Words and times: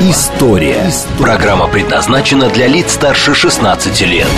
История». 0.00 0.92
Программа 1.18 1.66
предназначена 1.66 2.48
для 2.50 2.68
лиц 2.68 2.92
старше 2.92 3.34
16 3.34 4.00
лет. 4.02 4.28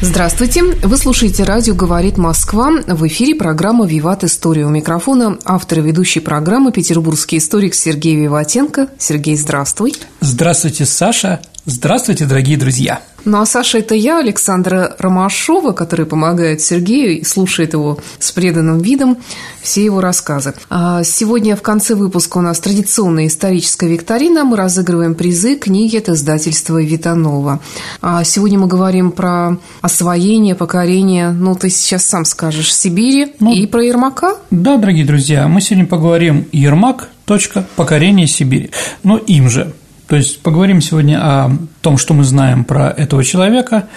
Здравствуйте! 0.00 0.62
Вы 0.62 0.96
слушаете 0.96 1.42
радио 1.42 1.74
«Говорит 1.74 2.16
Москва». 2.16 2.70
В 2.86 3.06
эфире 3.08 3.34
программа 3.34 3.86
«Виват. 3.86 4.22
История». 4.22 4.66
У 4.66 4.68
микрофона 4.68 5.36
автор 5.44 5.80
и 5.80 5.82
ведущий 5.82 6.20
программы 6.20 6.70
петербургский 6.70 7.38
историк 7.38 7.74
Сергей 7.74 8.14
Виватенко. 8.14 8.88
Сергей, 8.98 9.36
здравствуй! 9.36 9.96
Здравствуйте, 10.20 10.86
Саша! 10.86 11.40
Здравствуйте, 11.66 12.24
дорогие 12.24 12.56
друзья! 12.56 13.00
Ну 13.24 13.40
а 13.40 13.46
Саша– 13.46 13.78
это 13.80 13.94
я, 13.94 14.18
Александра 14.18 14.94
Ромашова, 14.98 15.72
который 15.72 16.06
помогает 16.06 16.60
Сергею 16.60 17.20
и 17.20 17.24
слушает 17.24 17.72
его 17.72 17.98
с 18.18 18.32
преданным 18.32 18.80
видом 18.80 19.18
все 19.62 19.82
его 19.82 20.00
рассказы. 20.00 20.54
А 20.68 21.02
сегодня 21.04 21.56
в 21.56 21.62
конце 21.62 21.94
выпуска 21.94 22.38
у 22.38 22.40
нас 22.42 22.60
традиционная 22.60 23.28
историческая 23.28 23.88
викторина. 23.88 24.44
Мы 24.44 24.56
разыгрываем 24.56 25.14
призы 25.14 25.56
книги 25.56 25.96
от 25.96 26.10
издательства 26.10 26.82
Витанова. 26.82 27.60
А 28.02 28.24
сегодня 28.24 28.58
мы 28.58 28.66
говорим 28.66 29.10
про 29.10 29.56
освоение, 29.80 30.54
покорение, 30.54 31.30
ну, 31.30 31.54
ты 31.54 31.70
сейчас 31.70 32.04
сам 32.04 32.26
скажешь, 32.26 32.74
Сибири 32.74 33.32
ну, 33.40 33.54
и 33.54 33.66
про 33.66 33.84
Ермака. 33.84 34.36
Да, 34.50 34.76
дорогие 34.76 35.06
друзья, 35.06 35.48
мы 35.48 35.62
сегодня 35.62 35.86
поговорим 35.86 36.46
Ермак, 36.52 37.08
точка, 37.24 37.66
покорение 37.76 38.26
Сибири. 38.26 38.70
Но 39.02 39.16
им 39.16 39.48
же– 39.48 39.72
то 40.06 40.16
есть 40.16 40.40
поговорим 40.40 40.80
сегодня 40.80 41.18
о 41.20 41.50
том, 41.80 41.96
что 41.96 42.14
мы 42.14 42.24
знаем 42.24 42.64
про 42.64 42.90
этого 42.90 43.24
человека, 43.24 43.88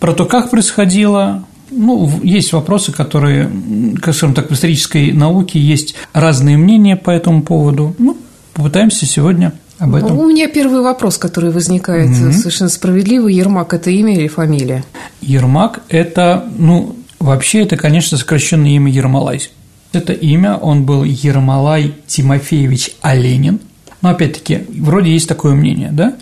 про 0.00 0.12
то, 0.12 0.24
как 0.24 0.50
происходило, 0.50 1.44
ну, 1.70 2.10
есть 2.22 2.52
вопросы, 2.52 2.92
которые, 2.92 3.50
скажем 3.98 4.34
так, 4.34 4.50
в 4.50 4.54
исторической 4.54 5.12
науке 5.12 5.60
есть 5.60 5.94
разные 6.12 6.56
мнения 6.56 6.96
по 6.96 7.10
этому 7.10 7.42
поводу. 7.42 7.94
Ну, 7.98 8.16
попытаемся 8.54 9.06
сегодня 9.06 9.52
об 9.78 9.94
этом. 9.94 10.18
У 10.18 10.26
меня 10.26 10.48
первый 10.48 10.82
вопрос, 10.82 11.16
который 11.16 11.50
возникает 11.50 12.10
mm-hmm. 12.10 12.32
совершенно 12.32 12.70
справедливо. 12.70 13.28
Ермак– 13.28 13.72
это 13.74 13.90
имя 13.90 14.14
или 14.14 14.28
фамилия? 14.28 14.84
Ермак– 15.20 15.82
это, 15.88 16.44
ну, 16.58 16.96
вообще 17.20 17.62
это, 17.62 17.76
конечно, 17.76 18.18
сокращенное 18.18 18.72
имя 18.72 18.90
Ермолай. 18.90 19.48
Это 19.92 20.12
имя, 20.12 20.56
он 20.56 20.84
был 20.84 21.04
Ермолай 21.04 21.94
Тимофеевич 22.06 22.96
Оленин– 23.00 23.60
но 24.02 24.10
опять-таки, 24.10 24.64
вроде 24.68 25.12
есть 25.12 25.28
такое 25.28 25.54
мнение, 25.54 25.90
да? 25.92 26.14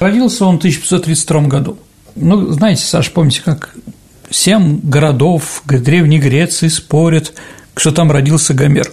Родился 0.00 0.46
он 0.46 0.56
в 0.56 0.58
1532 0.58 1.42
году. 1.42 1.78
Ну, 2.14 2.50
знаете, 2.50 2.84
Саш, 2.84 3.12
помните, 3.12 3.42
как 3.44 3.74
семь 4.30 4.80
городов 4.82 5.62
Древней 5.66 6.18
Греции 6.18 6.68
спорят, 6.68 7.34
что 7.76 7.92
там 7.92 8.10
родился 8.10 8.54
Гомер. 8.54 8.90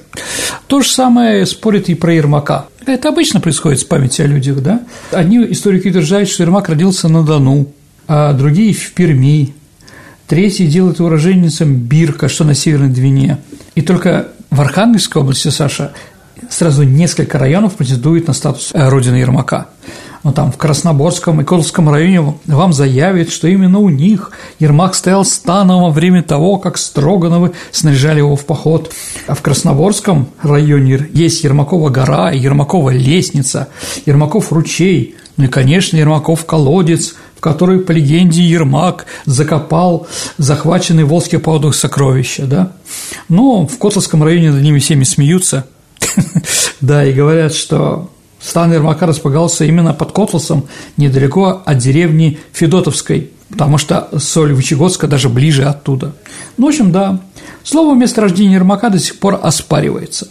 То 0.67 0.81
же 0.81 0.89
самое 0.89 1.45
спорят 1.45 1.87
и 1.87 1.95
про 1.95 2.13
Ермака. 2.13 2.65
Это 2.85 3.09
обычно 3.09 3.39
происходит 3.39 3.79
с 3.79 3.85
памятью 3.85 4.25
о 4.25 4.27
людях, 4.27 4.61
да? 4.61 4.81
Одни 5.11 5.37
историки 5.51 5.87
утверждают, 5.87 6.29
что 6.29 6.43
Ермак 6.43 6.67
родился 6.67 7.07
на 7.07 7.23
Дону, 7.23 7.67
а 8.07 8.33
другие– 8.33 8.73
в 8.73 8.91
Перми, 8.91 9.53
третий 10.27 10.67
делает 10.67 10.99
уроженцем 10.99 11.75
Бирка, 11.75 12.27
что 12.27 12.43
на 12.43 12.53
Северной 12.53 12.89
Двине. 12.89 13.37
И 13.75 13.81
только 13.81 14.27
в 14.49 14.59
Архангельской 14.59 15.21
области, 15.21 15.47
Саша, 15.47 15.93
сразу 16.49 16.83
несколько 16.83 17.37
районов 17.37 17.73
претендует 17.73 18.27
на 18.27 18.33
статус 18.33 18.71
э, 18.73 18.89
родины 18.89 19.15
Ермака. 19.15 19.67
Но 20.23 20.31
там 20.31 20.51
в 20.51 20.57
Красноборском 20.57 21.41
и 21.41 21.43
Козловском 21.43 21.89
районе 21.89 22.35
вам 22.45 22.71
заявят, 22.71 23.29
что 23.29 23.47
именно 23.49 23.79
у 23.79 23.89
них 23.89 24.31
Ермак 24.59 24.95
стоял 24.95 25.25
станом 25.25 25.83
во 25.83 25.89
время 25.89 26.23
того, 26.23 26.57
как 26.57 26.77
Строгановы 26.77 27.51
снаряжали 27.71 28.19
его 28.19 28.37
в 28.37 28.45
поход. 28.45 28.93
А 29.27 29.35
в 29.35 29.41
Красноборском 29.41 30.29
районе 30.41 31.09
есть 31.13 31.43
Ермакова 31.43 31.89
гора, 31.89 32.31
Ермакова 32.31 32.91
лестница, 32.91 33.67
Ермаков 34.05 34.53
ручей, 34.53 35.15
ну 35.35 35.45
и, 35.45 35.47
конечно, 35.47 35.97
Ермаков 35.97 36.45
колодец, 36.45 37.15
в 37.35 37.41
который, 37.41 37.79
по 37.79 37.91
легенде, 37.91 38.43
Ермак 38.43 39.05
закопал 39.25 40.07
захваченные 40.37 41.05
в 41.05 41.09
Волжских 41.09 41.41
поводах 41.41 41.75
сокровища, 41.75 42.45
да? 42.45 42.71
Но 43.27 43.67
в 43.67 43.77
Котловском 43.77 44.23
районе 44.23 44.51
над 44.51 44.61
ними 44.61 44.79
всеми 44.79 45.03
смеются, 45.03 45.65
да, 46.81 47.05
и 47.05 47.13
говорят, 47.13 47.53
что 47.53 48.09
стан 48.39 48.73
Ермака 48.73 49.05
располагался 49.05 49.65
именно 49.65 49.93
под 49.93 50.11
Котласом, 50.11 50.67
недалеко 50.97 51.61
от 51.65 51.77
деревни 51.77 52.39
Федотовской, 52.51 53.31
потому 53.49 53.77
что 53.77 54.09
соль 54.17 54.53
Вычегодска 54.53 55.07
даже 55.07 55.29
ближе 55.29 55.63
оттуда. 55.63 56.13
Ну, 56.57 56.65
в 56.65 56.69
общем, 56.69 56.91
да, 56.91 57.21
слово 57.63 57.95
месторождения 57.95 58.55
Ермака 58.55 58.89
до 58.89 58.99
сих 58.99 59.19
пор 59.19 59.39
оспаривается. 59.41 60.27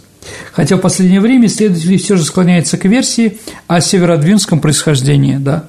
Хотя 0.53 0.77
в 0.77 0.79
последнее 0.79 1.19
время 1.19 1.47
исследователи 1.47 1.97
все 1.97 2.15
же 2.15 2.23
склоняются 2.23 2.77
к 2.77 2.85
версии 2.85 3.39
о 3.67 3.81
северодвинском 3.81 4.61
происхождении, 4.61 5.37
да. 5.37 5.65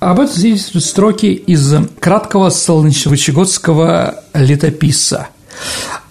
Об 0.00 0.20
этом 0.20 0.34
свидетельствуют 0.34 0.84
строки 0.84 1.26
из 1.26 1.74
краткого 1.98 2.50
солнечно-вычегодского 2.50 4.22
летописца. 4.34 5.28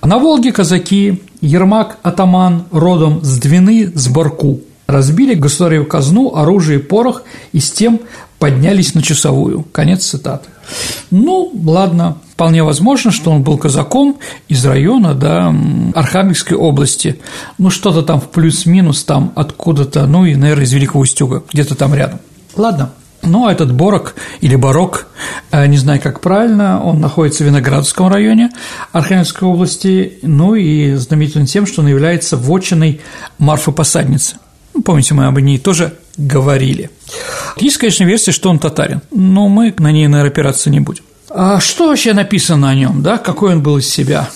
На 0.01 0.17
Волге 0.17 0.51
казаки, 0.51 1.21
Ермак 1.41 1.97
атаман 2.03 2.65
родом 2.71 3.23
с 3.23 3.37
Двины, 3.37 3.91
с 3.95 4.07
Барку, 4.07 4.61
разбили 4.87 5.33
государеву 5.33 5.85
казну, 5.85 6.35
оружие 6.35 6.79
и 6.79 6.81
порох 6.81 7.23
и 7.51 7.59
с 7.59 7.71
тем 7.71 7.99
поднялись 8.39 8.93
на 8.93 9.01
часовую. 9.01 9.63
Конец 9.71 10.05
цитаты. 10.05 10.49
Ну, 11.11 11.51
ладно, 11.65 12.17
вполне 12.33 12.63
возможно, 12.63 13.11
что 13.11 13.31
он 13.31 13.43
был 13.43 13.57
казаком 13.57 14.17
из 14.49 14.65
района, 14.65 15.13
да, 15.13 15.55
Архангельской 15.95 16.57
области. 16.57 17.19
Ну, 17.57 17.69
что-то 17.69 18.01
там 18.01 18.19
в 18.19 18.29
плюс-минус 18.29 19.03
там 19.05 19.31
откуда-то, 19.35 20.05
ну 20.07 20.25
и, 20.25 20.35
наверное, 20.35 20.65
из 20.65 20.73
Великого 20.73 21.01
Устюга, 21.01 21.43
где-то 21.51 21.75
там 21.75 21.93
рядом. 21.93 22.19
Ладно, 22.55 22.91
ну, 23.23 23.47
а 23.47 23.51
этот 23.51 23.73
Борок 23.73 24.15
или 24.41 24.55
Барок, 24.55 25.07
э, 25.51 25.65
не 25.67 25.77
знаю, 25.77 26.01
как 26.01 26.19
правильно, 26.19 26.83
он 26.83 26.99
находится 26.99 27.43
в 27.43 27.47
Виноградовском 27.47 28.07
районе 28.07 28.49
Архангельской 28.91 29.47
области, 29.47 30.19
ну 30.21 30.55
и 30.55 30.93
знаменитым 30.95 31.45
тем, 31.45 31.65
что 31.65 31.81
он 31.81 31.87
является 31.87 32.37
вотчиной 32.37 33.01
Марфы 33.37 33.71
Посадницы. 33.71 34.37
Ну, 34.73 34.81
помните, 34.81 35.13
мы 35.13 35.25
об 35.25 35.37
ней 35.39 35.59
тоже 35.59 35.93
говорили. 36.17 36.89
Есть, 37.57 37.77
конечно, 37.77 38.03
версия, 38.03 38.31
что 38.31 38.49
он 38.49 38.59
татарин, 38.59 39.01
но 39.11 39.47
мы 39.47 39.73
на 39.77 39.91
ней, 39.91 40.07
наверное, 40.07 40.31
опираться 40.31 40.69
не 40.69 40.79
будем. 40.79 41.03
А 41.29 41.59
что 41.59 41.87
вообще 41.87 42.13
написано 42.13 42.69
о 42.69 42.75
нем, 42.75 43.01
да? 43.01 43.17
Какой 43.17 43.53
он 43.53 43.63
был 43.63 43.77
из 43.77 43.87
себя? 43.87 44.29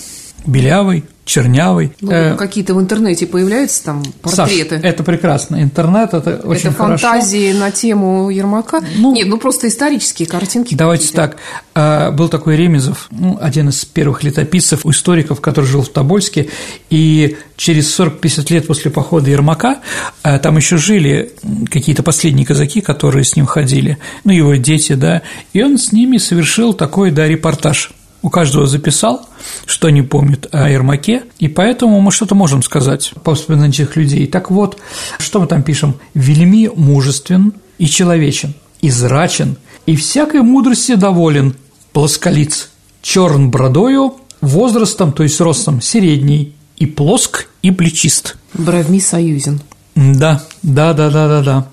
Белявый, 0.46 1.04
чернявый. 1.28 1.92
Ну, 2.02 2.12
э, 2.12 2.36
какие-то 2.36 2.74
в 2.74 2.80
интернете 2.80 3.28
появляются 3.28 3.84
там 3.84 4.04
портреты. 4.22 4.78
Саш, 4.78 4.84
это 4.84 5.04
прекрасно. 5.04 5.62
Интернет 5.62 6.14
это 6.14 6.42
очень 6.44 6.70
это 6.70 6.78
хорошо. 6.78 7.08
фантазии 7.08 7.52
на 7.52 7.70
тему 7.70 8.30
Ермака. 8.30 8.82
Ну, 8.96 9.14
Нет, 9.14 9.28
ну 9.28 9.38
просто 9.38 9.68
исторические 9.68 10.28
картинки. 10.28 10.74
Давайте 10.74 11.12
так. 11.14 11.38
Э, 11.76 12.12
был 12.12 12.30
такой 12.30 12.56
Ремезов, 12.56 13.08
ну, 13.12 13.38
один 13.40 13.70
из 13.70 13.84
первых 13.86 14.24
летописцев, 14.24 14.86
историков, 14.86 15.42
который 15.42 15.66
жил 15.66 15.82
в 15.82 15.90
Тобольске, 15.90 16.50
и 16.90 17.38
через 17.58 18.00
40-50 18.00 18.54
лет 18.54 18.68
после 18.68 18.90
похода 18.90 19.30
Ермака 19.30 19.80
э, 20.24 20.40
там 20.40 20.56
еще 20.56 20.78
жили 20.78 21.34
какие-то 21.70 22.04
последние 22.04 22.46
казаки, 22.46 22.80
которые 22.80 23.26
с 23.26 23.36
ним 23.36 23.46
ходили, 23.46 23.98
ну, 24.24 24.32
его 24.32 24.56
дети, 24.56 24.94
да, 24.94 25.24
и 25.52 25.62
он 25.62 25.78
с 25.78 25.92
ними 25.92 26.18
совершил 26.18 26.74
такой, 26.74 27.12
да, 27.12 27.28
репортаж– 27.28 27.92
у 28.28 28.30
каждого 28.30 28.68
записал, 28.68 29.26
что 29.66 29.88
они 29.88 30.02
помнят 30.02 30.48
о 30.52 30.70
Ермаке, 30.70 31.24
и 31.40 31.48
поэтому 31.48 32.02
мы 32.02 32.12
что-то 32.12 32.36
можем 32.36 32.62
сказать 32.62 33.14
по 33.24 33.32
воспоминаниям 33.32 33.72
этих 33.72 33.96
людей. 33.96 34.28
Так 34.28 34.52
вот, 34.52 34.78
что 35.18 35.40
мы 35.40 35.48
там 35.48 35.64
пишем? 35.64 35.96
«Вельми 36.14 36.70
мужествен 36.76 37.54
и 37.78 37.88
человечен, 37.88 38.54
израчен, 38.82 39.56
и 39.86 39.96
всякой 39.96 40.42
мудрости 40.42 40.96
доволен, 40.96 41.56
плосколиц, 41.94 42.70
черн 43.02 43.50
бродою, 43.50 44.16
возрастом, 44.42 45.14
то 45.14 45.24
есть 45.24 45.40
ростом, 45.40 45.82
средний, 45.82 46.54
и 46.76 46.86
плоск, 46.86 47.48
и 47.62 47.72
плечист». 47.72 48.36
Бровми 48.54 49.00
союзен. 49.00 49.62
Да, 49.96 50.44
да, 50.64 50.94
да, 50.94 51.10
да, 51.10 51.28
да, 51.30 51.42
да, 51.42 51.68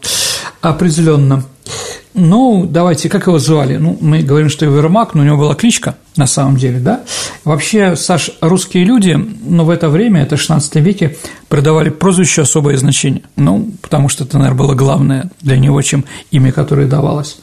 определенно. 0.61 1.45
Ну, 2.14 2.64
давайте, 2.70 3.08
как 3.08 3.26
его 3.26 3.40
звали? 3.40 3.76
Ну, 3.76 3.99
мы 4.00 4.22
говорим, 4.22 4.49
что 4.49 4.64
его 4.64 4.76
Ермак, 4.76 5.14
но 5.14 5.22
у 5.22 5.25
него 5.25 5.37
была 5.37 5.55
кличка, 5.56 5.96
на 6.16 6.28
самом 6.28 6.56
деле, 6.56 6.78
да? 6.78 7.02
Вообще, 7.43 7.96
Саш, 7.96 8.31
русские 8.40 8.84
люди, 8.84 9.19
ну, 9.44 9.64
в 9.64 9.70
это 9.70 9.88
время, 9.88 10.22
это 10.22 10.37
16 10.37 10.76
веке, 10.76 11.16
придавали 11.49 11.90
прозвищу 11.90 12.43
особое 12.43 12.76
значение. 12.76 13.25
Ну, 13.34 13.72
потому 13.82 14.08
что 14.08 14.22
это, 14.22 14.38
наверное, 14.38 14.58
было 14.58 14.75
главное 14.75 15.31
для 15.40 15.58
него, 15.58 15.82
чем 15.82 16.05
имя, 16.31 16.52
которое 16.52 16.87
давалось. 16.87 17.38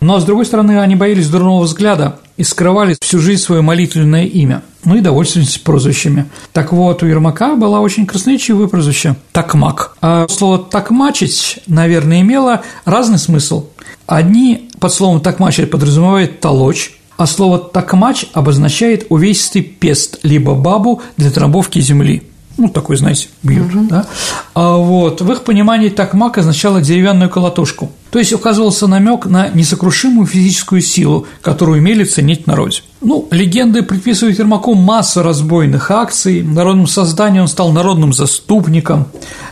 Но, 0.00 0.18
с 0.18 0.24
другой 0.24 0.46
стороны, 0.46 0.80
они 0.80 0.96
боялись 0.96 1.28
дурного 1.28 1.64
взгляда 1.64 2.18
и 2.38 2.44
скрывали 2.44 2.96
всю 3.00 3.18
жизнь 3.18 3.42
свое 3.42 3.60
молитвенное 3.60 4.24
имя, 4.24 4.62
ну 4.84 4.96
и 4.96 5.00
довольствовались 5.00 5.58
прозвищами. 5.58 6.26
Так 6.52 6.72
вот, 6.72 7.02
у 7.02 7.06
Ермака 7.06 7.56
была 7.56 7.80
очень 7.80 8.06
красноречивое 8.06 8.68
прозвище– 8.68 9.16
Такмак. 9.32 9.96
А 10.00 10.26
слово 10.28 10.58
«такмачить», 10.58 11.58
наверное, 11.66 12.20
имело 12.22 12.62
разный 12.84 13.18
смысл. 13.18 13.66
Одни 14.06 14.70
под 14.78 14.92
словом 14.92 15.20
«такмачить» 15.20 15.70
подразумевают 15.70 16.40
«толочь», 16.40 16.92
а 17.16 17.26
слово 17.26 17.58
«такмач» 17.58 18.26
обозначает 18.32 19.06
увесистый 19.08 19.62
пест, 19.62 20.20
либо 20.22 20.54
бабу 20.54 21.02
для 21.16 21.30
трамбовки 21.30 21.80
земли– 21.80 22.22
ну, 22.58 22.68
такой, 22.68 22.96
знаете, 22.96 23.28
бьют, 23.42 23.74
угу. 23.74 23.86
да, 23.88 24.06
а 24.54 24.76
вот, 24.76 25.20
в 25.20 25.32
их 25.32 25.44
понимании 25.44 25.88
такмак 25.88 26.38
означало 26.38 26.82
деревянную 26.82 27.30
колотушку, 27.30 27.90
то 28.10 28.18
есть 28.18 28.32
указывался 28.32 28.86
намек 28.86 29.26
на 29.26 29.48
несокрушимую 29.48 30.26
физическую 30.26 30.80
силу, 30.80 31.26
которую 31.40 31.78
умели 31.78 32.04
ценить 32.04 32.44
в 32.44 32.46
народе. 32.48 32.80
Ну, 33.00 33.28
легенды 33.30 33.82
приписывают 33.82 34.38
Ермаку 34.38 34.74
массу 34.74 35.22
разбойных 35.22 35.90
акций, 35.92 36.42
народным 36.42 36.88
созданием 36.88 37.42
он 37.42 37.48
стал 37.48 37.70
народным 37.70 38.12
заступником, 38.12 39.06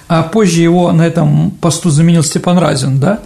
а 0.08 0.22
позже 0.22 0.60
его 0.60 0.90
на 0.90 1.06
этом 1.06 1.52
посту 1.52 1.90
заменил 1.90 2.24
Степан 2.24 2.58
Разин, 2.58 2.98
да. 2.98 3.20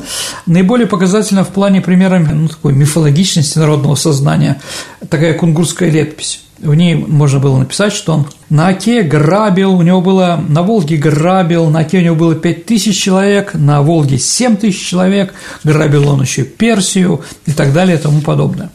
Наиболее 0.46 0.86
показательно 0.86 1.44
в 1.44 1.48
плане 1.48 1.80
примера 1.80 2.18
ну, 2.18 2.48
такой 2.48 2.74
мифологичности 2.74 3.58
народного 3.58 3.94
сознания 3.94 4.60
такая 5.08 5.34
кунгурская 5.34 5.90
летопись. 5.90 6.42
В 6.60 6.74
ней 6.74 6.94
можно 6.94 7.38
было 7.38 7.58
написать, 7.58 7.92
что 7.94 8.12
он 8.12 8.26
на 8.50 8.68
Оке 8.68 9.02
грабил, 9.02 9.74
у 9.74 9.82
него 9.82 10.02
было 10.02 10.42
на 10.46 10.62
Волге 10.62 10.98
грабил, 10.98 11.70
на 11.70 11.80
Оке 11.80 11.98
у 11.98 12.02
него 12.02 12.16
было 12.16 12.34
5 12.34 12.66
тысяч 12.66 13.00
человек, 13.00 13.54
на 13.54 13.80
Волге 13.80 14.18
7 14.18 14.56
тысяч 14.56 14.86
человек, 14.86 15.32
грабил 15.64 16.08
он 16.08 16.20
еще 16.20 16.44
Персию 16.44 17.22
и 17.46 17.52
так 17.52 17.72
далее 17.72 17.96
и 17.96 18.00
тому 18.00 18.20
подобное. 18.20 18.70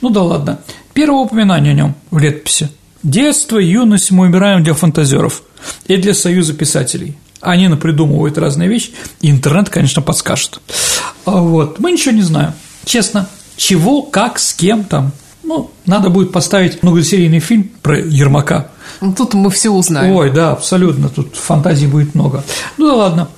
Ну 0.00 0.10
да 0.10 0.22
ладно. 0.22 0.60
Первое 0.92 1.24
упоминание 1.24 1.72
о 1.72 1.74
нем 1.74 1.94
в 2.12 2.18
летописи. 2.18 2.68
Детство, 3.02 3.58
юность 3.58 4.12
мы 4.12 4.26
убираем 4.28 4.62
для 4.62 4.74
фантазеров 4.74 5.42
и 5.86 5.96
для 5.96 6.14
союза 6.14 6.54
писателей. 6.54 7.16
Они 7.40 7.66
напридумывают 7.66 8.38
разные 8.38 8.68
вещи, 8.68 8.92
и 9.20 9.30
интернет, 9.30 9.68
конечно, 9.68 10.00
подскажет. 10.00 10.60
А 11.26 11.32
вот, 11.32 11.80
мы 11.80 11.92
ничего 11.92 12.14
не 12.14 12.22
знаем. 12.22 12.52
Честно, 12.86 13.28
чего, 13.56 14.02
как, 14.02 14.38
с 14.38 14.54
кем 14.54 14.84
там, 14.84 15.12
ну, 15.44 15.70
надо 15.86 16.10
будет 16.10 16.32
поставить 16.32 16.82
многосерийный 16.82 17.40
фильм 17.40 17.70
про 17.82 17.98
Ермака. 17.98 18.68
Ну, 19.00 19.12
тут 19.12 19.34
мы 19.34 19.50
все 19.50 19.70
узнаем. 19.70 20.14
Ой, 20.14 20.30
да, 20.30 20.52
абсолютно, 20.52 21.08
тут 21.08 21.36
фантазий 21.36 21.86
будет 21.86 22.14
много. 22.14 22.42
Ну 22.76 22.88
да 22.88 22.94
ладно. 22.94 23.28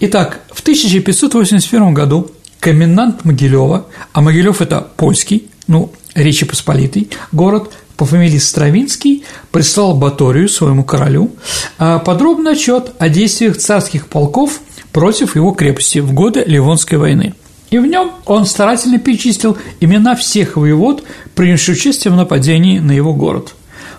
Итак, 0.00 0.40
в 0.50 0.60
1581 0.60 1.94
году 1.94 2.30
комендант 2.58 3.24
Могилева, 3.24 3.86
а 4.12 4.20
Могилев 4.20 4.60
это 4.60 4.86
польский, 4.96 5.48
ну, 5.66 5.92
Речи 6.14 6.44
Посполитый, 6.44 7.10
город 7.32 7.70
по 7.96 8.04
фамилии 8.04 8.38
Стравинский, 8.38 9.24
прислал 9.52 9.94
Баторию, 9.94 10.48
своему 10.48 10.84
королю, 10.84 11.30
а, 11.78 11.98
подробный 11.98 12.52
отчет 12.52 12.92
о 12.98 13.08
действиях 13.08 13.58
царских 13.58 14.08
полков 14.08 14.60
против 14.92 15.36
его 15.36 15.52
крепости 15.52 15.98
в 15.98 16.12
годы 16.12 16.42
Ливонской 16.46 16.98
войны– 16.98 17.34
и 17.70 17.78
в 17.78 17.86
нем 17.86 18.12
он 18.26 18.46
старательно 18.46 18.98
перечислил 18.98 19.56
имена 19.80 20.16
всех 20.16 20.56
воевод, 20.56 21.04
принявших 21.34 21.76
участие 21.76 22.12
в 22.12 22.16
нападении 22.16 22.78
на 22.78 22.92
его 22.92 23.14
город. 23.14 23.54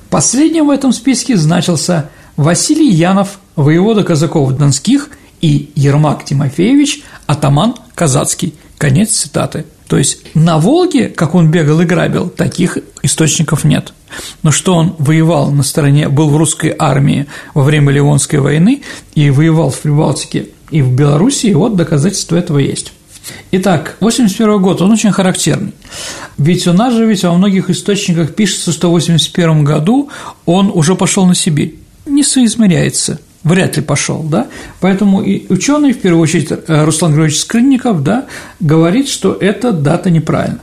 Последним 0.10 0.68
в 0.68 0.72
этом 0.72 0.92
списке 0.92 1.38
значился 1.38 2.10
Василий 2.36 2.92
Янов, 2.92 3.40
воевода 3.56 4.04
казаков 4.04 4.52
Донских, 4.58 5.10
и 5.42 5.72
Ермак 5.76 6.24
Тимофеевич, 6.24 7.04
атаман 7.26 7.76
казацкий. 7.96 8.54
Конец 8.78 9.12
цитаты. 9.12 9.66
То 9.88 9.98
есть 9.98 10.20
на 10.36 10.58
Волге, 10.58 11.10
как 11.10 11.36
он 11.36 11.52
бегал 11.52 11.82
и 11.82 11.86
грабил, 11.86 12.30
таких 12.30 12.78
источников 13.02 13.64
нет. 13.64 13.94
Но 14.44 14.52
что 14.52 14.76
он 14.76 14.96
воевал 15.00 15.52
на 15.52 15.64
стороне, 15.64 16.10
был 16.10 16.30
в 16.30 16.38
русской 16.38 16.74
армии 16.78 17.28
во 17.54 17.64
время 17.64 17.92
Ливонской 17.92 18.40
войны 18.40 18.84
и 19.16 19.30
воевал 19.30 19.70
в 19.70 19.80
Прибалтике 19.80 20.50
и 20.70 20.82
в 20.82 20.92
Белоруссии, 20.94 21.54
вот 21.54 21.76
доказательства 21.76 22.38
этого 22.38 22.60
есть. 22.60 22.94
Итак, 23.52 23.98
81 24.00 24.62
год, 24.62 24.82
он 24.82 24.92
очень 24.92 25.12
характерный. 25.12 25.74
Ведь 26.38 26.68
у 26.68 26.74
нас 26.74 26.94
же 26.94 27.06
ведь 27.06 27.24
во 27.24 27.34
многих 27.34 27.70
источниках 27.70 28.34
пишется, 28.34 28.72
что 28.72 28.90
в 28.90 28.92
81 28.92 29.64
году 29.64 30.10
он 30.46 30.72
уже 30.74 30.96
пошел 30.96 31.26
на 31.26 31.36
Сибирь. 31.36 31.76
Не 32.06 32.24
соизмеряется, 32.24 33.20
вряд 33.44 33.78
ли 33.78 33.84
пошел, 33.84 34.24
да? 34.24 34.48
Поэтому 34.80 35.22
и 35.22 35.46
ученый, 35.50 35.94
в 35.94 36.02
первую 36.02 36.24
очередь 36.24 36.52
э, 36.52 36.84
Руслан 36.84 37.12
Григорьевич 37.12 37.42
Скрынников, 37.42 38.04
да, 38.04 38.26
говорит, 38.60 39.08
что 39.08 39.34
эта 39.34 39.72
дата 39.72 40.10
неправильна. 40.10 40.60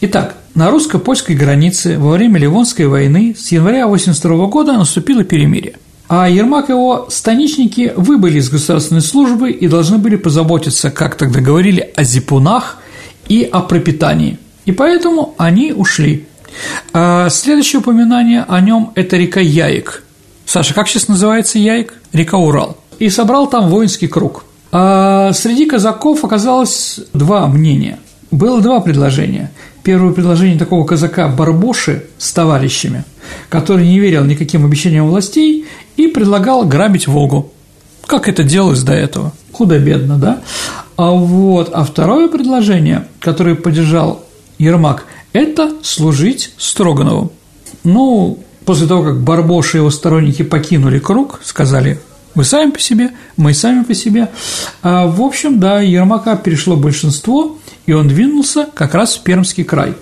Итак, 0.00 0.36
на 0.54 0.70
русско-польской 0.70 1.36
границе 1.36 1.98
во 1.98 2.12
время 2.12 2.38
Ливонской 2.40 2.86
войны 2.86 3.36
с 3.38 3.52
января 3.52 3.86
82 3.86 4.46
года 4.46 4.72
наступило 4.72 5.22
перемирие– 5.22 5.76
а 6.12 6.28
Ермак 6.28 6.70
и 6.70 6.72
его 6.72 7.06
станичники 7.08 7.92
выбыли 7.96 8.38
из 8.38 8.50
государственной 8.50 9.00
службы 9.00 9.52
и 9.52 9.68
должны 9.68 9.96
были 9.96 10.16
позаботиться, 10.16 10.90
как 10.90 11.14
тогда 11.14 11.40
говорили, 11.40 11.88
о 11.94 12.02
зипунах 12.02 12.78
и 13.28 13.44
о 13.44 13.60
пропитании. 13.60 14.36
И 14.64 14.72
поэтому 14.72 15.36
они 15.38 15.72
ушли. 15.72 16.26
А 16.92 17.28
следующее 17.28 17.78
упоминание 17.78 18.44
о 18.48 18.60
нем– 18.60 18.90
это 18.96 19.16
река 19.16 19.38
Яик. 19.38 20.02
Саша, 20.46 20.74
как 20.74 20.88
сейчас 20.88 21.06
называется 21.06 21.60
Яик? 21.60 21.94
Река 22.12 22.38
Урал. 22.38 22.76
И 22.98 23.08
собрал 23.08 23.48
там 23.48 23.68
воинский 23.68 24.08
круг. 24.08 24.44
А 24.72 25.32
среди 25.32 25.64
казаков 25.64 26.24
оказалось 26.24 26.98
два 27.12 27.46
мнения. 27.46 28.00
Было 28.32 28.60
два 28.60 28.80
предложения. 28.80 29.52
Первое 29.82 30.12
предложение 30.12 30.58
такого 30.58 30.84
казака 30.84 31.28
Барбоши 31.28 32.04
с 32.18 32.32
товарищами, 32.32 33.04
который 33.48 33.86
не 33.86 33.98
верил 33.98 34.24
никаким 34.24 34.64
обещаниям 34.64 35.08
властей 35.08 35.66
и 35.96 36.06
предлагал 36.08 36.64
грабить 36.64 37.06
Волгу. 37.06 37.52
Как 38.06 38.28
это 38.28 38.42
делалось 38.42 38.82
до 38.82 38.92
этого? 38.92 39.32
Худо-бедно, 39.52 40.18
да? 40.18 40.40
А 40.96 41.10
вот, 41.10 41.70
а 41.72 41.84
второе 41.84 42.28
предложение, 42.28 43.06
которое 43.20 43.54
поддержал 43.54 44.24
Ермак, 44.58 45.06
это 45.32 45.72
служить 45.82 46.52
Строганову. 46.58 47.32
Ну, 47.84 48.38
после 48.66 48.86
того, 48.86 49.02
как 49.02 49.20
Барбош 49.20 49.74
и 49.74 49.78
его 49.78 49.90
сторонники 49.90 50.42
покинули 50.42 50.98
круг, 50.98 51.40
сказали, 51.42 52.00
вы 52.34 52.44
сами 52.44 52.70
по 52.70 52.80
себе, 52.80 53.10
мы 53.36 53.54
сами 53.54 53.82
по 53.82 53.94
себе. 53.94 54.28
А, 54.82 55.06
в 55.06 55.22
общем, 55.22 55.58
да, 55.58 55.80
Ермака 55.80 56.36
перешло 56.36 56.76
большинство, 56.76 57.58
и 57.90 57.92
он 57.92 58.06
двинулся 58.06 58.68
как 58.72 58.94
раз 58.94 59.16
в 59.16 59.22
Пермский 59.24 59.64
край. 59.64 59.94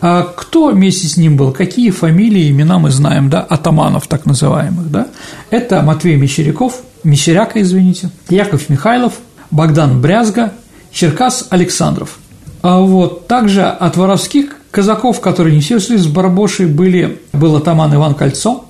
А 0.00 0.22
кто 0.22 0.68
вместе 0.68 1.08
с 1.08 1.16
ним 1.16 1.36
был, 1.36 1.50
какие 1.50 1.90
фамилии, 1.90 2.48
имена 2.48 2.78
мы 2.78 2.92
знаем, 2.92 3.28
да, 3.28 3.40
атаманов 3.40 4.06
так 4.06 4.24
называемых, 4.24 4.88
да, 4.88 5.08
это 5.50 5.82
Матвей 5.82 6.14
Мещеряков, 6.14 6.82
Мещеряка, 7.02 7.60
извините, 7.60 8.10
Яков 8.28 8.68
Михайлов, 8.68 9.14
Богдан 9.50 10.00
Брязга, 10.00 10.52
Черкас 10.92 11.48
Александров. 11.50 12.18
А 12.62 12.78
вот 12.78 13.26
также 13.26 13.64
от 13.64 13.96
воровских 13.96 14.54
казаков, 14.70 15.20
которые 15.20 15.56
не 15.56 15.60
все 15.60 15.80
шли 15.80 15.96
с 15.96 16.06
Барбошей, 16.06 16.66
были, 16.66 17.20
был 17.32 17.56
атаман 17.56 17.92
Иван 17.96 18.14
Кольцо, 18.14 18.64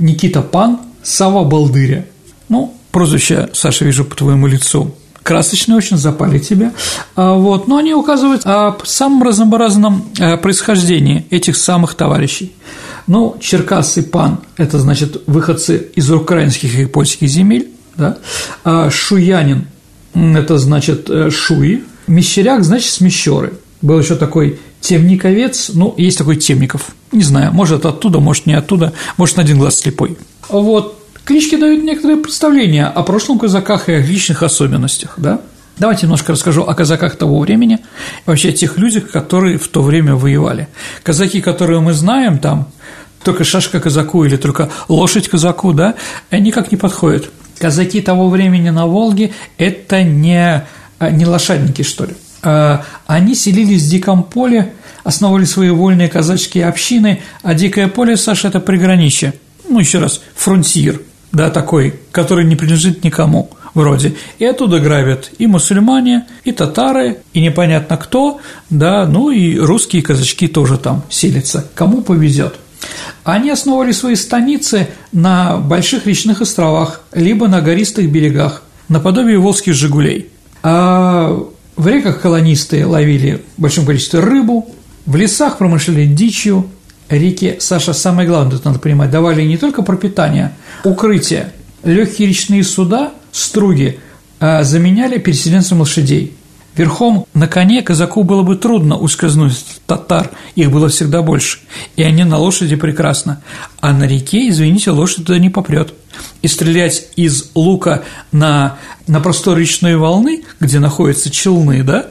Никита 0.00 0.42
Пан, 0.42 0.80
Сава 1.04 1.44
Балдыря. 1.44 2.04
Ну, 2.48 2.74
прозвище, 2.90 3.48
Саша, 3.52 3.84
вижу 3.84 4.04
по 4.04 4.16
твоему 4.16 4.48
лицу, 4.48 4.92
красочные 5.28 5.76
очень, 5.76 5.98
запали 5.98 6.38
тебе. 6.38 6.72
А, 7.14 7.34
вот, 7.34 7.68
но 7.68 7.76
они 7.76 7.92
указывают 7.92 8.46
о 8.46 8.78
самом 8.84 9.22
разнообразном 9.22 10.06
э, 10.18 10.38
происхождении 10.38 11.26
этих 11.28 11.58
самых 11.58 11.94
товарищей. 11.94 12.54
Ну, 13.06 13.36
Черкас 13.38 13.98
и 13.98 14.02
Пан– 14.02 14.38
это, 14.56 14.78
значит, 14.78 15.22
выходцы 15.26 15.88
из 15.94 16.10
украинских 16.10 16.78
и 16.78 16.86
польских 16.86 17.28
земель, 17.28 17.68
да? 17.94 18.16
а 18.64 18.88
Шуянин– 18.90 19.66
это, 20.14 20.56
значит, 20.56 21.10
э, 21.10 21.28
Шуи, 21.28 21.84
Мещеряк– 22.06 22.64
значит, 22.64 22.90
смещеры. 22.90 23.52
Был 23.82 24.00
еще 24.00 24.16
такой 24.16 24.58
темниковец, 24.80 25.72
ну, 25.74 25.94
есть 25.98 26.16
такой 26.16 26.36
Темников, 26.36 26.92
не 27.12 27.22
знаю, 27.22 27.52
может, 27.52 27.84
оттуда, 27.84 28.18
может, 28.18 28.46
не 28.46 28.54
оттуда, 28.54 28.94
может, 29.18 29.36
на 29.36 29.42
один 29.42 29.58
глаз 29.58 29.80
слепой. 29.80 30.16
Вот, 30.48 30.97
Клички 31.28 31.56
дают 31.56 31.84
некоторые 31.84 32.16
представления 32.16 32.86
о 32.86 33.02
прошлом 33.02 33.38
казаках 33.38 33.90
и 33.90 33.92
о 33.92 34.00
личных 34.00 34.42
особенностях, 34.42 35.12
да? 35.18 35.42
Давайте 35.76 36.06
немножко 36.06 36.32
расскажу 36.32 36.62
о 36.62 36.74
казаках 36.74 37.16
того 37.16 37.38
времени, 37.40 37.80
вообще 38.24 38.48
о 38.48 38.52
тех 38.52 38.78
людях, 38.78 39.10
которые 39.10 39.58
в 39.58 39.68
то 39.68 39.82
время 39.82 40.14
воевали. 40.14 40.68
Казаки, 41.02 41.42
которые 41.42 41.80
мы 41.80 41.92
знаем, 41.92 42.38
там 42.38 42.70
только 43.22 43.44
шашка 43.44 43.78
казаку 43.78 44.24
или 44.24 44.38
только 44.38 44.70
лошадь 44.88 45.28
казаку, 45.28 45.74
да, 45.74 45.96
никак 46.32 46.72
не 46.72 46.78
подходят. 46.78 47.28
Казаки 47.58 48.00
того 48.00 48.30
времени 48.30 48.70
на 48.70 48.86
Волге– 48.86 49.32
это 49.58 50.02
не, 50.02 50.64
не 50.98 51.26
лошадники, 51.26 51.82
что 51.82 52.06
ли. 52.06 52.14
э, 52.42 52.78
они 53.06 53.34
селились 53.34 53.82
в 53.82 53.90
диком 53.90 54.22
поле, 54.22 54.72
основывали 55.04 55.44
свои 55.44 55.68
вольные 55.68 56.08
казачские 56.08 56.66
общины, 56.66 57.20
а 57.42 57.52
дикое 57.52 57.88
поле, 57.88 58.16
Саша, 58.16 58.48
это 58.48 58.60
приграничье. 58.60 59.34
Ну, 59.68 59.78
еще 59.78 59.98
раз, 59.98 60.22
фронтир, 60.34 61.02
да, 61.32 61.50
такой, 61.50 61.94
который 62.12 62.44
не 62.44 62.56
принадлежит 62.56 63.04
никому 63.04 63.50
вроде. 63.74 64.14
И 64.38 64.44
оттуда 64.44 64.80
грабят 64.80 65.30
и 65.38 65.46
мусульмане, 65.46 66.26
и 66.44 66.52
татары, 66.52 67.18
и 67.32 67.40
непонятно 67.40 67.96
кто, 67.96 68.40
да, 68.70 69.06
ну 69.06 69.30
и 69.30 69.58
русские 69.58 70.02
казачки 70.02 70.48
тоже 70.48 70.78
там 70.78 71.02
селятся, 71.10 71.66
кому 71.74 72.02
повезет. 72.02 72.54
Они 73.24 73.50
основывали 73.50 73.92
свои 73.92 74.14
станицы 74.14 74.88
на 75.12 75.58
больших 75.58 76.06
речных 76.06 76.40
островах, 76.40 77.02
либо 77.12 77.48
на 77.48 77.60
гористых 77.60 78.10
берегах, 78.10 78.62
наподобие 78.88 79.38
волжских 79.38 79.74
«Жигулей». 79.74 80.28
А 80.62 81.38
в 81.76 81.86
реках 81.86 82.20
колонисты 82.20 82.86
ловили 82.86 83.42
в 83.56 83.62
большом 83.62 83.86
количестве 83.86 84.20
рыбу, 84.20 84.74
в 85.06 85.16
лесах 85.16 85.58
промышляли 85.58 86.06
дичью, 86.06 86.68
реки, 87.08 87.56
Саша, 87.60 87.92
самое 87.92 88.28
главное, 88.28 88.52
тут 88.52 88.64
надо 88.64 88.78
понимать, 88.78 89.10
давали 89.10 89.42
не 89.42 89.56
только 89.56 89.82
пропитание, 89.82 90.52
укрытие, 90.84 91.52
легкие 91.84 92.28
речные 92.28 92.64
суда, 92.64 93.12
струги 93.32 94.00
а 94.40 94.62
заменяли 94.62 95.18
переселенцам 95.18 95.80
лошадей. 95.80 96.34
Верхом 96.76 97.26
на 97.34 97.48
коне 97.48 97.82
казаку 97.82 98.22
было 98.22 98.42
бы 98.42 98.54
трудно 98.54 98.96
ускользнуть 98.96 99.64
татар, 99.86 100.30
их 100.54 100.70
было 100.70 100.88
всегда 100.88 101.22
больше, 101.22 101.58
и 101.96 102.04
они 102.04 102.22
на 102.22 102.38
лошади 102.38 102.76
прекрасно, 102.76 103.42
а 103.80 103.92
на 103.92 104.04
реке, 104.04 104.48
извините, 104.48 104.92
лошадь 104.92 105.26
туда 105.26 105.40
не 105.40 105.50
попрет. 105.50 105.92
И 106.40 106.46
стрелять 106.46 107.08
из 107.16 107.50
лука 107.56 108.04
на, 108.30 108.76
на 109.08 109.20
простор 109.20 109.58
речной 109.58 109.96
волны, 109.96 110.44
где 110.60 110.78
находятся 110.78 111.30
челны, 111.30 111.82
да, 111.82 112.06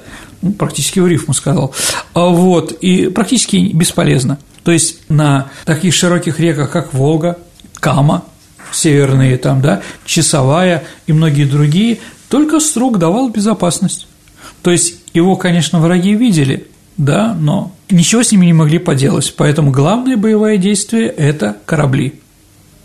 практически 0.58 1.00
в 1.00 1.08
рифму 1.08 1.34
сказал, 1.34 1.74
а 2.14 2.28
вот, 2.28 2.72
и 2.72 3.08
практически 3.10 3.72
бесполезно. 3.74 4.38
То 4.64 4.72
есть 4.72 5.00
на 5.10 5.50
таких 5.66 5.94
широких 5.94 6.40
реках, 6.40 6.72
как 6.72 6.94
Волга, 6.94 7.38
Кама, 7.76 8.24
северные 8.72 9.38
там, 9.38 9.62
да, 9.62 9.82
Часовая 10.06 10.84
и 11.06 11.14
многие 11.14 11.46
другие, 11.46 12.00
только 12.30 12.60
струк 12.60 12.98
давал 12.98 13.30
безопасность. 13.30 14.08
То 14.62 14.72
есть 14.72 14.96
его, 15.14 15.36
конечно, 15.36 15.80
враги 15.80 16.14
видели, 16.14 16.68
да, 16.98 17.34
но 17.40 17.72
ничего 17.90 18.24
с 18.24 18.32
ними 18.32 18.48
не 18.48 18.54
могли 18.54 18.80
поделать. 18.80 19.34
Поэтому 19.38 19.72
главное 19.72 20.18
боевое 20.18 20.58
действие– 20.58 21.08
это 21.18 21.58
корабли. 21.66 22.20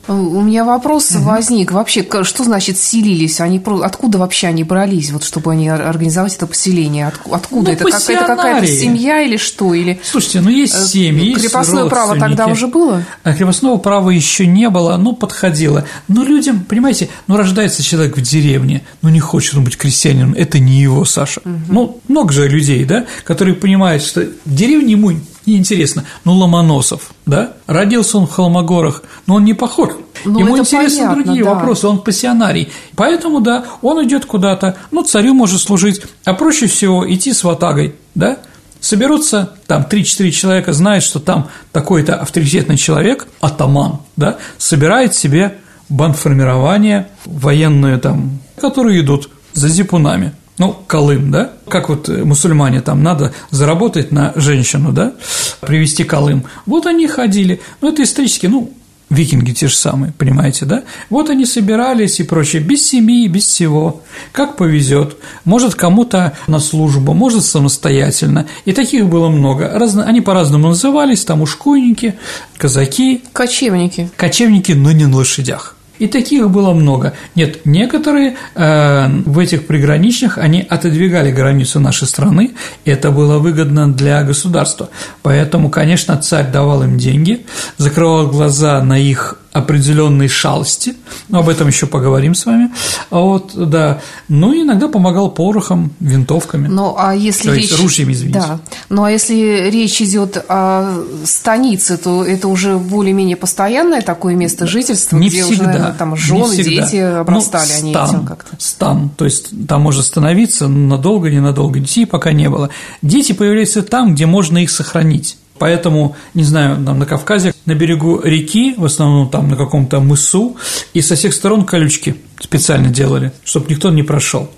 У 0.09 0.41
меня 0.41 0.65
вопрос 0.65 1.13
угу. 1.13 1.25
возник. 1.25 1.71
Вообще, 1.71 2.05
что 2.25 2.45
значит 2.45 2.77
селились? 2.77 3.41
Они 3.41 3.63
откуда 3.83 4.19
вообще 4.19 4.49
они 4.49 4.65
брались, 4.65 5.13
вот 5.13 5.23
чтобы 5.23 5.53
они 5.53 5.69
организовать 5.69 6.35
это 6.37 6.47
поселение? 6.47 7.13
Откуда 7.31 7.71
ну, 7.71 7.73
это? 7.73 7.85
Как, 7.85 8.11
это 8.11 8.27
какая-то 8.27 8.67
семья 8.67 9.23
или 9.23 9.37
что? 9.37 9.75
Или 9.75 10.01
слушайте, 10.03 10.41
ну 10.41 10.51
есть 10.51 10.75
э, 10.75 10.87
семьи, 10.87 11.35
крепостное 11.35 11.85
есть 11.85 11.91
право 11.91 12.19
тогда 12.19 12.47
уже 12.47 12.67
было? 12.67 13.05
А 13.23 13.33
крепостного 13.33 13.79
права 13.79 14.11
еще 14.11 14.47
не 14.47 14.69
было, 14.71 14.97
но 14.97 15.13
подходило. 15.13 15.87
Но 16.09 16.25
людям, 16.25 16.65
понимаете, 16.65 17.09
ну 17.29 17.37
рождается 17.37 17.83
человек 17.83 18.17
в 18.17 18.21
деревне, 18.21 18.83
ну 19.03 19.09
не 19.09 19.21
хочет 19.21 19.55
он 19.55 19.65
быть 19.65 19.77
крестьянином, 19.77 20.35
это 20.35 20.59
не 20.59 20.81
его, 20.81 21.05
Саша. 21.05 21.41
Угу. 21.45 21.55
Ну 21.69 22.01
много 22.09 22.33
же 22.33 22.49
людей, 22.49 22.85
да, 22.85 23.07
которые 23.25 23.55
понимают, 23.55 24.03
что 24.03 24.27
деревня 24.45 24.91
ему 24.91 25.13
неинтересно. 25.47 26.05
Ну, 26.25 26.35
Ломоносов, 26.35 27.11
да? 27.27 27.55
Родился 27.67 28.19
он 28.19 28.27
в 28.27 28.31
Холмогорах, 28.31 29.03
но 29.27 29.37
он 29.37 29.45
не 29.45 29.55
похож. 29.55 29.91
Ну, 30.25 30.39
Ему 30.39 30.59
интересны 30.59 30.99
понятно, 30.99 31.25
другие 31.25 31.45
да. 31.45 31.55
вопросы, 31.55 31.89
он 31.89 32.01
пассионарий. 32.01 32.71
Поэтому, 32.97 33.41
да, 33.41 33.65
он 33.81 34.05
идет 34.07 34.27
куда-то, 34.27 34.77
ну, 34.91 35.03
царю 35.03 35.35
может 35.35 35.61
служить, 35.61 36.03
а 36.25 36.35
проще 36.35 36.67
всего 36.67 37.11
идти 37.13 37.33
с 37.33 37.45
ватагой, 37.45 37.97
да? 38.15 38.39
Соберутся 38.81 39.53
там 39.69 39.87
3-4 39.89 40.31
человека, 40.31 40.73
знают, 40.73 41.05
что 41.05 41.21
там 41.21 41.49
такой-то 41.71 42.17
авторитетный 42.17 42.77
человек, 42.77 43.29
атаман, 43.41 44.01
да, 44.17 44.39
собирает 44.59 45.15
себе 45.15 45.59
бандформирование 45.89 47.09
военное 47.25 47.99
там, 47.99 48.41
которые 48.61 49.01
идут 49.01 49.31
за 49.53 49.69
зипунами 49.69 50.33
ну, 50.59 50.77
Колым, 50.87 51.31
да, 51.31 51.53
как 51.69 51.89
вот 51.89 52.09
мусульмане 52.09 52.81
там 52.81 53.03
надо 53.03 53.33
заработать 53.51 54.13
на 54.13 54.33
женщину, 54.37 54.93
да, 54.93 55.15
привести 55.61 56.05
Колым. 56.05 56.45
Вот 56.67 56.87
они 56.87 57.07
ходили, 57.07 57.61
ну, 57.81 57.93
это 57.93 58.03
исторически, 58.03 58.47
ну, 58.47 58.73
викинги 59.13 59.53
те 59.53 59.69
же 59.69 59.75
самые, 59.75 60.13
понимаете, 60.13 60.65
да? 60.65 60.83
Вот 61.11 61.31
они 61.31 61.45
собирались 61.45 62.19
и 62.21 62.23
прочее, 62.23 62.63
без 62.63 62.87
семьи, 62.89 63.29
без 63.29 63.45
всего, 63.45 64.03
как 64.33 64.57
повезет. 64.57 65.17
Может, 65.45 65.75
кому-то 65.75 66.37
на 66.47 66.59
службу, 66.59 67.13
может, 67.13 67.45
самостоятельно. 67.45 68.47
И 68.65 68.73
таких 68.73 69.07
было 69.07 69.29
много. 69.29 69.71
Разно... 69.75 70.05
Они 70.05 70.21
по-разному 70.21 70.69
назывались, 70.69 71.25
там 71.25 71.43
ушкуйники, 71.43 72.15
казаки. 72.57 73.23
Кочевники. 73.33 74.11
Кочевники, 74.17 74.73
но 74.73 74.93
не 74.93 75.07
на 75.07 75.19
лошадях. 75.19 75.77
И 76.03 76.09
таких 76.09 76.51
было 76.51 76.75
много. 76.75 77.13
Нет, 77.37 77.61
некоторые 77.65 78.35
э, 78.57 79.07
в 79.25 79.39
этих 79.39 79.69
приграничных, 79.69 80.37
они 80.37 80.61
отодвигали 80.61 81.31
границу 81.31 81.79
нашей 81.79 82.09
страны, 82.09 82.55
это 82.85 83.13
было 83.13 83.39
выгодно 83.39 83.93
для 83.93 84.25
государства. 84.25 84.89
Поэтому, 85.23 85.71
конечно, 85.71 86.17
царь 86.17 86.51
давал 86.51 86.83
им 86.83 86.99
деньги, 86.99 87.47
закрывал 87.77 88.27
глаза 88.27 88.83
на 88.83 88.99
их 88.99 89.39
определенной 89.53 90.29
шалости, 90.29 90.95
но 91.29 91.41
об 91.41 91.49
этом 91.49 91.69
еще 91.69 91.87
поговорим 91.87 92.35
с 92.35 92.47
вами. 92.47 92.71
Вот, 93.11 93.53
да. 93.55 94.01
Ну, 94.29 94.53
и 94.55 94.63
иногда 94.63 94.89
помогал 94.89 95.31
порохом, 95.31 95.93
винтовками. 96.01 96.69
Ну, 96.69 96.95
а 96.99 97.15
если 97.15 97.49
то 97.49 97.55
речь... 97.55 97.69
есть 97.69 97.81
ружьями, 97.81 98.13
извините. 98.13 98.39
Да. 98.41 98.61
Ну, 98.89 99.05
а 99.05 99.11
если 99.11 99.71
речь 99.71 100.01
идет 100.01 100.43
о 100.49 101.05
станице, 101.25 101.99
то 101.99 102.25
это 102.25 102.49
уже 102.49 102.79
более-менее 102.79 103.37
постоянное 103.37 104.01
такое 104.01 104.35
место 104.35 104.67
жительства, 104.67 105.17
не 105.17 105.29
где 105.29 105.43
всегда, 105.43 105.55
уже, 105.55 105.63
наверное, 105.65 105.93
там 105.93 106.17
жены, 106.17 106.57
дети 106.57 106.97
обрастали 106.97 107.63
ну, 107.63 107.71
стан, 107.71 107.83
они 107.83 107.91
этим 107.91 108.27
как-то. 108.27 108.57
Стан, 108.59 109.11
то 109.11 109.25
есть 109.27 109.51
там 109.69 109.83
можно 109.83 110.03
становиться 110.03 110.67
надолго, 110.69 111.31
ненадолго. 111.31 111.79
Детей 111.79 112.07
пока 112.07 112.33
не 112.33 112.49
было. 112.49 112.71
Дети 113.03 113.33
появляются 113.33 113.83
там, 113.83 114.15
где 114.15 114.25
можно 114.25 114.59
их 114.59 114.71
сохранить. 114.71 115.37
Поэтому, 115.63 116.17
не 116.35 116.43
знаю, 116.43 116.85
там 116.85 116.99
на 116.99 117.07
Кавказе, 117.07 117.55
на 117.67 117.77
берегу 117.77 118.21
реки, 118.21 118.75
в 118.77 118.85
основном 118.85 119.29
там 119.29 119.49
на 119.49 119.55
каком-то 119.55 120.01
мысу, 120.01 120.57
и 120.93 121.01
со 121.01 121.15
всех 121.15 121.33
сторон 121.33 121.65
колючки 121.65 122.17
специально 122.41 122.89
делали, 122.89 123.31
чтобы 123.45 123.71
никто 123.71 123.89
не 123.93 124.03
прошел. 124.03 124.51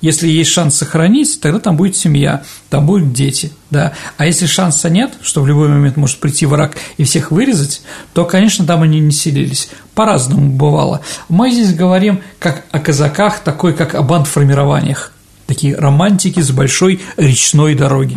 Если 0.00 0.28
есть 0.28 0.52
шанс 0.52 0.76
сохранить, 0.76 1.40
тогда 1.40 1.58
там 1.58 1.76
будет 1.76 1.96
семья, 1.96 2.44
там 2.70 2.86
будут 2.86 3.12
дети, 3.12 3.50
да. 3.70 3.94
А 4.18 4.24
если 4.24 4.46
шанса 4.46 4.88
нет, 4.88 5.14
что 5.20 5.42
в 5.42 5.48
любой 5.48 5.66
момент 5.66 5.96
может 5.96 6.20
прийти 6.20 6.46
враг 6.46 6.76
и 6.96 7.02
всех 7.02 7.32
вырезать, 7.32 7.82
то, 8.14 8.24
конечно, 8.24 8.64
там 8.64 8.82
они 8.82 9.00
не 9.00 9.10
селились. 9.10 9.68
По-разному 9.96 10.48
бывало. 10.48 11.00
Мы 11.28 11.50
здесь 11.50 11.74
говорим 11.74 12.20
как 12.38 12.66
о 12.70 12.78
казаках, 12.78 13.40
такой 13.40 13.74
как 13.74 13.96
о 13.96 14.02
бандформированиях 14.02 15.12
такие 15.52 15.76
романтики 15.76 16.40
с 16.40 16.50
большой 16.50 17.02
речной 17.18 17.74
дороги. 17.74 18.16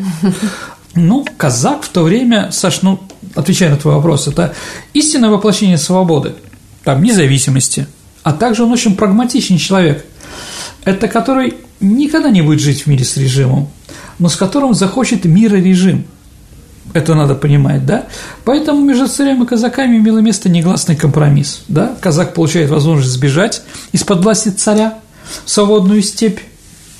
Ну, 0.95 1.25
казак 1.37 1.83
в 1.83 1.89
то 1.89 2.03
время, 2.03 2.51
Саш, 2.51 2.81
ну, 2.81 3.01
отвечая 3.35 3.69
на 3.69 3.77
твой 3.77 3.95
вопрос, 3.95 4.27
это 4.27 4.53
истинное 4.93 5.29
воплощение 5.29 5.77
свободы, 5.77 6.35
там, 6.85 7.03
независимости, 7.03 7.87
а 8.23 8.31
также 8.31 8.63
он 8.63 8.71
очень 8.71 8.95
прагматичный 8.95 9.57
человек, 9.57 10.05
это 10.85 11.09
который 11.09 11.55
никогда 11.81 12.29
не 12.29 12.41
будет 12.41 12.61
жить 12.61 12.83
в 12.83 12.87
мире 12.87 13.03
с 13.03 13.17
режимом, 13.17 13.67
но 14.19 14.29
с 14.29 14.37
которым 14.37 14.73
захочет 14.73 15.25
мира 15.25 15.57
режим. 15.57 16.05
Это 16.93 17.13
надо 17.13 17.35
понимать, 17.35 17.85
да? 17.85 18.05
Поэтому 18.45 18.79
между 18.79 19.07
царем 19.07 19.43
и 19.43 19.45
казаками 19.45 19.97
имело 19.97 20.19
место 20.19 20.47
негласный 20.47 20.95
компромисс, 20.95 21.63
да? 21.67 21.93
Казак 21.99 22.33
получает 22.33 22.69
возможность 22.69 23.11
сбежать 23.11 23.63
из-под 23.91 24.23
власти 24.23 24.49
царя 24.49 24.99
в 25.43 25.49
свободную 25.49 26.01
степь, 26.01 26.39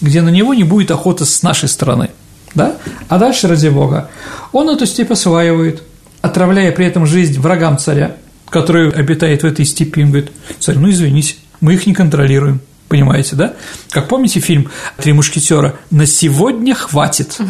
где 0.01 0.21
на 0.21 0.29
него 0.29 0.53
не 0.53 0.63
будет 0.63 0.91
охоты 0.91 1.23
с 1.23 1.43
нашей 1.43 1.69
стороны– 1.69 2.09
да? 2.55 2.77
А 3.07 3.19
дальше, 3.19 3.47
ради 3.47 3.67
бога, 3.67 4.09
он 4.51 4.69
эту 4.69 4.85
степь 4.85 5.11
осваивает, 5.11 5.83
отравляя 6.21 6.71
при 6.71 6.85
этом 6.85 7.05
жизнь 7.05 7.39
врагам 7.39 7.77
царя, 7.77 8.15
который 8.49 8.89
обитает 8.89 9.43
в 9.43 9.45
этой 9.45 9.65
степи. 9.65 10.01
Он 10.01 10.09
говорит, 10.09 10.31
царь, 10.59 10.77
ну 10.77 10.89
извините, 10.89 11.35
мы 11.61 11.73
их 11.73 11.85
не 11.85 11.93
контролируем. 11.93 12.61
Понимаете, 12.87 13.35
да? 13.35 13.53
Как 13.89 14.07
помните 14.07 14.39
фильм 14.39 14.69
«Три 14.97 15.11
мушкетера»? 15.11 15.75
На 15.89 16.05
сегодня 16.05 16.73
хватит. 16.75 17.37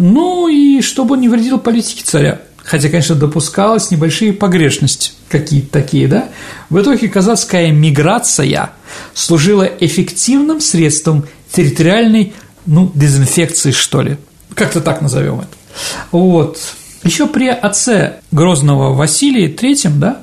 Ну 0.00 0.46
и 0.46 0.80
чтобы 0.80 1.14
он 1.14 1.20
не 1.20 1.28
вредил 1.28 1.58
политике 1.58 2.04
царя. 2.04 2.40
Хотя, 2.58 2.88
конечно, 2.88 3.16
допускалось 3.16 3.90
небольшие 3.90 4.32
погрешности 4.32 5.10
какие-то 5.28 5.72
такие, 5.72 6.06
да? 6.06 6.28
В 6.70 6.80
итоге 6.80 7.08
казацкая 7.08 7.72
миграция 7.72 8.70
служила 9.12 9.64
эффективным 9.64 10.60
средством 10.60 11.26
территориальной, 11.50 12.34
ну, 12.64 12.92
дезинфекции, 12.94 13.72
что 13.72 14.02
ли. 14.02 14.18
Как-то 14.58 14.80
так 14.80 15.00
назовем 15.00 15.40
это. 15.40 15.48
Вот. 16.10 16.58
Еще 17.04 17.26
при 17.28 17.48
отце 17.48 18.16
Грозного 18.32 18.92
Василии 18.92 19.48
III, 19.48 19.90
да, 19.98 20.16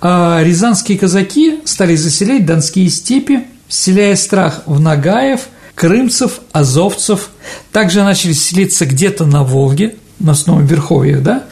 а, 0.00 0.42
рязанские 0.42 0.98
казаки 0.98 1.60
стали 1.64 1.94
заселять 1.94 2.44
донские 2.44 2.90
степи, 2.90 3.46
вселяя 3.68 4.16
страх 4.16 4.62
в 4.66 4.80
нагаев, 4.80 5.42
крымцев, 5.74 6.40
азовцев, 6.50 7.30
также 7.72 8.02
начали 8.02 8.32
селиться 8.32 8.84
где-то 8.84 9.26
на 9.26 9.44
Волге, 9.44 9.94
на 10.18 10.32
основном 10.32 10.66
верховьях, 10.66 11.22
да, 11.22 11.44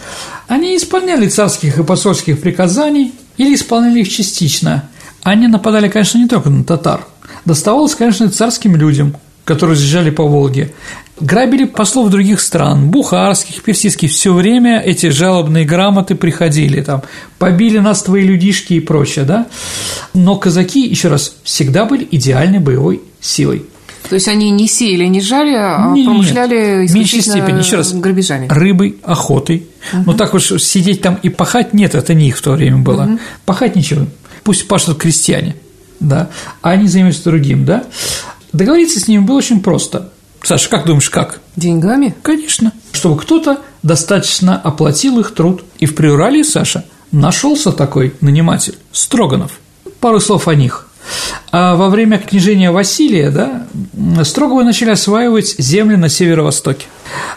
они 0.49 0.77
исполняли 0.77 1.29
царских 1.29 1.79
и 1.79 1.85
посольских 1.85 2.41
приказаний 2.41 3.15
или 3.37 3.55
исполняли 3.55 4.01
их 4.01 4.09
частично. 4.09 4.89
Они 5.23 5.47
нападали, 5.47 5.89
конечно, 5.89 6.19
не 6.19 6.29
только 6.29 6.51
на 6.51 6.65
татар. 6.65 7.07
Доставалось, 7.45 7.95
конечно, 7.95 8.25
и 8.25 8.29
царским 8.29 8.75
людям, 8.77 9.17
которые 9.47 9.77
заезжали 9.77 10.11
по 10.11 10.25
Волге. 10.25 10.73
Грабили 11.19 11.65
послов 11.65 12.11
других 12.11 12.41
стран, 12.41 12.91
бухарских, 12.91 13.63
персидских, 13.63 14.11
все 14.11 14.35
время 14.35 14.83
эти 14.85 15.09
жалобные 15.09 15.65
грамоты 15.65 16.15
приходили, 16.15 16.83
там, 16.83 17.03
побили 17.39 17.79
нас 17.79 18.03
твои 18.03 18.23
людишки 18.23 18.75
и 18.75 18.81
прочее, 18.81 19.25
да. 19.25 19.47
Но 20.13 20.37
казаки, 20.37 20.87
еще 20.87 21.09
раз, 21.09 21.37
всегда 21.43 21.87
были 21.87 22.07
идеальной 22.11 22.59
боевой 22.59 23.01
силой. 23.21 23.65
То 24.11 24.17
есть 24.17 24.29
они 24.29 24.51
не 24.51 24.69
сеяли, 24.69 25.07
не 25.07 25.21
жали, 25.21 25.55
а 25.55 25.93
Нет, 25.95 26.07
промышляли 26.07 26.87
в 26.87 26.93
меньшей 26.93 27.23
степени, 27.23 27.59
еще 27.59 27.77
раз, 27.77 27.93
грабежами. 27.93 28.49
Рыбой, 28.51 28.97
охотой. 29.03 29.67
Угу. 29.93 30.03
Но 30.07 30.13
так 30.13 30.35
уж 30.35 30.61
сидеть 30.63 31.01
там 31.01 31.19
и 31.23 31.29
пахать 31.29 31.73
нет, 31.73 31.95
это 31.95 32.15
не 32.15 32.29
их 32.29 32.37
в 32.37 32.43
то 32.43 32.53
время 32.53 32.79
было. 32.79 33.05
Угу. 33.05 33.19
Пахать 33.47 33.75
ничего. 33.75 34.07
Пусть 34.45 34.69
пашут 34.69 34.99
крестьяне, 34.99 35.57
да, 35.99 36.31
а 36.63 36.71
они 36.71 36.89
занимаются 36.89 37.25
другим, 37.25 37.65
да. 37.65 37.85
Договориться 38.57 38.99
с 38.99 39.07
ними 39.07 39.21
было 39.21 39.37
очень 39.37 39.61
просто. 39.61 40.11
Саша, 40.43 40.71
как 40.71 40.87
думаешь, 40.87 41.11
как? 41.11 41.41
Деньгами? 41.57 42.15
Конечно. 42.23 42.73
Чтобы 42.93 43.21
кто-то 43.21 43.61
достаточно 43.83 44.57
оплатил 44.57 45.21
их 45.21 45.35
труд. 45.35 45.63
И 45.79 45.87
в 45.87 45.95
Приурале, 45.95 46.43
Саша, 46.43 46.85
нашелся 47.13 47.71
такой 47.73 48.15
наниматель– 48.23 48.79
Строганов. 48.93 49.61
Пару 50.01 50.21
слов 50.21 50.49
о 50.49 50.55
них. 50.55 50.89
А 51.53 51.77
во 51.77 51.91
время 51.91 52.19
княжения 52.19 52.71
Василия 52.71 53.31
да, 53.31 53.67
Строговы 54.25 54.65
начали 54.65 54.91
осваивать 54.91 55.55
земли 55.59 55.97
на 55.97 56.09
северо-востоке. 56.09 56.87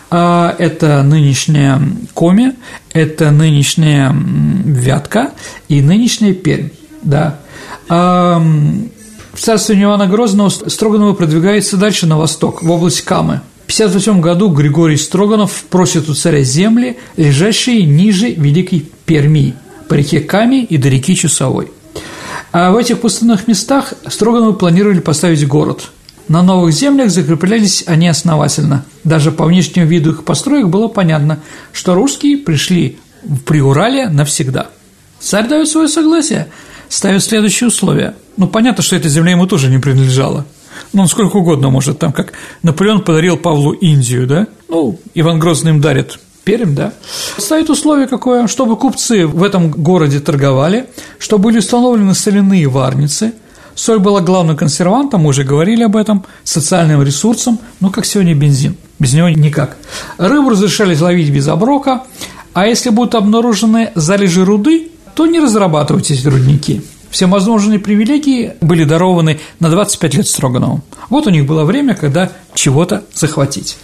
А 0.10 0.56
это 0.58 1.04
нынешняя 1.04 1.82
Коми, 2.14 2.56
это 2.94 3.30
нынешняя 3.32 4.16
Вятка 4.16 5.32
и 5.68 5.82
нынешняя 5.82 6.34
Пермь. 6.34 6.70
Да. 7.04 7.40
А 7.90 8.42
в 9.40 9.42
царстве 9.42 9.82
Ивана 9.82 10.06
Грозного 10.06 10.50
Строгановы 10.50 11.14
продвигается 11.14 11.78
дальше 11.78 12.06
на 12.06 12.18
восток, 12.18 12.62
в 12.62 12.70
область 12.70 13.04
Камы. 13.04 13.40
В 13.68 13.74
1958 13.74 14.20
году 14.20 14.50
Григорий 14.50 14.98
Строганов 14.98 15.64
просит 15.70 16.10
у 16.10 16.14
царя 16.14 16.44
земли, 16.44 16.98
лежащие 17.16 17.84
ниже 17.84 18.32
Великой 18.32 18.86
Перми, 19.06 19.56
по 19.88 19.94
реке 19.94 20.20
Каме 20.20 20.66
и 20.66 20.76
до 20.76 20.90
реки 20.90 21.16
Чусовой. 21.16 21.72
А 22.52 22.72
в 22.72 22.76
этих 22.76 23.00
пустынных 23.00 23.48
местах 23.48 23.94
Строгановы 24.10 24.56
планировали 24.56 25.00
поставить 25.00 25.48
город. 25.48 25.90
На 26.28 26.42
новых 26.42 26.74
землях 26.74 27.10
закреплялись 27.10 27.86
они 27.88 28.10
основательно. 28.10 28.84
Даже 29.06 29.32
по 29.32 29.46
внешнему 29.46 29.88
виду 29.88 30.12
их 30.12 30.26
построек 30.26 30.68
было 30.68 30.90
понятно, 30.90 31.40
что 31.72 31.94
русские 31.94 32.40
пришли 32.40 32.98
в 33.24 33.38
Приурале 33.38 34.10
навсегда. 34.10 34.68
Царь 35.22 35.48
дает 35.48 35.70
свое 35.70 35.88
согласие, 35.88 36.50
ставит 36.90 37.24
следующие 37.24 37.68
условия. 37.68 38.16
Ну, 38.36 38.48
понятно, 38.48 38.84
что 38.84 38.96
эта 38.96 39.08
земля 39.08 39.32
ему 39.32 39.48
тоже 39.48 39.70
не 39.70 39.78
принадлежала. 39.78 40.46
Ну, 40.92 41.04
он 41.04 41.08
сколько 41.08 41.38
угодно 41.38 41.70
может, 41.70 42.00
там, 42.00 42.12
как 42.12 42.34
Наполеон 42.64 43.02
подарил 43.02 43.38
Павлу 43.38 43.72
Индию, 43.72 44.28
да? 44.28 44.48
Ну, 44.68 45.00
Иван 45.14 45.40
Грозный 45.40 45.72
им 45.72 45.82
дарит 45.82 46.20
Пермь, 46.44 46.74
да, 46.74 46.94
ставит 47.38 47.70
условие 47.70 48.08
какое, 48.08 48.48
чтобы 48.48 48.76
купцы 48.76 49.28
в 49.28 49.44
этом 49.44 49.70
городе 49.70 50.20
торговали, 50.20 50.90
чтобы 51.20 51.44
были 51.46 51.60
установлены 51.60 52.16
соляные 52.16 52.68
варницы, 52.68 53.34
соль 53.76 54.00
была 54.00 54.22
главным 54.22 54.58
консервантом, 54.58 55.22
мы 55.22 55.30
уже 55.30 55.44
говорили 55.44 55.84
об 55.84 55.96
этом, 55.96 56.26
социальным 56.44 57.04
ресурсом, 57.04 57.60
ну, 57.82 57.92
как 57.92 58.06
сегодня 58.06 58.34
бензин, 58.34 58.78
без 58.98 59.14
него 59.14 59.30
никак. 59.30 59.78
Рыбу 60.18 60.50
разрешали 60.50 60.98
ловить 60.98 61.30
без 61.30 61.48
оброка, 61.48 62.04
а 62.54 62.66
если 62.66 62.90
будут 62.90 63.16
обнаружены 63.16 63.92
залежи 63.96 64.44
руды, 64.44 64.90
то 65.20 65.28
не 65.28 65.42
разрабатывать 65.42 66.12
эти 66.12 66.26
рудники. 66.30 66.82
Все 67.10 67.26
возможные 67.26 67.78
привилегии 67.78 68.54
были 68.62 68.86
дарованы 68.86 69.42
на 69.60 69.70
25 69.70 70.14
лет 70.14 70.28
Строганову. 70.30 70.82
Вот 71.10 71.28
у 71.28 71.30
них 71.30 71.46
было 71.46 71.66
время, 71.66 71.94
когда 71.94 72.32
чего-то 72.54 73.04
захватить. 73.14 73.76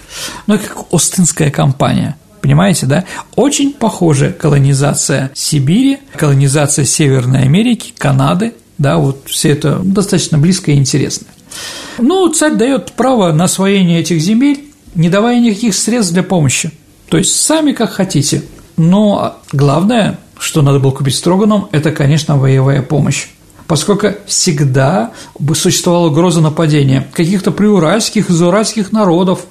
Ну, 0.48 0.58
как 0.58 0.86
Остинская 0.94 1.52
компания– 1.52 2.16
Понимаете, 2.42 2.86
да? 2.86 3.06
Очень 3.36 3.74
похожая 3.74 4.32
колонизация 4.32 5.32
Сибири, 5.34 5.98
колонизация 6.16 6.86
Северной 6.86 7.42
Америки, 7.42 7.92
Канады, 7.98 8.54
да, 8.78 8.98
вот 8.98 9.24
все 9.26 9.50
это 9.50 9.82
достаточно 9.84 10.38
близко 10.38 10.72
и 10.72 10.76
интересно. 10.76 11.28
Ну, 11.98 12.30
царь 12.30 12.54
дает 12.54 12.94
право 12.94 13.34
на 13.34 13.46
освоение 13.46 14.00
этих 14.00 14.22
земель, 14.22 14.66
не 14.94 15.10
давая 15.10 15.40
никаких 15.40 15.76
средств 15.76 16.14
для 16.14 16.24
помощи. 16.24 16.72
То 17.10 17.18
есть 17.18 17.36
сами 17.36 17.74
как 17.74 17.92
хотите. 17.92 18.44
Но 18.78 19.38
главное, 19.52 20.20
что 20.40 20.62
надо 20.62 20.80
было 20.80 20.92
купить 20.92 21.16
Строганом, 21.16 21.70
это, 21.72 21.92
конечно, 21.92 22.38
воевая 22.38 22.82
помощь 22.82 23.28
поскольку 23.68 24.10
всегда 24.28 25.12
существовала 25.56 26.08
угроза 26.08 26.42
нападения 26.42 27.08
каких-то 27.14 27.52
приуральских, 27.52 28.30
изуральских 28.30 28.92
народов, 28.92 29.42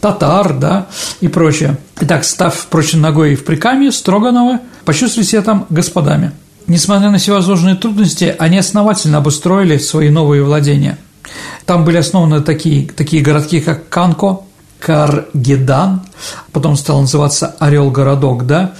татар, 0.00 0.54
да, 0.54 0.86
и 1.20 1.28
прочее. 1.28 1.78
Итак, 2.00 2.24
став, 2.24 2.54
впрочем, 2.54 3.00
ногой 3.00 3.34
в 3.34 3.44
Прикамье, 3.44 3.92
Строганова 3.92 4.60
почувствовали 4.84 5.26
себя 5.26 5.42
там 5.42 5.66
господами. 5.70 6.32
Несмотря 6.66 7.10
на 7.10 7.18
всевозможные 7.18 7.76
трудности, 7.76 8.34
они 8.38 8.58
основательно 8.58 9.18
обустроили 9.18 9.78
свои 9.78 10.10
новые 10.10 10.42
владения. 10.42 10.98
Там 11.66 11.84
были 11.84 11.98
основаны 11.98 12.40
такие, 12.40 12.88
такие 12.88 13.22
городки, 13.22 13.60
как 13.60 13.88
Канко, 13.88 14.40
Каргедан, 14.78 16.02
потом 16.52 16.76
стал 16.76 17.00
называться 17.00 17.56
Орел-городок, 17.58 18.46
да, 18.46 18.74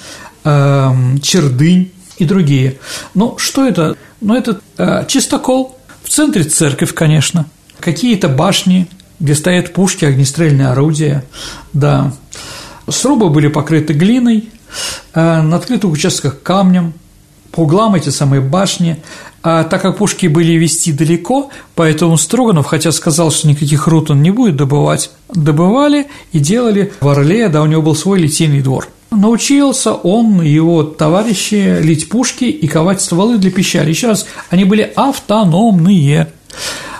Чердынь 0.44 1.90
и 2.18 2.24
другие. 2.24 2.78
Ну, 3.14 3.38
что 3.38 3.66
это? 3.66 3.96
Ну, 4.20 4.34
это 4.34 4.60
э, 4.76 5.04
чистокол, 5.06 5.78
в 6.02 6.10
центре 6.10 6.42
церковь, 6.44 6.92
конечно, 6.92 7.46
какие-то 7.80 8.28
башни, 8.28 8.88
где 9.20 9.34
стоят 9.34 9.72
пушки, 9.72 10.04
огнестрельные 10.04 10.68
орудия, 10.68 11.24
да. 11.72 12.12
Срубы 12.88 13.30
были 13.30 13.48
покрыты 13.48 13.92
глиной, 13.92 14.48
э, 15.14 15.42
на 15.42 15.56
открытых 15.56 15.90
участках 15.90 16.42
камнем, 16.42 16.94
по 17.52 17.60
углам 17.60 17.94
эти 17.94 18.10
самые 18.10 18.40
башни, 18.40 19.02
а 19.42 19.64
так 19.64 19.82
как 19.82 19.96
пушки 19.96 20.26
были 20.26 20.52
вести 20.52 20.92
далеко, 20.92 21.50
поэтому 21.74 22.18
Строганов, 22.18 22.66
хотя 22.66 22.92
сказал, 22.92 23.30
что 23.30 23.48
никаких 23.48 23.86
руд 23.86 24.10
он 24.10 24.22
не 24.22 24.30
будет 24.30 24.56
добывать, 24.56 25.10
добывали 25.32 26.08
и 26.32 26.40
делали 26.40 26.92
в 27.00 27.08
Орле, 27.08 27.48
да, 27.48 27.62
у 27.62 27.66
него 27.66 27.82
был 27.82 27.94
свой 27.94 28.18
литейный 28.18 28.60
двор– 28.60 28.88
Научился 29.10 29.92
он 29.92 30.42
и 30.42 30.48
его 30.48 30.82
товарищи 30.82 31.80
лить 31.80 32.08
пушки 32.08 32.44
и 32.44 32.66
ковать 32.66 33.00
стволы 33.00 33.38
для 33.38 33.50
пищали. 33.50 33.88
Еще 33.90 34.08
раз, 34.08 34.26
они 34.50 34.64
были 34.64 34.92
автономные. 34.94 36.32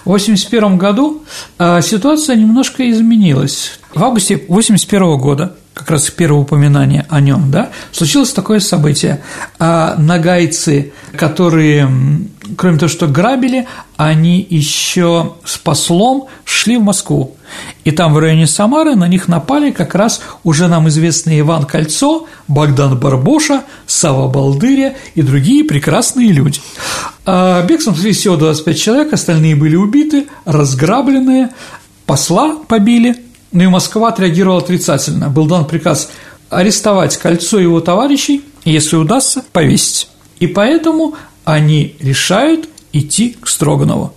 В 0.05 0.11
1981 0.11 0.79
году 0.79 1.23
а, 1.59 1.83
ситуация 1.83 2.37
немножко 2.37 2.89
изменилась. 2.91 3.79
В 3.95 4.03
августе 4.03 4.35
1981 4.35 5.19
года, 5.19 5.57
как 5.79 5.93
раз 5.93 6.11
первое 6.11 6.41
упоминание 6.41 7.07
о 7.09 7.21
нем, 7.21 7.51
да, 7.51 7.71
случилось 7.93 8.33
такое 8.33 8.59
событие. 8.59 9.23
А 9.61 9.95
нагайцы, 9.97 10.93
которые, 11.17 11.89
кроме 12.57 12.79
того, 12.79 12.89
что 12.89 13.07
грабили, 13.07 13.67
они 13.97 14.45
еще 14.51 15.35
с 15.45 15.57
послом 15.57 16.27
шли 16.45 16.77
в 16.77 16.83
Москву. 16.83 17.37
И 17.85 17.93
там 17.93 18.13
в 18.13 18.19
районе 18.19 18.47
Самары 18.47 18.97
на 18.97 19.07
них 19.07 19.29
напали 19.29 19.71
как 19.71 19.95
раз 19.95 20.21
уже 20.43 20.67
нам 20.67 20.89
известный 20.89 21.41
Иван 21.41 21.65
Кольцо, 21.65 22.27
Богдан 22.49 22.99
Барбоша, 22.99 23.63
Сава 23.87 24.29
Балдыря 24.29 24.97
и 25.15 25.23
другие 25.23 25.65
прекрасные 25.65 26.33
люди. 26.33 26.61
А 27.25 27.63
бегством 27.63 27.95
шли 27.95 28.13
всего 28.13 28.37
25 28.37 28.79
человек, 28.81 29.13
остальные 29.13 29.55
были 29.55 29.77
убиты, 29.77 30.27
разграбленные, 30.45 31.51
посла 32.05 32.57
побили, 32.67 33.28
ну 33.53 33.65
и 33.65 33.67
Москва 33.69 34.09
отреагировала 34.09 34.61
отрицательно. 34.61 35.29
Был 35.29 35.47
дан 35.47 35.65
приказ 35.65 36.11
арестовать 36.51 37.17
Кольцо 37.17 37.59
его 37.59 37.81
товарищей, 37.81 38.43
если 38.65 38.97
удастся, 38.97 39.45
повесить. 39.53 40.09
И 40.41 40.47
поэтому 40.47 41.15
они 41.45 41.97
решают 42.01 42.69
идти 42.93 43.37
к 43.41 43.49
Строганову. 43.49 44.15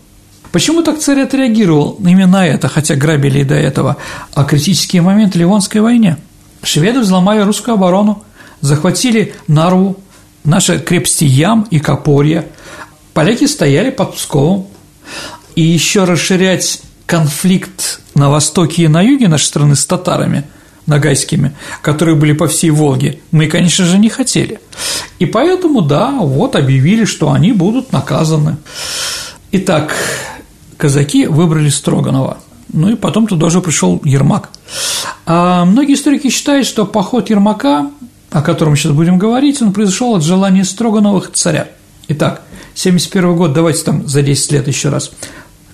Почему 0.52 0.84
так 0.84 1.00
царь 1.00 1.22
отреагировал 1.22 1.98
именно 2.00 2.28
на 2.28 2.48
это, 2.48 2.68
хотя 2.68 2.96
грабили 2.96 3.40
и 3.40 3.46
до 3.46 3.56
этого, 3.56 3.98
а 4.34 4.44
критические 4.44 5.02
моменты 5.02 5.40
Ливонской 5.40 5.80
войне? 5.80 6.18
Шведы 6.62 7.00
взломали 7.00 7.40
русскую 7.40 7.76
оборону, 7.76 8.24
захватили 8.60 9.34
Нарву, 9.48 9.98
наши 10.44 10.80
крепости 10.80 11.24
Ям 11.24 11.68
и 11.72 11.80
Копорье, 11.80 12.48
поляки 13.14 13.46
стояли 13.46 13.92
под 13.92 14.16
Псковом, 14.16 14.68
и 15.56 15.62
еще 15.62 16.04
расширять 16.04 16.82
конфликт 17.12 18.00
на 18.16 18.30
востоке 18.30 18.84
и 18.84 18.88
на 18.88 19.02
юге 19.02 19.28
нашей 19.28 19.44
страны 19.44 19.76
с 19.76 19.86
татарами 19.86 20.46
нагайскими, 20.86 21.54
которые 21.82 22.16
были 22.16 22.32
по 22.32 22.48
всей 22.48 22.70
Волге, 22.70 23.20
мы, 23.32 23.48
конечно 23.48 23.84
же, 23.84 23.98
не 23.98 24.08
хотели. 24.08 24.62
И 25.20 25.26
поэтому, 25.26 25.82
да, 25.82 26.12
вот 26.12 26.56
объявили, 26.56 27.04
что 27.04 27.34
они 27.34 27.52
будут 27.52 27.92
наказаны. 27.92 28.56
Итак, 29.52 29.94
казаки 30.78 31.28
выбрали 31.28 31.68
Строганова. 31.68 32.38
ну 32.72 32.90
и 32.90 32.96
потом 32.96 33.28
туда 33.28 33.48
уже 33.48 33.60
пришел 33.60 34.02
Ермак. 34.06 34.50
А 35.26 35.66
многие 35.66 35.96
историки 35.96 36.30
считают, 36.30 36.66
что 36.66 36.86
поход 36.86 37.30
Ермака, 37.30 37.92
о 38.30 38.42
котором 38.42 38.78
сейчас 38.78 38.94
будем 38.94 39.18
говорить, 39.18 39.62
он 39.62 39.74
произошел 39.74 40.16
от 40.16 40.24
желания 40.24 40.64
Строгановых 40.64 41.34
царя. 41.34 41.68
Итак, 42.08 42.44
71 42.74 43.36
год, 43.36 43.52
давайте 43.52 43.84
там 43.84 44.08
за 44.08 44.22
10 44.22 44.54
лет 44.54 44.68
еще 44.70 44.88
раз. 44.88 45.12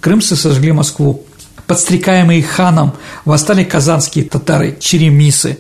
Крымцы 0.01 0.35
сожгли 0.35 0.71
Москву. 0.71 1.26
Подстрекаемые 1.67 2.41
ханом 2.41 2.93
восстали 3.25 3.63
казанские 3.63 4.25
татары, 4.25 4.77
черемисы. 4.79 5.59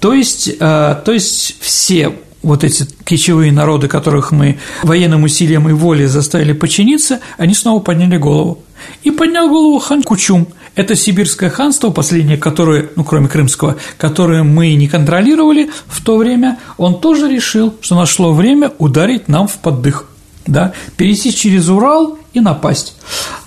То 0.00 0.12
есть, 0.12 0.48
э, 0.48 0.96
то 1.04 1.12
есть 1.12 1.56
все 1.60 2.14
вот 2.42 2.62
эти 2.62 2.86
кичевые 3.04 3.52
народы, 3.52 3.88
которых 3.88 4.32
мы 4.32 4.58
военным 4.82 5.24
усилием 5.24 5.68
и 5.68 5.72
волей 5.72 6.06
заставили 6.06 6.52
подчиниться, 6.52 7.20
они 7.38 7.54
снова 7.54 7.80
подняли 7.80 8.16
голову. 8.16 8.62
И 9.02 9.10
поднял 9.10 9.48
голову 9.48 9.78
хан 9.78 10.02
Кучум. 10.02 10.48
Это 10.74 10.96
сибирское 10.96 11.50
ханство, 11.50 11.90
последнее, 11.90 12.36
которое, 12.36 12.90
ну, 12.96 13.04
кроме 13.04 13.28
крымского, 13.28 13.76
которое 13.96 14.42
мы 14.42 14.74
не 14.74 14.88
контролировали 14.88 15.70
в 15.86 16.04
то 16.04 16.16
время, 16.16 16.58
он 16.76 17.00
тоже 17.00 17.28
решил, 17.28 17.74
что 17.80 17.94
нашло 17.94 18.32
время 18.32 18.72
ударить 18.78 19.28
нам 19.28 19.46
в 19.46 19.56
поддых, 19.58 20.08
да, 20.46 20.72
перейти 20.96 21.34
через 21.34 21.68
Урал 21.68 22.18
и 22.32 22.40
напасть. 22.40 22.96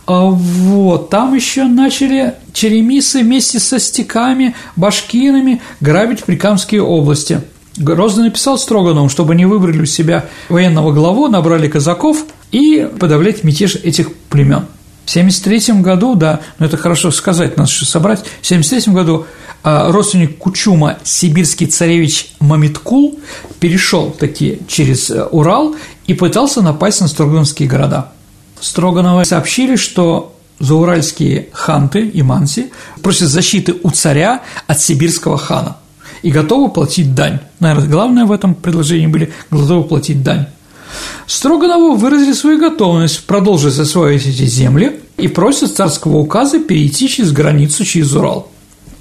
А 0.06 0.22
вот, 0.22 1.10
там 1.10 1.36
еще 1.36 1.66
начали 1.66 2.36
черемисы 2.54 3.22
вместе 3.22 3.60
со 3.60 3.80
стеками, 3.80 4.56
башкирами 4.76 5.62
грабить 5.82 6.24
Прикамские 6.24 6.82
области– 6.82 7.42
Грозный 7.78 8.26
написал 8.26 8.58
Строганову, 8.58 9.08
чтобы 9.08 9.34
они 9.34 9.46
выбрали 9.46 9.82
у 9.82 9.86
себя 9.86 10.26
военного 10.50 10.92
главу, 10.92 11.28
набрали 11.28 11.68
казаков 11.68 12.26
и 12.52 12.90
подавлять 13.00 13.44
мятеж 13.44 13.76
этих 13.76 14.14
племен. 14.30 14.66
В 15.06 15.10
1973 15.10 15.82
году, 15.82 16.16
да, 16.16 16.42
но 16.60 16.66
это 16.66 16.76
хорошо 16.76 17.12
сказать, 17.12 17.56
надо 17.56 17.70
что 17.70 17.86
собрать, 17.86 18.20
в 18.20 18.46
1973 18.46 18.94
году 18.94 19.26
родственник 19.90 20.38
Кучума, 20.38 20.98
сибирский 21.04 21.68
царевич 21.68 22.32
Мамиткул, 22.40 23.20
перешел 23.60 24.12
таки 24.12 24.60
через 24.68 25.10
э, 25.10 25.24
Урал 25.26 25.76
и 26.06 26.14
пытался 26.14 26.62
напасть 26.62 27.02
на 27.02 27.08
строгановские 27.08 27.68
города. 27.68 28.12
Строгановы 28.60 29.26
сообщили, 29.26 29.76
что 29.76 30.36
зауральские 30.60 31.50
ханты 31.52 32.08
и 32.08 32.22
манси 32.22 32.72
просят 33.02 33.30
защиты 33.30 33.76
у 33.84 33.92
царя 33.92 34.42
от 34.68 34.80
сибирского 34.82 35.38
хана– 35.38 35.78
и 36.22 36.32
готовы 36.32 36.70
платить 36.70 37.16
дань. 37.16 37.40
Наверное, 37.60 37.90
главное 37.90 38.26
в 38.26 38.32
этом 38.32 38.56
предложении 38.56 39.08
были 39.08 39.34
готовы 39.52 39.84
платить 39.84 40.24
дань. 40.24 40.48
Строганову 41.26 41.96
выразили 41.96 42.34
свою 42.34 42.60
готовность 42.60 43.26
продолжить 43.26 43.78
осваивать 43.78 44.26
эти 44.26 44.46
земли 44.46 45.00
и 45.18 45.28
просят 45.28 45.76
царского 45.76 46.18
указа 46.18 46.60
перейти 46.60 47.10
через 47.10 47.32
границу 47.32 47.84
через 47.86 48.14
Урал. 48.14 48.50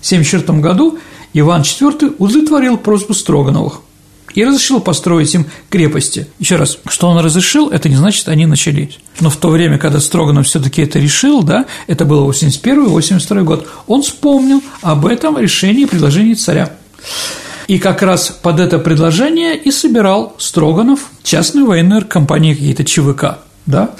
В 0.07 0.09
1974 0.09 0.61
году 0.61 0.99
Иван 1.33 1.63
IV 1.63 2.15
удовлетворил 2.19 2.79
просьбу 2.79 3.13
Строгановых 3.13 3.81
и 4.35 4.45
разрешил 4.45 4.79
построить 4.79 5.35
им 5.35 5.47
крепости. 5.69 6.29
Еще 6.39 6.55
раз, 6.55 6.79
что 6.87 7.09
он 7.09 7.19
разрешил, 7.19 7.71
это 7.71 7.89
не 7.89 7.97
значит, 7.97 8.29
они 8.29 8.47
начались. 8.47 9.01
Но 9.19 9.31
в 9.31 9.37
то 9.37 9.49
время, 9.49 9.79
когда 9.79 9.99
Строганов 9.99 10.47
все 10.47 10.61
таки 10.61 10.83
это 10.83 11.01
решил, 11.01 11.43
да, 11.43 11.67
это 11.89 12.05
было 12.05 12.31
81-82 12.31 13.43
год, 13.43 13.67
он 13.89 14.03
вспомнил 14.03 14.63
об 14.81 15.07
этом 15.07 15.39
решении 15.39 15.83
и 15.83 15.87
предложении 15.87 16.35
царя. 16.35 16.71
И 17.67 17.81
как 17.81 18.01
раз 18.03 18.29
под 18.31 18.61
это 18.61 18.79
предложение 18.79 19.57
и 19.57 19.73
собирал 19.73 20.37
Строганов 20.39 21.01
частную 21.25 21.67
военную 21.67 22.07
компанию 22.07 22.55
какие-то 22.55 22.85
ЧВК, 22.85 23.39
да? 23.67 23.91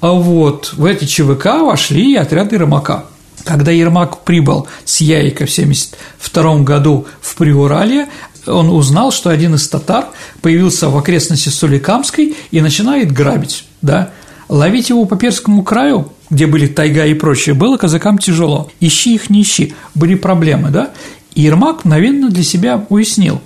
А 0.00 0.12
вот 0.12 0.72
в 0.72 0.86
эти 0.86 1.04
ЧВК 1.04 1.60
вошли 1.60 2.12
и 2.12 2.16
отряды 2.16 2.54
Ермака. 2.54 3.04
Когда 3.44 3.70
Ермак 3.72 4.24
прибыл 4.24 4.68
с 4.84 5.00
Яйка 5.00 5.46
в 5.46 5.52
1972 5.52 6.58
году 6.58 7.06
в 7.20 7.34
Приуралье, 7.34 8.08
он 8.46 8.70
узнал, 8.70 9.12
что 9.12 9.30
один 9.30 9.54
из 9.54 9.68
татар 9.68 10.06
появился 10.40 10.88
в 10.88 10.96
окрестности 10.96 11.48
Соликамской 11.48 12.36
и 12.50 12.60
начинает 12.60 13.12
грабить, 13.12 13.64
да? 13.80 14.10
Ловить 14.48 14.90
его 14.90 15.04
по 15.06 15.16
Перскому 15.16 15.62
краю, 15.62 16.12
где 16.28 16.46
были 16.46 16.66
тайга 16.66 17.06
и 17.06 17.14
прочее, 17.14 17.54
было 17.54 17.76
казакам 17.76 18.18
тяжело. 18.18 18.70
Ищи 18.80 19.14
их, 19.14 19.30
не 19.30 19.42
ищи, 19.42 19.74
были 19.94 20.14
проблемы, 20.14 20.70
да? 20.70 20.90
И 21.34 21.42
Ермак 21.42 21.84
мгновенно 21.84 22.28
для 22.28 22.42
себя 22.42 22.84
уяснил, 22.88 23.40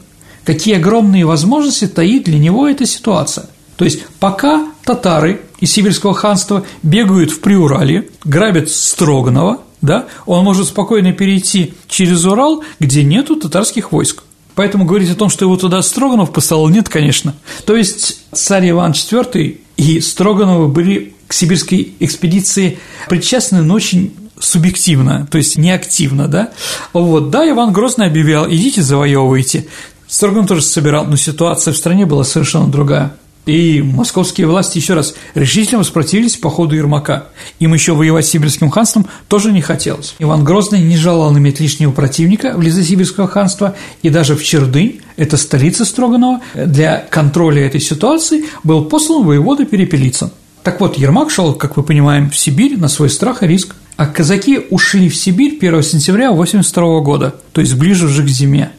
какие 0.44 0.76
огромные 0.76 1.24
возможности 1.24 1.86
таит 1.86 2.24
для 2.24 2.38
него 2.38 2.66
эта 2.66 2.86
ситуация. 2.86 3.46
То 3.76 3.84
есть 3.84 4.06
пока 4.18 4.66
татары 4.84 5.42
из 5.60 5.72
Сибирского 5.72 6.14
ханства 6.14 6.64
бегают 6.82 7.30
в 7.30 7.40
Приурале, 7.40 8.08
грабят 8.24 8.70
Строганова, 8.70 9.60
да, 9.82 10.06
он 10.24 10.44
может 10.44 10.66
спокойно 10.66 11.12
перейти 11.12 11.74
через 11.88 12.24
Урал, 12.24 12.64
где 12.80 13.04
нету 13.04 13.36
татарских 13.36 13.92
войск. 13.92 14.22
Поэтому 14.54 14.86
говорить 14.86 15.10
о 15.10 15.14
том, 15.14 15.28
что 15.28 15.44
его 15.44 15.56
туда 15.56 15.82
Строганов 15.82 16.32
послал, 16.32 16.68
нет, 16.68 16.88
конечно. 16.88 17.34
То 17.66 17.76
есть 17.76 18.22
царь 18.32 18.70
Иван 18.70 18.92
IV 18.92 19.60
и 19.76 20.00
Строгановы 20.00 20.68
были 20.68 21.14
к 21.28 21.32
сибирской 21.32 21.94
экспедиции 22.00 22.78
причастны, 23.08 23.62
но 23.62 23.74
очень 23.74 24.14
субъективно, 24.38 25.26
то 25.30 25.38
есть 25.38 25.56
неактивно, 25.56 26.28
да, 26.28 26.50
вот, 26.92 27.30
да, 27.30 27.48
Иван 27.48 27.72
Грозный 27.72 28.06
объявлял, 28.06 28.46
идите 28.46 28.82
завоевывайте, 28.82 29.66
Строган 30.06 30.46
тоже 30.46 30.62
собирал, 30.62 31.04
но 31.04 31.16
ситуация 31.16 31.72
в 31.72 31.76
стране 31.76 32.06
была 32.06 32.22
совершенно 32.22 32.68
другая. 32.68 33.16
И 33.46 33.80
московские 33.80 34.48
власти 34.48 34.78
еще 34.78 34.94
раз 34.94 35.14
решительно 35.34 35.78
воспротивились 35.78 36.36
по 36.36 36.50
ходу 36.50 36.74
Ермака. 36.74 37.26
Им 37.60 37.74
еще 37.74 37.94
воевать 37.94 38.26
с 38.26 38.30
Сибирским 38.30 38.70
ханством 38.70 39.06
тоже 39.28 39.52
не 39.52 39.62
хотелось. 39.62 40.16
Иван 40.18 40.42
Грозный 40.42 40.82
не 40.82 40.96
желал 40.96 41.36
иметь 41.38 41.60
лишнего 41.60 41.92
противника 41.92 42.54
в 42.56 42.60
лице 42.60 42.82
Сибирского 42.82 43.28
ханства, 43.28 43.76
и 44.02 44.10
даже 44.10 44.34
в 44.34 44.42
Чердынь, 44.42 45.00
это 45.16 45.36
столица 45.36 45.84
Строганова, 45.84 46.40
для 46.54 46.98
контроля 46.98 47.64
этой 47.64 47.80
ситуации 47.80 48.46
был 48.64 48.84
послан 48.86 49.24
воевода 49.24 49.64
Перепелицын. 49.64 50.32
Так 50.64 50.80
вот, 50.80 50.98
Ермак 50.98 51.30
шел, 51.30 51.54
как 51.54 51.76
вы 51.76 51.84
понимаем, 51.84 52.28
в 52.28 52.36
Сибирь 52.36 52.76
на 52.76 52.88
свой 52.88 53.08
страх 53.08 53.44
и 53.44 53.46
риск. 53.46 53.76
А 53.96 54.06
казаки 54.06 54.60
ушли 54.68 55.08
в 55.08 55.14
Сибирь 55.16 55.56
1 55.56 55.82
сентября 55.84 56.30
1982 56.30 57.00
года, 57.00 57.34
то 57.52 57.60
есть 57.60 57.74
ближе 57.74 58.06
уже 58.06 58.24
к 58.24 58.28
зиме. 58.28 58.72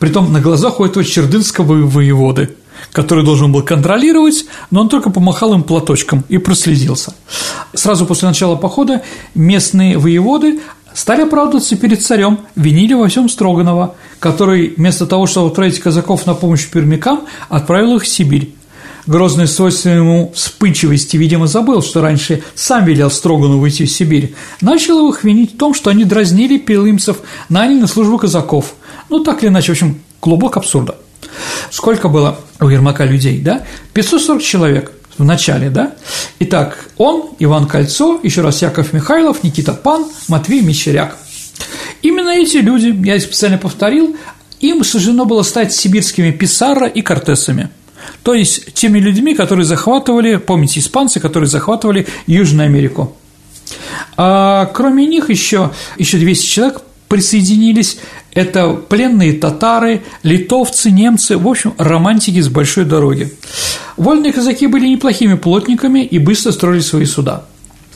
Притом 0.00 0.32
на 0.32 0.40
глазах 0.40 0.80
у 0.80 0.84
этого 0.84 1.04
чердынского 1.04 1.86
воеводы, 1.86 2.56
который 2.92 3.24
должен 3.24 3.52
был 3.52 3.62
контролировать, 3.62 4.46
но 4.70 4.82
он 4.82 4.88
только 4.88 5.10
помахал 5.10 5.54
им 5.54 5.62
платочком 5.62 6.24
и 6.28 6.38
проследился. 6.38 7.14
Сразу 7.74 8.06
после 8.06 8.28
начала 8.28 8.56
похода 8.56 9.02
местные 9.34 9.98
воеводы 9.98 10.60
стали 10.94 11.22
оправдываться 11.22 11.76
перед 11.76 12.02
царем, 12.02 12.40
винили 12.56 12.94
во 12.94 13.08
всем 13.08 13.28
Строганова, 13.28 13.96
который 14.20 14.74
вместо 14.76 15.06
того, 15.06 15.26
чтобы 15.26 15.48
отправить 15.48 15.80
казаков 15.80 16.26
на 16.26 16.34
помощь 16.34 16.66
пермякам, 16.68 17.22
отправил 17.48 17.96
их 17.96 18.04
в 18.04 18.08
Сибирь. 18.08 18.54
Грозный 19.06 19.46
свойственной 19.46 19.96
ему 19.96 20.32
вспыльчивости, 20.34 21.18
видимо, 21.18 21.46
забыл, 21.46 21.82
что 21.82 22.00
раньше 22.00 22.42
сам 22.54 22.86
велел 22.86 23.10
Строгану 23.10 23.58
выйти 23.58 23.84
в 23.84 23.90
Сибирь, 23.90 24.34
начал 24.62 25.06
их 25.10 25.24
винить 25.24 25.54
в 25.54 25.58
том, 25.58 25.74
что 25.74 25.90
они 25.90 26.04
дразнили 26.04 26.56
пилымцев, 26.56 27.18
наняли 27.50 27.80
на 27.80 27.86
службу 27.86 28.16
казаков. 28.16 28.74
Ну, 29.10 29.22
так 29.22 29.42
или 29.42 29.50
иначе, 29.50 29.72
в 29.72 29.74
общем, 29.74 30.00
клубок 30.20 30.56
абсурда. 30.56 30.96
Сколько 31.70 32.08
было 32.08 32.38
у 32.60 32.68
Ермака 32.68 33.04
людей, 33.04 33.40
да? 33.40 33.64
540 33.92 34.42
человек 34.42 34.92
в 35.18 35.24
начале, 35.24 35.70
да? 35.70 35.94
Итак, 36.40 36.88
он, 36.96 37.30
Иван 37.38 37.66
Кольцо, 37.66 38.20
еще 38.22 38.40
раз 38.40 38.62
Яков 38.62 38.92
Михайлов, 38.92 39.42
Никита 39.42 39.72
Пан, 39.72 40.06
Матвей 40.28 40.60
Мещеряк. 40.60 41.16
Именно 42.02 42.30
эти 42.30 42.58
люди, 42.58 42.94
я 43.06 43.18
специально 43.20 43.58
повторил, 43.58 44.16
им 44.60 44.84
суждено 44.84 45.24
было 45.24 45.42
стать 45.42 45.72
сибирскими 45.72 46.30
Писарро 46.30 46.86
и 46.86 47.02
Кортесами– 47.02 47.70
то 48.22 48.34
есть 48.34 48.72
теми 48.74 48.98
людьми, 48.98 49.34
которые 49.34 49.64
захватывали, 49.64 50.36
помните, 50.36 50.80
испанцы, 50.80 51.20
которые 51.20 51.48
захватывали 51.48 52.06
Южную 52.26 52.66
Америку. 52.66 53.16
А 54.16 54.66
кроме 54.66 55.06
них 55.06 55.30
еще, 55.30 55.72
еще 55.98 56.18
200 56.18 56.46
человек 56.46 56.82
присоединились. 57.08 57.98
Это 58.32 58.72
пленные 58.72 59.32
татары, 59.34 60.02
литовцы, 60.22 60.90
немцы, 60.90 61.38
в 61.38 61.46
общем, 61.46 61.74
романтики 61.78 62.40
с 62.40 62.48
большой 62.48 62.84
дороги. 62.84 63.32
Вольные 63.96 64.32
казаки 64.32 64.66
были 64.66 64.88
неплохими 64.88 65.34
плотниками 65.34 66.00
и 66.00 66.18
быстро 66.18 66.52
строили 66.52 66.80
свои 66.80 67.04
суда. 67.04 67.44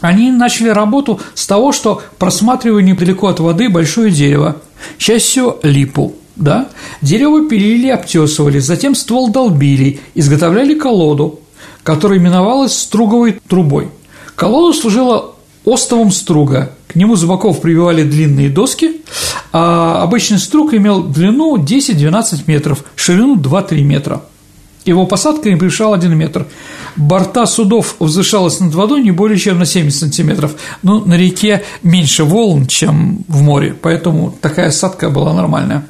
Они 0.00 0.30
начали 0.30 0.68
работу 0.68 1.20
с 1.34 1.46
того, 1.46 1.72
что 1.72 2.02
просматривали 2.18 2.84
недалеко 2.84 3.26
от 3.26 3.40
воды 3.40 3.68
большое 3.68 4.12
дерево, 4.12 4.62
счастью, 4.98 5.58
липу– 5.62 6.14
да, 6.38 6.68
дерево 7.02 7.48
пилили 7.48 7.88
обтесывали, 7.88 8.60
затем 8.60 8.94
ствол 8.94 9.28
долбили, 9.28 10.00
изготовляли 10.14 10.78
колоду, 10.78 11.40
которая 11.82 12.18
именовалась 12.18 12.78
струговой 12.78 13.40
трубой. 13.48 13.88
Колода 14.36 14.76
служила 14.78 15.34
остовом 15.64 16.10
струга, 16.10 16.72
к 16.86 16.94
нему 16.94 17.16
с 17.16 17.24
боков 17.24 17.60
прививали 17.60 18.02
длинные 18.02 18.48
доски, 18.48 19.02
а 19.52 20.02
обычный 20.02 20.38
струг 20.38 20.74
имел 20.74 21.02
длину 21.02 21.56
10-12 21.56 22.44
метров, 22.46 22.84
ширину 22.96 23.36
2-3 23.36 23.82
метра. 23.82 24.22
Его 24.84 25.04
посадка 25.06 25.50
не 25.50 25.56
превышала 25.56 25.96
1 25.96 26.16
метр. 26.16 26.46
Борта 26.96 27.44
судов 27.46 27.96
возвышалась 27.98 28.58
над 28.60 28.74
водой 28.74 29.02
не 29.02 29.10
более 29.10 29.38
чем 29.38 29.58
на 29.58 29.66
70 29.66 30.00
сантиметров. 30.00 30.52
Но 30.82 31.00
на 31.00 31.14
реке 31.14 31.62
меньше 31.82 32.24
волн, 32.24 32.66
чем 32.66 33.24
в 33.28 33.42
море, 33.42 33.74
поэтому 33.80 34.34
такая 34.40 34.68
осадка 34.68 35.10
была 35.10 35.34
нормальная. 35.34 35.86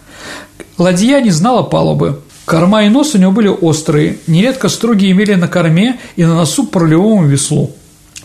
Ладья 0.78 1.20
не 1.20 1.30
знала 1.30 1.62
палубы. 1.62 2.20
Корма 2.44 2.84
и 2.84 2.88
нос 2.88 3.14
у 3.14 3.18
него 3.18 3.30
были 3.30 3.48
острые, 3.48 4.18
нередко 4.26 4.68
струги 4.68 5.10
имели 5.10 5.34
на 5.34 5.48
корме 5.48 6.00
и 6.16 6.24
на 6.24 6.34
носу 6.34 6.66
по 6.66 6.80
рулевому 6.80 7.26
веслу. 7.26 7.72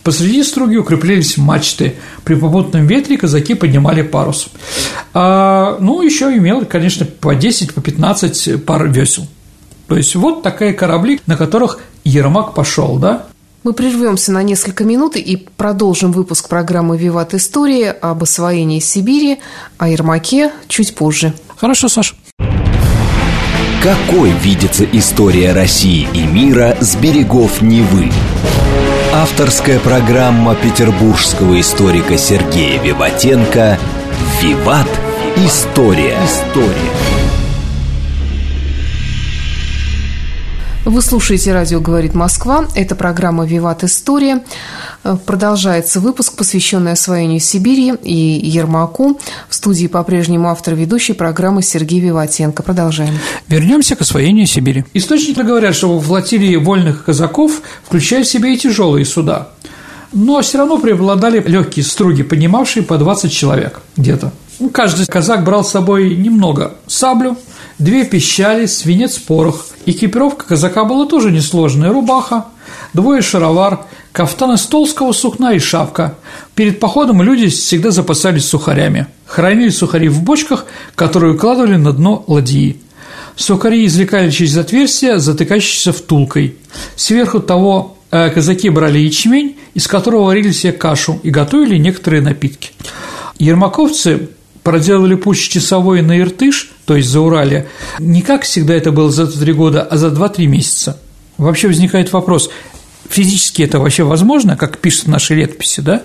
Посреди 0.03 0.43
струги 0.43 0.75
укреплялись 0.75 1.37
мачты. 1.37 1.95
При 2.25 2.35
попутном 2.35 2.85
ветре 2.87 3.17
казаки 3.17 3.53
поднимали 3.53 4.01
парус. 4.01 4.49
А, 5.13 5.77
ну, 5.79 6.01
еще 6.01 6.25
имел, 6.35 6.65
конечно, 6.65 7.05
по 7.05 7.33
10, 7.35 7.73
по 7.73 7.81
15 7.81 8.65
пар 8.65 8.87
весел. 8.87 9.25
То 9.87 9.95
есть 9.95 10.15
вот 10.15 10.43
такие 10.43 10.73
корабли, 10.73 11.21
на 11.25 11.37
которых 11.37 11.79
Ермак 12.03 12.53
пошел, 12.53 12.97
да? 12.97 13.27
Мы 13.63 13.71
прервемся 13.71 14.33
на 14.33 14.43
несколько 14.43 14.83
минут 14.83 15.15
и 15.15 15.37
продолжим 15.37 16.11
выпуск 16.11 16.49
программы 16.49 16.97
«Виват 16.97 17.33
История» 17.33 17.91
об 17.91 18.23
освоении 18.23 18.79
Сибири, 18.79 19.39
о 19.77 19.87
Ермаке 19.87 20.51
чуть 20.67 20.95
позже. 20.95 21.33
Хорошо, 21.55 21.87
Саш. 21.87 22.15
Какой 23.81 24.31
видится 24.31 24.85
история 24.91 25.53
России 25.53 26.07
и 26.13 26.25
мира 26.25 26.75
с 26.81 26.95
берегов 26.95 27.61
Невы? 27.61 28.11
Авторская 29.15 29.79
программа 29.79 30.55
петербургского 30.55 31.59
историка 31.59 32.17
Сергея 32.17 32.81
Виватенко 32.81 33.77
«Виват. 34.41 34.89
История». 35.37 36.17
История. 36.25 37.32
Вы 40.85 41.01
слушаете 41.01 41.53
«Радио 41.53 41.79
говорит 41.79 42.13
Москва». 42.13 42.67
Это 42.75 42.95
программа 42.95 43.45
«Виват 43.45 43.85
История». 43.85 44.43
Продолжается 45.25 46.01
выпуск, 46.01 46.35
посвященный 46.35 46.91
освоению 46.91 47.39
Сибири 47.39 47.93
и 48.03 48.13
Ермаку. 48.13 49.17
В 49.47 49.55
студии 49.55 49.87
по-прежнему 49.87 50.49
автор 50.49 50.75
ведущей 50.75 51.13
программы 51.13 51.61
Сергей 51.61 52.01
Виватенко. 52.01 52.63
Продолжаем. 52.63 53.17
Вернемся 53.47 53.95
к 53.95 54.01
освоению 54.01 54.45
Сибири. 54.45 54.83
Источники 54.93 55.39
говорят, 55.39 55.73
что 55.73 55.97
флотилии 56.01 56.57
вольных 56.57 57.05
казаков 57.05 57.61
включают 57.85 58.27
в 58.27 58.31
себя 58.31 58.49
и 58.49 58.57
тяжелые 58.57 59.05
суда. 59.05 59.47
Но 60.11 60.41
все 60.41 60.57
равно 60.57 60.79
преобладали 60.79 61.41
легкие 61.41 61.85
струги, 61.85 62.23
поднимавшие 62.23 62.83
по 62.83 62.97
20 62.97 63.31
человек 63.31 63.79
где-то. 63.95 64.33
Каждый 64.73 65.05
казак 65.05 65.45
брал 65.45 65.63
с 65.63 65.71
собой 65.71 66.13
немного 66.15 66.73
саблю, 66.87 67.37
две 67.79 68.05
пищали, 68.05 68.65
свинец, 68.65 69.17
порох. 69.17 69.67
Экипировка 69.85 70.45
казака 70.45 70.83
была 70.85 71.05
тоже 71.05 71.31
несложная– 71.31 71.89
рубаха, 71.93 72.45
двое 72.93 73.21
шаровар, 73.21 73.85
кафтан 74.11 74.53
из 74.53 74.61
толстого 74.65 75.11
сукна 75.11 75.53
и 75.53 75.59
шапка. 75.59 76.15
Перед 76.55 76.79
походом 76.79 77.21
люди 77.21 77.47
всегда 77.47 77.91
запасались 77.91 78.45
сухарями. 78.45 79.07
Хранили 79.25 79.69
сухари 79.69 80.07
в 80.07 80.21
бочках, 80.21 80.65
которые 80.95 81.33
укладывали 81.33 81.75
на 81.75 81.91
дно 81.91 82.23
ладьи. 82.27 82.79
Сухари 83.35 83.85
извлекали 83.85 84.29
через 84.29 84.55
отверстие, 84.57 85.19
затыкающееся 85.19 85.91
втулкой. 85.91 86.55
Сверху 86.95 87.39
того 87.39 87.97
э, 88.11 88.29
казаки 88.29 88.69
брали 88.69 88.99
ячмень, 88.99 89.57
из 89.73 89.87
которого 89.87 90.25
варили 90.25 90.51
себе 90.51 90.71
кашу 90.71 91.19
и 91.23 91.31
готовили 91.31 91.77
некоторые 91.77 92.21
напитки. 92.21 92.71
Ермаковцы 93.39 94.29
проделали 94.63 95.15
путь 95.15 95.39
часовой 95.39 96.01
на 96.01 96.19
Иртыш, 96.19 96.71
то 96.85 96.95
есть 96.95 97.09
за 97.09 97.21
Урале, 97.21 97.67
не 97.99 98.21
как 98.21 98.43
всегда 98.43 98.73
это 98.73 98.91
было 98.91 99.11
за 99.11 99.27
три 99.27 99.53
года, 99.53 99.83
а 99.83 99.97
за 99.97 100.07
2-3 100.07 100.45
месяца. 100.47 100.97
Вообще 101.37 101.67
возникает 101.67 102.11
вопрос, 102.13 102.49
физически 103.09 103.61
это 103.63 103.79
вообще 103.79 104.03
возможно, 104.03 104.55
как 104.55 104.79
пишут 104.79 105.07
наши 105.07 105.35
летописи, 105.35 105.81
да? 105.81 106.03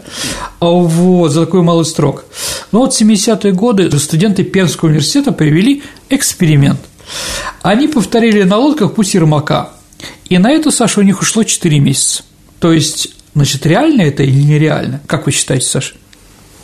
А 0.61 0.67
вот, 0.67 1.31
за 1.31 1.47
такой 1.47 1.63
малый 1.63 1.85
срок. 1.85 2.25
Но 2.73 2.81
вот 2.81 2.95
в 2.95 3.01
70-е 3.01 3.53
годы 3.53 3.97
студенты 3.99 4.43
Пермского 4.43 4.89
университета 4.89 5.33
провели 5.33 5.83
эксперимент. 6.09 6.81
Они 7.63 7.89
повторили 7.89 8.43
на 8.43 8.59
лодках 8.59 8.95
путь 8.95 9.15
Ермака, 9.15 9.71
и 10.29 10.39
на 10.39 10.51
это, 10.51 10.71
Саша, 10.71 11.01
у 11.01 11.03
них 11.03 11.21
ушло 11.21 11.45
4 11.45 11.79
месяца. 11.81 12.23
То 12.61 12.73
есть, 12.73 13.09
значит, 13.35 13.65
реально 13.67 14.03
это 14.03 14.23
или 14.23 14.43
нереально? 14.43 15.01
Как 15.07 15.27
вы 15.27 15.33
считаете, 15.33 15.67
Саша? 15.67 15.95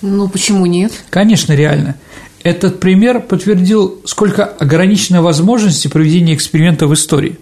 Ну, 0.03 0.29
почему 0.29 0.67
нет? 0.67 0.93
Конечно, 1.11 1.53
реально. 1.53 1.97
Этот 2.43 2.79
пример 2.79 3.21
подтвердил, 3.21 4.01
сколько 4.05 4.45
ограничены 4.45 5.23
возможности 5.23 5.89
проведения 5.89 6.35
эксперимента 6.35 6.87
в 6.87 6.95
истории. 6.95 7.39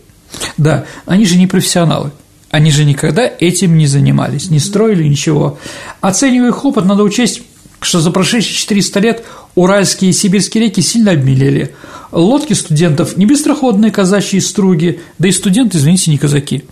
Да, 0.57 0.85
они 1.07 1.27
же 1.27 1.37
не 1.37 1.47
профессионалы. 1.47 2.13
Они 2.51 2.71
же 2.71 2.85
никогда 2.85 3.31
этим 3.41 3.77
не 3.77 3.87
занимались, 3.87 4.51
не 4.51 4.59
строили 4.61 5.03
ничего. 5.05 5.59
Оценивая 6.01 6.51
их 6.51 6.65
опыт, 6.65 6.85
надо 6.85 7.03
учесть, 7.03 7.43
что 7.81 8.01
за 8.01 8.11
прошедшие 8.11 8.55
400 8.55 9.01
лет 9.01 9.25
уральские 9.55 10.11
и 10.11 10.15
сибирские 10.15 10.65
реки 10.65 10.83
сильно 10.83 11.13
обмелели. 11.13 11.75
Лодки 12.13 12.53
студентов– 12.53 13.17
не 13.17 13.27
быстроходные 13.27 13.91
казачьи 13.91 14.39
струги, 14.39 15.01
да 15.19 15.29
и 15.29 15.33
студенты, 15.33 15.79
извините, 15.79 16.11
не 16.11 16.19
казаки. 16.19 16.65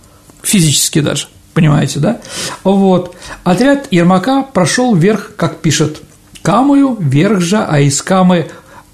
Физически 0.43 1.01
даже– 1.01 1.27
Понимаете, 1.53 1.99
да? 1.99 2.21
Вот. 2.63 3.15
Отряд 3.43 3.87
Ермака 3.91 4.43
прошел 4.43 4.95
вверх, 4.95 5.33
как 5.35 5.59
пишет, 5.59 6.01
Камую, 6.41 6.97
вверх 6.99 7.41
же, 7.41 7.57
а 7.57 7.79
из 7.79 8.01
Камы 8.01 8.47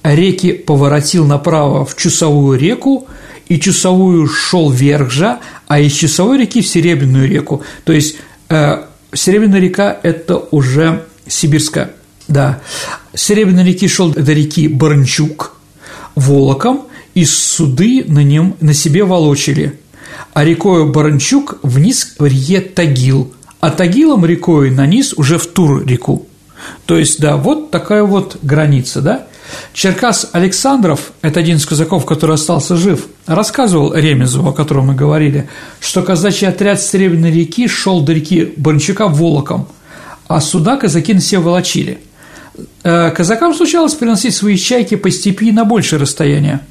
реки 0.04 0.54
поворотил 0.54 1.26
направо 1.26 1.86
в 1.86 1.96
Чусовую 1.96 2.60
реку, 2.60 3.08
и 3.48 3.60
Чусовую 3.60 4.28
шел 4.28 4.70
вверх 4.70 5.12
же, 5.12 5.38
а 5.68 5.80
из 5.80 5.94
Чусовой 5.94 6.40
реки 6.40 6.62
в 6.62 6.68
Серебряную 6.68 7.28
реку. 7.30 7.64
То 7.86 7.94
есть 7.94 8.18
э, 8.50 8.84
Серебряная 9.14 9.62
река– 9.62 9.98
это 10.04 10.38
уже 10.52 11.06
Сибирская, 11.28 11.92
да. 12.28 12.60
Серебряной 13.14 13.64
реки 13.64 13.88
шел 13.88 14.12
до 14.12 14.34
реки 14.34 14.68
Баранчук 14.68 15.56
волоком, 16.16 16.88
и 17.14 17.24
суды 17.24 18.04
на 18.08 18.24
нем 18.24 18.56
на 18.60 18.74
себе 18.74 19.04
волочили– 19.04 19.80
а 20.34 20.44
рекою 20.44 20.92
Баранчук 20.92 21.60
вниз 21.64 22.16
в 22.20 22.26
реке 22.26 22.62
Тагил, 22.62 23.34
а 23.60 23.70
Тагилом 23.72 24.26
рекой 24.26 24.72
на 24.72 24.86
низ 24.86 25.14
уже 25.18 25.38
в 25.38 25.48
Тур-реку. 25.48 26.28
То 26.86 26.98
есть, 26.98 27.20
да, 27.20 27.38
вот 27.38 27.72
такая 27.72 28.04
вот 28.04 28.38
граница, 28.42 29.02
да. 29.02 29.28
Черкас 29.74 30.30
Александров, 30.34 31.12
это 31.22 31.40
один 31.40 31.58
из 31.58 31.66
казаков, 31.66 32.06
который 32.06 32.36
остался 32.36 32.76
жив, 32.76 33.08
рассказывал 33.26 33.94
Ремезову, 33.94 34.50
о 34.50 34.54
котором 34.54 34.88
мы 34.88 34.96
говорили, 34.96 35.50
что 35.80 36.02
казачий 36.02 36.48
отряд 36.48 36.82
с 36.82 36.90
Серебряной 36.90 37.32
реки 37.32 37.68
шел 37.68 38.02
до 38.02 38.14
реки 38.14 38.54
Баранчука 38.58 39.08
волоком, 39.08 39.68
а 40.28 40.42
сюда 40.42 40.78
казаки 40.78 41.14
на 41.14 41.22
себе 41.22 41.40
волочили. 41.40 42.00
Э, 42.84 43.12
казакам 43.12 43.54
случалось 43.54 43.94
переносить 43.94 44.36
свои 44.36 44.58
чайки 44.58 44.96
по 44.96 45.12
степи 45.12 45.52
на 45.52 45.64
большее 45.64 46.00
расстояние. 46.00 46.62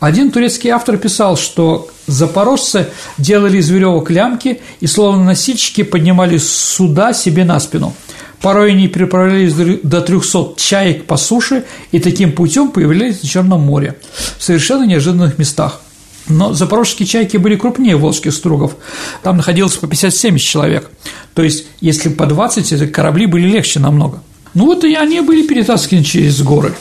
Один 0.00 0.30
турецкий 0.30 0.70
автор 0.70 0.96
писал, 0.96 1.36
что 1.36 1.88
запорожцы 2.06 2.88
делали 3.18 3.58
из 3.58 3.68
веревок 3.68 4.10
лямки 4.10 4.60
и, 4.80 4.86
словно 4.86 5.24
носильщики, 5.24 5.82
поднимали 5.82 6.38
суда 6.38 7.12
себе 7.12 7.44
на 7.44 7.60
спину. 7.60 7.94
Порой 8.40 8.72
они 8.72 8.88
переправлялись 8.88 9.52
до 9.82 10.00
300 10.00 10.54
чаек 10.56 11.04
по 11.04 11.18
суше 11.18 11.64
и 11.92 12.00
таким 12.00 12.32
путем 12.32 12.70
появлялись 12.70 13.22
на 13.22 13.28
Черном 13.28 13.60
море 13.60 13.98
в 14.38 14.42
совершенно 14.42 14.84
неожиданных 14.84 15.38
местах. 15.38 15.82
Но 16.28 16.54
запорожские 16.54 17.06
чайки 17.06 17.36
были 17.36 17.56
крупнее 17.56 17.96
волжских 17.96 18.32
стругов. 18.32 18.76
Там 19.22 19.36
находилось 19.36 19.76
по 19.76 19.84
50-70 19.84 20.38
человек. 20.38 20.90
То 21.34 21.42
есть, 21.42 21.66
если 21.80 22.08
по 22.08 22.24
20, 22.24 22.72
эти 22.72 22.86
корабли 22.86 23.26
были 23.26 23.46
легче 23.46 23.80
намного. 23.80 24.22
Ну 24.54 24.66
вот 24.66 24.84
и 24.84 24.94
они 24.94 25.20
были 25.20 25.46
перетасканы 25.46 26.02
через 26.02 26.40
горы. 26.40 26.74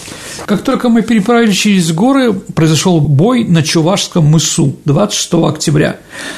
Как 0.45 0.61
только 0.63 0.89
мы 0.89 1.01
переправились 1.01 1.57
через 1.57 1.91
горы, 1.91 2.33
произошел 2.33 2.99
бой 2.99 3.43
на 3.43 3.63
Чувашском 3.63 4.25
мысу 4.25 4.75
26 4.85 5.33
октября. 5.33 5.97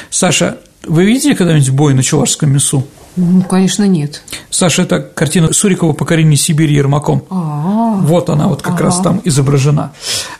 Саша, 0.09 0.57
вы 0.85 1.05
видели 1.05 1.33
когда-нибудь 1.33 1.69
бой 1.71 1.93
на 1.93 2.03
Чувашском 2.03 2.53
мысу? 2.53 2.85
Ну, 3.15 3.41
конечно, 3.43 3.85
нет. 3.85 4.23
Саша, 4.49 4.83
это 4.83 4.99
картина 4.99 5.51
Сурикова 5.53 5.93
«Покорение 5.93 6.37
Сибири 6.37 6.75
Ермаком». 6.75 7.23
А-а-а. 7.29 8.01
Вот 8.01 8.29
она 8.29 8.47
вот 8.47 8.61
как 8.61 8.73
А-а-а. 8.73 8.83
раз 8.83 8.99
там 9.01 9.21
изображена. 9.23 9.91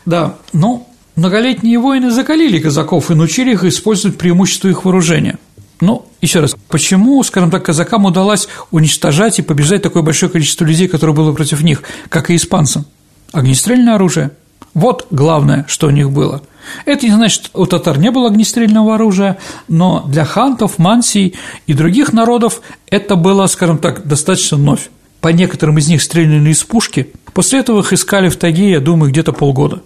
Да, 0.06 0.36
ну, 0.52 0.88
многолетние 1.16 1.78
воины 1.78 2.10
закалили 2.10 2.58
казаков 2.58 3.10
и 3.10 3.14
научили 3.14 3.52
их 3.52 3.64
использовать 3.64 4.18
преимущество 4.18 4.68
их 4.68 4.84
вооружения– 4.84 5.38
ну, 5.82 6.06
еще 6.20 6.38
раз, 6.38 6.54
почему, 6.68 7.20
скажем 7.24 7.50
так, 7.50 7.64
казакам 7.64 8.04
удалось 8.04 8.46
уничтожать 8.70 9.40
и 9.40 9.42
побеждать 9.42 9.82
такое 9.82 10.04
большое 10.04 10.30
количество 10.30 10.64
людей, 10.64 10.86
которое 10.86 11.12
было 11.12 11.32
против 11.32 11.60
них, 11.62 11.82
как 12.08 12.30
и 12.30 12.36
испанцам? 12.36 12.86
Огнестрельное 13.32 13.94
оружие. 13.94 14.30
Вот 14.74 15.06
главное, 15.10 15.64
что 15.68 15.88
у 15.88 15.90
них 15.90 16.10
было. 16.10 16.42
Это 16.86 17.06
не 17.06 17.12
значит, 17.12 17.50
у 17.54 17.66
татар 17.66 17.98
не 17.98 18.10
было 18.10 18.28
огнестрельного 18.28 18.94
оружия, 18.94 19.38
но 19.68 20.04
для 20.06 20.24
хантов, 20.24 20.78
мансий 20.78 21.34
и 21.66 21.74
других 21.74 22.12
народов 22.12 22.62
это 22.88 23.16
было, 23.16 23.46
скажем 23.48 23.78
так, 23.78 24.06
достаточно 24.06 24.56
вновь. 24.56 24.90
По 25.20 25.28
некоторым 25.28 25.78
из 25.78 25.88
них 25.88 26.02
стреляли 26.02 26.50
из 26.50 26.62
пушки, 26.62 27.12
после 27.34 27.60
этого 27.60 27.80
их 27.80 27.92
искали 27.92 28.28
в 28.28 28.36
тайге, 28.36 28.70
я 28.70 28.80
думаю, 28.80 29.10
где-то 29.10 29.32
полгода. 29.32 29.82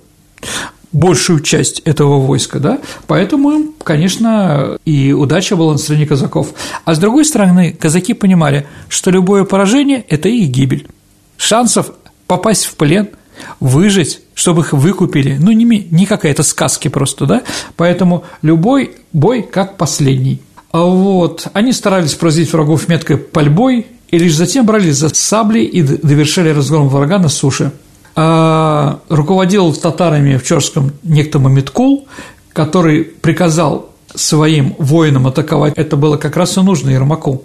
большую 0.92 1.40
часть 1.40 1.80
этого 1.80 2.20
войска, 2.20 2.58
да, 2.58 2.80
поэтому 3.06 3.72
конечно, 3.82 4.78
и 4.84 5.12
удача 5.12 5.56
была 5.56 5.72
на 5.72 5.78
стороне 5.78 6.06
казаков. 6.06 6.48
А 6.84 6.94
с 6.94 6.98
другой 6.98 7.24
стороны, 7.24 7.72
казаки 7.72 8.14
понимали, 8.14 8.66
что 8.88 9.10
любое 9.10 9.44
поражение– 9.44 10.04
это 10.08 10.28
их 10.28 10.48
гибель. 10.48 10.88
Шансов 11.36 11.92
попасть 12.26 12.64
в 12.64 12.76
плен, 12.76 13.10
выжить, 13.60 14.20
чтобы 14.34 14.62
их 14.62 14.72
выкупили, 14.72 15.36
ну, 15.38 15.52
не, 15.52 15.64
не 15.64 16.06
какая-то 16.06 16.42
сказки 16.42 16.88
просто, 16.88 17.26
да, 17.26 17.42
поэтому 17.76 18.24
любой 18.42 18.92
бой 19.12 19.42
как 19.42 19.76
последний. 19.76 20.40
А 20.72 20.82
вот, 20.82 21.46
они 21.52 21.72
старались 21.72 22.14
поразить 22.14 22.52
врагов 22.52 22.88
меткой 22.88 23.16
пальбой, 23.16 23.86
и 24.10 24.18
лишь 24.18 24.34
затем 24.34 24.66
брали 24.66 24.90
за 24.90 25.08
сабли 25.08 25.60
и 25.60 25.82
довершали 25.82 26.50
разгром 26.50 26.88
врага 26.88 27.18
на 27.18 27.28
суше. 27.28 27.72
А 28.14 29.00
руководил 29.08 29.74
татарами 29.74 30.36
в 30.36 30.44
Чорском 30.44 30.92
некто 31.02 31.38
Мамиткул, 31.38 32.06
который 32.52 33.04
приказал 33.04 33.90
своим 34.14 34.74
воинам 34.78 35.26
атаковать, 35.26 35.74
это 35.76 35.96
было 35.96 36.16
как 36.16 36.36
раз 36.36 36.56
и 36.56 36.60
нужно 36.60 36.90
Ермаку. 36.90 37.44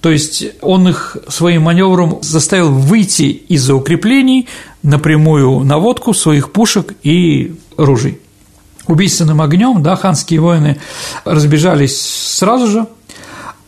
То 0.00 0.10
есть 0.10 0.44
он 0.62 0.88
их 0.88 1.16
своим 1.28 1.62
маневром 1.62 2.18
заставил 2.22 2.70
выйти 2.70 3.24
из-за 3.48 3.74
укреплений 3.74 4.48
напрямую 4.82 5.60
наводку 5.60 6.14
своих 6.14 6.52
пушек 6.52 6.94
и 7.02 7.56
ружей. 7.76 8.20
Убийственным 8.86 9.40
огнем, 9.40 9.82
да, 9.82 9.96
ханские 9.96 10.40
воины 10.40 10.78
разбежались 11.24 12.00
сразу 12.00 12.66
же, 12.66 12.86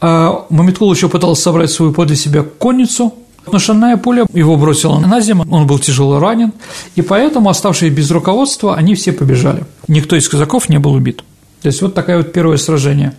а 0.01 0.47
Мамиткул 0.51 0.93
еще 0.93 1.09
пытался 1.09 1.43
собрать 1.43 1.71
свою 1.71 1.93
подле 1.93 2.17
себя 2.17 2.43
конницу, 2.43 3.15
но 3.51 3.59
шальная 3.59 3.97
пуля 3.97 4.27
его 4.33 4.57
бросила 4.57 4.99
на 4.99 5.21
землю, 5.21 5.47
он 5.51 5.67
был 5.67 5.79
тяжело 5.79 6.19
ранен, 6.19 6.53
и 6.97 7.03
поэтому, 7.03 7.51
оставшись 7.51 7.93
без 7.93 8.11
руководства, 8.11 8.75
они 8.75 8.95
все 8.95 9.13
побежали. 9.13 9.65
Никто 9.89 10.17
из 10.17 10.29
казаков 10.29 10.69
не 10.69 10.79
был 10.79 10.93
убит. 10.93 11.23
То 11.61 11.69
есть 11.69 11.83
вот 11.83 11.95
такое 11.95 12.19
вот 12.19 12.33
первое 12.33 12.57
сражение. 12.57 13.15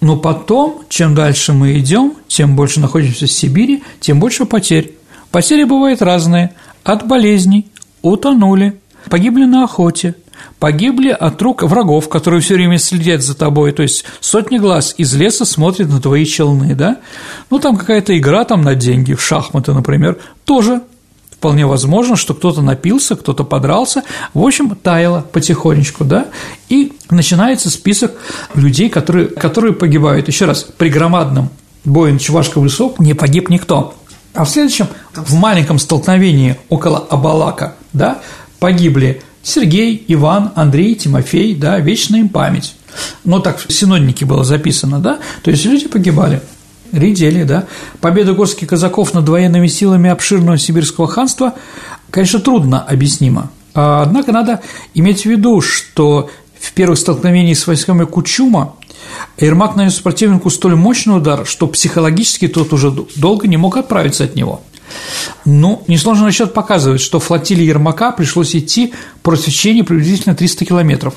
Но 0.00 0.16
потом, 0.16 0.82
чем 0.88 1.14
дальше 1.14 1.52
мы 1.52 1.78
идем, 1.78 2.14
тем 2.26 2.56
больше 2.56 2.80
находимся 2.80 3.26
в 3.26 3.30
Сибири, 3.30 3.82
тем 4.00 4.20
больше 4.20 4.44
потерь. 4.44 4.96
Потери 5.30 5.64
бывают 5.64 6.02
разные. 6.02 6.54
От 6.84 7.06
болезней, 7.06 7.68
утонули, 8.02 8.80
погибли 9.08 9.44
на 9.44 9.64
охоте, 9.64 10.16
погибли 10.58 11.10
от 11.10 11.40
рук 11.40 11.62
врагов, 11.62 12.08
которые 12.08 12.40
все 12.40 12.54
время 12.54 12.78
следят 12.78 13.22
за 13.22 13.36
тобой, 13.36 13.72
то 13.72 13.82
есть 13.82 14.04
сотни 14.20 14.58
глаз 14.58 14.94
из 14.98 15.14
леса 15.14 15.44
смотрят 15.44 15.88
на 15.88 16.00
твои 16.00 16.24
челны, 16.24 16.74
да? 16.74 16.98
Ну, 17.50 17.58
там 17.58 17.76
какая-то 17.76 18.16
игра 18.18 18.44
там 18.44 18.62
на 18.62 18.74
деньги, 18.74 19.14
в 19.14 19.22
шахматы, 19.22 19.72
например, 19.72 20.18
тоже 20.44 20.82
вполне 21.30 21.66
возможно, 21.66 22.14
что 22.14 22.34
кто-то 22.34 22.62
напился, 22.62 23.16
кто-то 23.16 23.42
подрался, 23.42 24.04
в 24.32 24.44
общем, 24.44 24.76
таяло 24.76 25.26
потихонечку, 25.32 26.04
да, 26.04 26.28
и 26.68 26.92
начинается 27.10 27.68
список 27.68 28.12
людей, 28.54 28.88
которые, 28.88 29.26
которые 29.26 29.72
погибают. 29.72 30.28
Еще 30.28 30.44
раз, 30.44 30.62
при 30.62 30.88
громадном 30.88 31.48
бое 31.84 32.12
на 32.12 32.20
Чувашском 32.20 32.64
лесу 32.64 32.94
не 33.00 33.14
погиб 33.14 33.48
никто. 33.48 33.94
А 34.34 34.44
в 34.44 34.50
следующем, 34.50 34.86
в 35.14 35.34
маленьком 35.34 35.78
столкновении 35.78 36.56
около 36.68 36.98
Абалака, 36.98 37.76
да, 37.92 38.20
погибли 38.58 39.22
Сергей, 39.42 40.04
Иван, 40.08 40.52
Андрей, 40.54 40.94
Тимофей, 40.94 41.54
да, 41.54 41.78
вечная 41.78 42.20
им 42.20 42.28
память. 42.28 42.74
Но 43.24 43.40
так 43.40 43.58
в 43.58 43.72
синоднике 43.72 44.24
было 44.24 44.44
записано, 44.44 45.00
да, 45.00 45.18
то 45.42 45.50
есть 45.50 45.64
люди 45.64 45.88
погибали. 45.88 46.40
Редели, 46.92 47.42
да. 47.44 47.66
Победа 48.00 48.34
горских 48.34 48.68
казаков 48.68 49.14
над 49.14 49.26
военными 49.26 49.66
силами 49.66 50.10
обширного 50.10 50.58
сибирского 50.58 51.08
ханства, 51.08 51.54
конечно, 52.10 52.38
трудно 52.38 52.82
объяснима. 52.82 53.50
Однако 53.72 54.32
надо 54.32 54.60
иметь 54.92 55.22
в 55.22 55.26
виду, 55.26 55.62
что 55.62 56.28
в 56.60 56.72
первых 56.72 56.98
столкновениях 56.98 57.56
с 57.56 57.66
войсками 57.66 58.04
Кучума 58.04 58.74
Ермак 59.38 59.76
нанес 59.76 59.98
противнику 60.00 60.50
столь 60.50 60.76
мощный 60.76 61.16
удар, 61.16 61.46
что 61.46 61.66
психологически 61.66 62.48
тот 62.48 62.72
уже 62.72 62.90
долго 63.16 63.48
не 63.48 63.56
мог 63.56 63.76
отправиться 63.76 64.24
от 64.24 64.36
него. 64.36 64.62
Ну, 65.44 65.82
несложный 65.88 66.26
расчет 66.26 66.52
показывает, 66.52 67.00
что 67.00 67.18
флотилии 67.18 67.64
Ермака 67.64 68.12
пришлось 68.12 68.54
идти 68.54 68.92
по 69.22 69.36
течению 69.36 69.84
приблизительно 69.84 70.34
300 70.34 70.64
километров. 70.64 71.14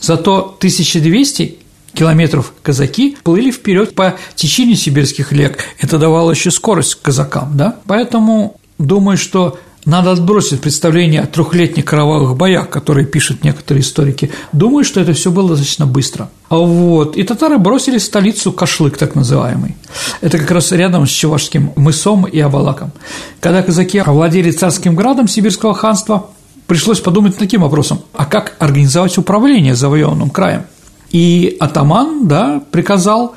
Зато 0.00 0.54
1200 0.58 1.58
километров 1.92 2.52
казаки 2.62 3.16
плыли 3.22 3.50
вперед 3.50 3.94
по 3.94 4.16
течению 4.34 4.76
сибирских 4.76 5.32
рек. 5.32 5.64
Это 5.80 5.98
давало 5.98 6.30
еще 6.30 6.50
скорость 6.50 6.96
казакам, 7.02 7.56
да? 7.56 7.76
Поэтому 7.86 8.60
думаю, 8.78 9.18
что 9.18 9.58
надо 9.90 10.12
отбросить 10.12 10.60
представление 10.60 11.20
о 11.20 11.26
трехлетних 11.26 11.84
кровавых 11.84 12.36
боях, 12.36 12.70
которые 12.70 13.06
пишут 13.06 13.42
некоторые 13.42 13.82
историки. 13.82 14.30
Думаю, 14.52 14.84
что 14.84 15.00
это 15.00 15.12
все 15.14 15.32
было 15.32 15.48
достаточно 15.50 15.84
быстро. 15.84 16.30
А 16.48 16.58
вот. 16.58 17.16
И 17.16 17.24
татары 17.24 17.58
бросили 17.58 17.98
столицу 17.98 18.52
Кашлык, 18.52 18.96
так 18.96 19.16
называемый. 19.16 19.76
Это 20.20 20.38
как 20.38 20.52
раз 20.52 20.70
рядом 20.70 21.06
с 21.06 21.10
Чувашским 21.10 21.72
мысом 21.74 22.24
и 22.24 22.38
Абалаком. 22.38 22.92
Когда 23.40 23.62
казаки 23.62 23.98
овладели 23.98 24.52
царским 24.52 24.94
градом 24.94 25.26
сибирского 25.26 25.74
ханства, 25.74 26.30
пришлось 26.68 27.00
подумать 27.00 27.36
таким 27.36 27.62
вопросом, 27.62 28.00
а 28.12 28.26
как 28.26 28.54
организовать 28.60 29.18
управление 29.18 29.74
завоеванным 29.74 30.30
краем? 30.30 30.62
И 31.10 31.56
атаман 31.58 32.28
да, 32.28 32.62
приказал 32.70 33.34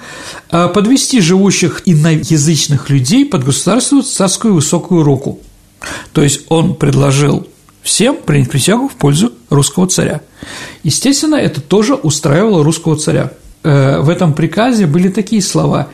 э, 0.51 0.67
подвести 0.67 1.19
живущих 1.19 1.81
иноязычных 1.85 2.91
людей 2.91 3.25
под 3.25 3.43
государственную 3.43 4.03
царскую 4.03 4.53
высокую 4.53 5.01
руку. 5.01 5.39
То 6.13 6.21
есть 6.21 6.41
он 6.49 6.75
предложил 6.75 7.47
всем 7.81 8.15
принять 8.15 8.49
присягу 8.49 8.87
в 8.87 8.93
пользу 8.93 9.33
русского 9.49 9.87
царя. 9.87 10.21
Естественно, 10.83 11.35
это 11.35 11.61
тоже 11.61 11.95
устраивало 11.95 12.63
русского 12.63 12.95
царя. 12.95 13.31
Э, 13.63 13.99
в 13.99 14.09
этом 14.09 14.33
приказе 14.33 14.87
были 14.87 15.09
такие 15.09 15.41
слова 15.41 15.89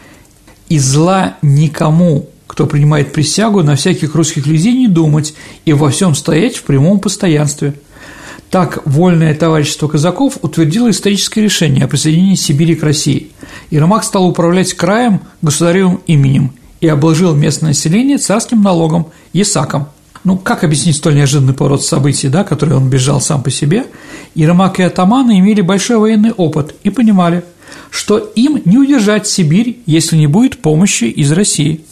«И 0.69 0.77
зла 0.77 1.37
никому, 1.41 2.29
кто 2.47 2.67
принимает 2.67 3.11
присягу, 3.11 3.63
на 3.63 3.75
всяких 3.75 4.15
русских 4.15 4.45
людей 4.45 4.73
не 4.73 4.87
думать 4.87 5.33
и 5.65 5.73
во 5.73 5.89
всем 5.89 6.15
стоять 6.15 6.57
в 6.57 6.63
прямом 6.63 6.99
постоянстве». 6.99 7.73
Так 8.51 8.81
Вольное 8.85 9.35
товарищество 9.35 9.87
казаков 9.87 10.39
утвердило 10.41 10.89
историческое 10.89 11.41
решение 11.41 11.85
о 11.85 11.87
присоединении 11.87 12.33
Сибири 12.33 12.75
к 12.75 12.83
России. 12.83 13.29
Ермак 13.69 14.03
стал 14.03 14.27
управлять 14.27 14.73
краем 14.73 15.21
государевым 15.43 16.01
именем 16.07 16.53
и 16.81 16.87
обложил 16.87 17.35
местное 17.35 17.69
население 17.69 18.17
царским 18.17 18.61
налогом– 18.61 19.07
Есаком. 19.33 19.89
Ну, 20.23 20.37
как 20.37 20.63
объяснить 20.63 20.97
столь 20.97 21.15
неожиданный 21.15 21.53
поворот 21.53 21.83
событий, 21.83 22.27
да, 22.27 22.43
который 22.43 22.75
он 22.75 22.89
бежал 22.89 23.21
сам 23.21 23.41
по 23.41 23.51
себе? 23.51 23.85
Ермак 24.35 24.79
и 24.79 24.83
атаманы 24.83 25.39
имели 25.39 25.61
большой 25.61 25.97
военный 25.97 26.31
опыт 26.31 26.75
и 26.83 26.89
понимали, 26.89 27.43
что 27.89 28.17
им 28.17 28.61
не 28.65 28.77
удержать 28.77 29.27
Сибирь, 29.27 29.79
если 29.85 30.17
не 30.17 30.27
будет 30.27 30.61
помощи 30.61 31.05
из 31.05 31.31
России. 31.31 31.85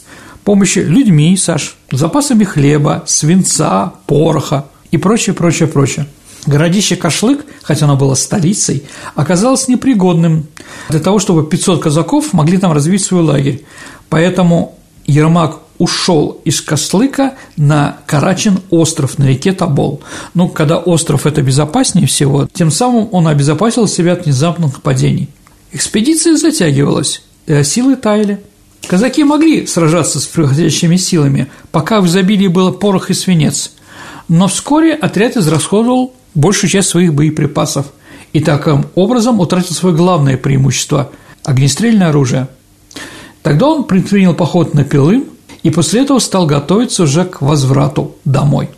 Помощи 0.44 0.78
людьми, 0.78 1.36
Саш, 1.36 1.76
запасами 1.90 2.44
хлеба, 2.44 3.04
свинца, 3.06 3.94
пороха 4.06 4.66
и 4.90 4.98
прочее, 4.98 5.34
прочее, 5.34 5.68
прочее. 5.68 6.06
Городище 6.46 6.96
Кашлык, 6.96 7.44
хотя 7.62 7.86
оно 7.86 7.96
было 7.96 8.14
столицей, 8.14 8.84
оказалось 9.14 9.68
непригодным 9.68 10.46
для 10.88 11.00
того, 11.00 11.18
чтобы 11.18 11.46
500 11.46 11.82
казаков 11.82 12.32
могли 12.32 12.58
там 12.58 12.72
развить 12.72 13.02
свой 13.02 13.22
лагерь. 13.22 13.64
Поэтому 14.08 14.77
Ермак 15.08 15.60
ушел 15.78 16.40
из 16.44 16.60
Каслыка 16.60 17.34
на 17.56 17.96
Карачин 18.06 18.60
остров 18.70 19.18
на 19.18 19.24
реке 19.24 19.52
Табол. 19.52 20.02
Ну, 20.34 20.48
когда 20.48 20.76
остров– 20.76 21.26
это 21.26 21.40
безопаснее 21.40 22.06
всего, 22.06 22.46
тем 22.52 22.70
самым 22.70 23.08
он 23.10 23.26
обезопасил 23.26 23.88
себя 23.88 24.12
от 24.12 24.26
внезапных 24.26 24.74
нападений. 24.74 25.30
Экспедиция 25.72 26.36
затягивалась, 26.36 27.22
э, 27.46 27.64
силы 27.64 27.96
таяли. 27.96 28.40
Казаки 28.86 29.24
могли 29.24 29.66
сражаться 29.66 30.20
с 30.20 30.26
приходящими 30.26 30.96
силами, 30.96 31.48
пока 31.72 32.00
в 32.00 32.06
изобилии 32.06 32.48
было 32.48 32.70
порох 32.70 33.10
и 33.10 33.14
свинец, 33.14 33.72
но 34.28 34.46
вскоре 34.46 34.92
отряд 34.94 35.36
израсходовал 35.36 36.12
большую 36.34 36.70
часть 36.70 36.88
своих 36.90 37.14
боеприпасов 37.14 37.86
и 38.32 38.40
таким 38.40 38.86
образом 38.94 39.40
утратил 39.40 39.74
свое 39.74 39.96
главное 39.96 40.36
преимущество– 40.36 41.12
огнестрельное 41.44 42.10
оружие. 42.10 42.48
Тогда 43.42 43.66
он 43.66 43.84
предпринял 43.84 44.34
поход 44.34 44.74
на 44.74 44.84
Пилым 44.84 45.24
и 45.62 45.70
после 45.70 46.02
этого 46.02 46.18
стал 46.18 46.46
готовиться 46.46 47.04
уже 47.04 47.24
к 47.24 47.40
возврату 47.40 48.16
домой. 48.24 48.70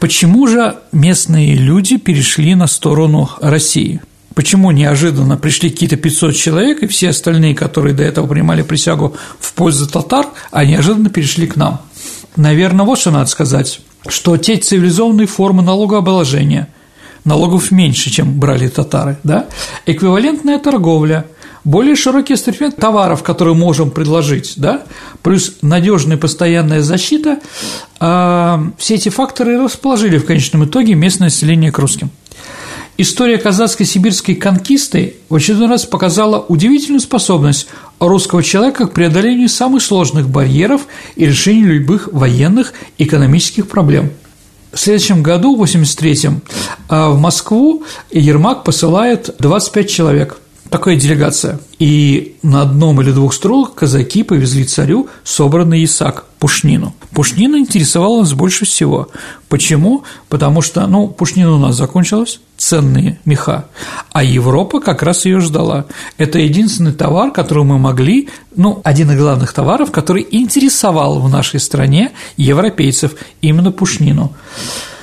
Почему 0.00 0.46
же 0.46 0.76
местные 0.92 1.54
люди 1.54 1.96
перешли 1.96 2.54
на 2.54 2.66
сторону 2.66 3.30
России? 3.40 4.00
Почему 4.34 4.70
неожиданно 4.70 5.36
пришли 5.36 5.70
какие-то 5.70 5.96
500 5.96 6.36
человек, 6.36 6.82
и 6.82 6.86
все 6.86 7.08
остальные, 7.08 7.56
которые 7.56 7.94
до 7.94 8.04
этого 8.04 8.26
принимали 8.28 8.62
присягу 8.62 9.16
в 9.40 9.52
пользу 9.54 9.88
татар, 9.88 10.26
а 10.52 10.64
неожиданно 10.64 11.10
перешли 11.10 11.48
к 11.48 11.56
нам? 11.56 11.80
Наверное, 12.36 12.86
вот 12.86 13.00
что 13.00 13.10
надо 13.10 13.26
сказать 13.26 13.80
что 14.06 14.36
те 14.36 14.56
цивилизованные 14.56 15.26
формы 15.26 15.62
налогообложения, 15.62 16.68
налогов 17.24 17.70
меньше, 17.70 18.10
чем 18.10 18.38
брали 18.38 18.68
татары, 18.68 19.18
да, 19.24 19.46
эквивалентная 19.86 20.58
торговля, 20.58 21.26
более 21.64 21.96
широкий 21.96 22.34
ассортимент 22.34 22.76
товаров, 22.76 23.22
которые 23.22 23.54
можем 23.54 23.90
предложить, 23.90 24.54
да, 24.56 24.84
плюс 25.22 25.56
надежная 25.62 26.16
постоянная 26.16 26.82
защита, 26.82 27.40
а, 28.00 28.64
все 28.78 28.94
эти 28.94 29.08
факторы 29.08 29.62
расположили 29.62 30.18
в 30.18 30.24
конечном 30.24 30.64
итоге 30.64 30.94
местное 30.94 31.26
население 31.26 31.72
к 31.72 31.78
русским. 31.78 32.10
История 33.00 33.38
казахской 33.38 33.86
сибирской 33.86 34.34
конкисты 34.34 35.14
в 35.28 35.34
очередной 35.36 35.68
раз 35.68 35.86
показала 35.86 36.40
удивительную 36.40 37.00
способность 37.00 37.68
русского 38.00 38.42
человека 38.42 38.88
к 38.88 38.92
преодолению 38.92 39.48
самых 39.48 39.82
сложных 39.82 40.28
барьеров 40.28 40.88
и 41.14 41.26
решению 41.26 41.74
любых 41.74 42.08
военных 42.12 42.72
экономических 42.98 43.68
проблем. 43.68 44.10
В 44.72 44.78
следующем 44.80 45.22
году, 45.22 45.56
в 45.56 45.62
83-м, 45.62 46.42
а, 46.88 47.10
в 47.10 47.20
Москву 47.20 47.84
Ермак 48.10 48.64
посылает 48.64 49.34
25 49.38 49.90
человек– 49.90 50.40
такая 50.70 50.96
делегация. 50.96 51.60
И 51.78 52.36
на 52.42 52.62
одном 52.62 53.00
или 53.00 53.12
двух 53.12 53.34
стрелах 53.34 53.74
казаки 53.74 54.22
повезли 54.22 54.64
царю 54.64 55.08
собранный 55.24 55.84
Исаак, 55.84 56.24
пушнину. 56.38 56.94
Пушнина 57.12 57.56
интересовала 57.56 58.20
нас 58.20 58.32
больше 58.32 58.64
всего. 58.64 59.08
Почему? 59.48 60.04
Потому 60.28 60.62
что, 60.62 60.86
ну, 60.86 61.08
пушнина 61.08 61.52
у 61.52 61.58
нас 61.58 61.76
закончилась, 61.76 62.40
ценные 62.56 63.18
меха, 63.24 63.66
а 64.12 64.22
Европа 64.22 64.80
как 64.80 65.02
раз 65.02 65.24
ее 65.24 65.40
ждала. 65.40 65.86
Это 66.16 66.38
единственный 66.38 66.92
товар, 66.92 67.32
который 67.32 67.64
мы 67.64 67.78
могли, 67.78 68.28
ну, 68.54 68.80
один 68.84 69.10
из 69.10 69.18
главных 69.18 69.52
товаров, 69.52 69.90
который 69.90 70.26
интересовал 70.30 71.20
в 71.20 71.28
нашей 71.30 71.60
стране 71.60 72.12
европейцев, 72.36 73.14
именно 73.40 73.72
пушнину. 73.72 74.32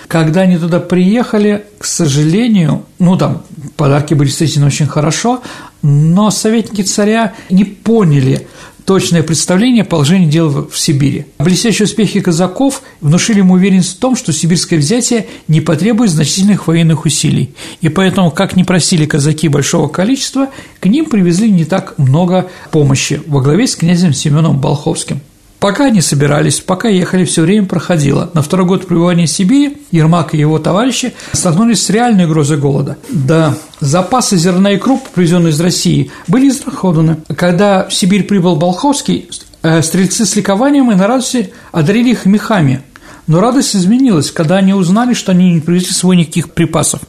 Когда 0.08 0.42
они 0.42 0.58
туда 0.58 0.80
приехали, 0.80 1.66
к 1.80 1.86
сожалению, 1.86 2.86
ну 3.00 3.18
там 3.18 3.44
подарки 3.76 4.14
были 4.14 4.30
встретены 4.30 4.68
очень 4.68 4.88
хорошо, 4.88 5.42
но 5.82 6.32
советники 6.32 6.82
царя 6.82 7.34
не 7.50 7.64
поняли 7.64 8.48
точное 8.86 9.24
представление 9.24 9.82
о 9.82 9.86
положении 9.86 10.30
дел 10.30 10.68
в 10.72 10.78
Сибири. 10.78 11.26
Блестящие 11.40 11.86
успехи 11.86 12.20
казаков 12.20 12.84
внушили 13.02 13.40
ему 13.40 13.56
уверенность 13.56 13.98
в 13.98 14.00
том, 14.00 14.16
что 14.16 14.32
сибирское 14.32 14.78
взятие 14.78 15.28
не 15.48 15.60
потребует 15.60 16.12
значительных 16.12 16.68
военных 16.68 17.06
усилий, 17.06 17.56
и 17.82 17.90
поэтому, 17.90 18.30
как 18.30 18.56
не 18.56 18.64
просили 18.64 19.06
казаки 19.06 19.48
большого 19.48 19.88
количества, 19.88 20.50
к 20.80 20.86
ним 20.86 21.06
привезли 21.06 21.50
не 21.50 21.66
так 21.66 21.98
много 21.98 22.50
помощи 22.72 23.22
во 23.26 23.42
главе 23.42 23.66
с 23.68 23.76
князем 23.76 24.14
Семеном 24.14 24.60
Болховским. 24.60 25.20
Пока 25.66 25.86
они 25.86 26.00
собирались, 26.00 26.60
пока 26.60 26.90
ехали, 26.90 27.26
все 27.26 27.42
время 27.42 27.66
проходило. 27.66 28.30
На 28.36 28.44
второй 28.44 28.68
год 28.68 28.86
пребывания 28.86 29.26
в 29.26 29.32
Сибири 29.32 29.80
Ермак 29.90 30.36
и 30.36 30.38
его 30.38 30.60
товарищи 30.60 31.16
столкнулись 31.32 31.82
с 31.82 31.90
реальной 31.90 32.26
угрозой 32.26 32.58
голода. 32.58 32.98
Да, 33.10 33.58
запасы 33.80 34.38
зерна 34.38 34.74
и 34.74 34.78
круп, 34.78 35.02
привезенные 35.16 35.50
из 35.50 35.60
России, 35.60 36.12
были 36.28 36.50
израсходованы. 36.50 37.18
Когда 37.36 37.88
в 37.88 37.94
Сибирь 37.96 38.26
прибыл 38.26 38.58
Болховский, 38.58 39.28
э, 39.64 39.82
стрельцы 39.82 40.28
с 40.28 40.36
ликованием 40.36 40.92
и 40.92 40.96
на 40.96 41.08
радости 41.08 41.52
одарили 41.72 42.12
их 42.12 42.28
мехами. 42.28 42.84
Но 43.26 43.42
радость 43.42 43.76
изменилась, 43.76 44.30
когда 44.30 44.58
они 44.58 44.76
узнали, 44.76 45.16
что 45.16 45.32
они 45.32 45.52
не 45.52 45.62
привезли 45.62 45.94
с 45.94 45.98
собой 45.98 46.18
никаких 46.18 46.54
припасов. 46.54 47.00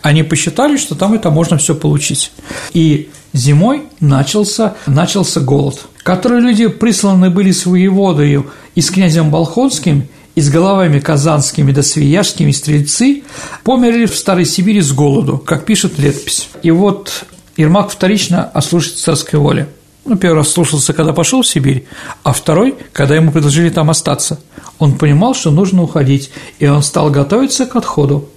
Они 0.00 0.22
посчитали, 0.22 0.78
что 0.78 0.94
там 0.94 1.12
это 1.12 1.28
можно 1.28 1.58
все 1.58 1.74
получить. 1.74 2.32
И 2.72 3.10
зимой 3.34 3.82
начался, 4.00 4.74
начался 4.86 5.40
голод, 5.40 5.86
который 6.06 6.40
люди 6.40 6.68
присланы 6.68 7.30
были 7.30 7.50
с 7.50 7.66
воеводою 7.66 8.46
и 8.76 8.80
с 8.80 8.92
князем 8.92 9.28
Болхонским, 9.30 10.06
и 10.36 10.40
с 10.40 10.48
головами 10.48 11.00
казанскими 11.00 11.72
да 11.72 11.82
свияжскими 11.82 12.52
стрельцы 12.52 13.24
померли 13.64 14.06
в 14.06 14.14
Старой 14.14 14.44
Сибири 14.44 14.82
с 14.82 14.92
голоду, 14.92 15.36
как 15.36 15.64
пишет 15.64 15.98
летопись. 15.98 16.48
И 16.62 16.70
вот 16.70 17.24
Ермак 17.56 17.90
вторично 17.90 18.44
ослушается 18.44 19.02
царской 19.02 19.40
воли. 19.40 19.66
Ну, 20.04 20.14
первый 20.14 20.36
раз 20.36 20.50
слушался, 20.50 20.92
когда 20.92 21.12
пошел 21.12 21.42
в 21.42 21.46
Сибирь, 21.48 21.86
а 22.22 22.32
второй, 22.32 22.76
когда 22.92 23.16
ему 23.16 23.32
предложили 23.32 23.70
там 23.70 23.90
остаться. 23.90 24.38
Он 24.78 24.96
понимал, 24.96 25.34
что 25.34 25.50
нужно 25.50 25.82
уходить, 25.82 26.30
и 26.60 26.68
он 26.68 26.84
стал 26.84 27.10
готовиться 27.10 27.66
к 27.66 27.74
отходу. 27.74 28.28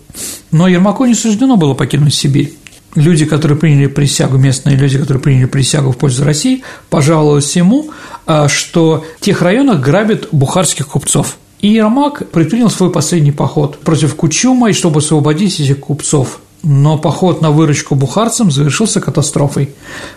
Но 0.49 0.67
Ермаку 0.67 1.05
не 1.05 1.13
суждено 1.13 1.55
было 1.55 1.76
покинуть 1.76 2.15
Сибирь. 2.15 2.55
Люди, 2.96 3.26
которые 3.26 3.58
приняли 3.58 3.88
присягу, 3.88 4.38
местные 4.38 4.76
люди, 4.76 4.98
которые 4.98 5.22
приняли 5.22 5.46
присягу 5.46 5.92
в 5.92 5.98
пользу 5.98 6.24
России, 6.24 6.64
пожаловались 6.90 7.56
ему, 7.56 7.92
а, 8.26 8.48
что 8.48 9.06
в 9.20 9.24
тех 9.24 9.42
районах 9.42 9.80
грабят 9.80 10.30
бухарских 10.32 10.88
купцов. 10.88 11.38
И 11.62 11.68
Ермак 11.68 12.30
предпринял 12.30 12.70
свой 12.70 12.92
последний 12.92 13.32
поход 13.32 13.80
против 13.80 14.16
Кучума, 14.16 14.70
и 14.70 14.74
чтобы 14.74 15.00
освободить 15.00 15.60
этих 15.60 15.80
купцов. 15.80 16.40
Но 16.64 16.98
поход 16.98 17.42
на 17.42 17.52
выручку 17.52 17.96
бухарцам 17.96 18.52
завершился 18.52 19.00
катастрофой. 19.00 19.70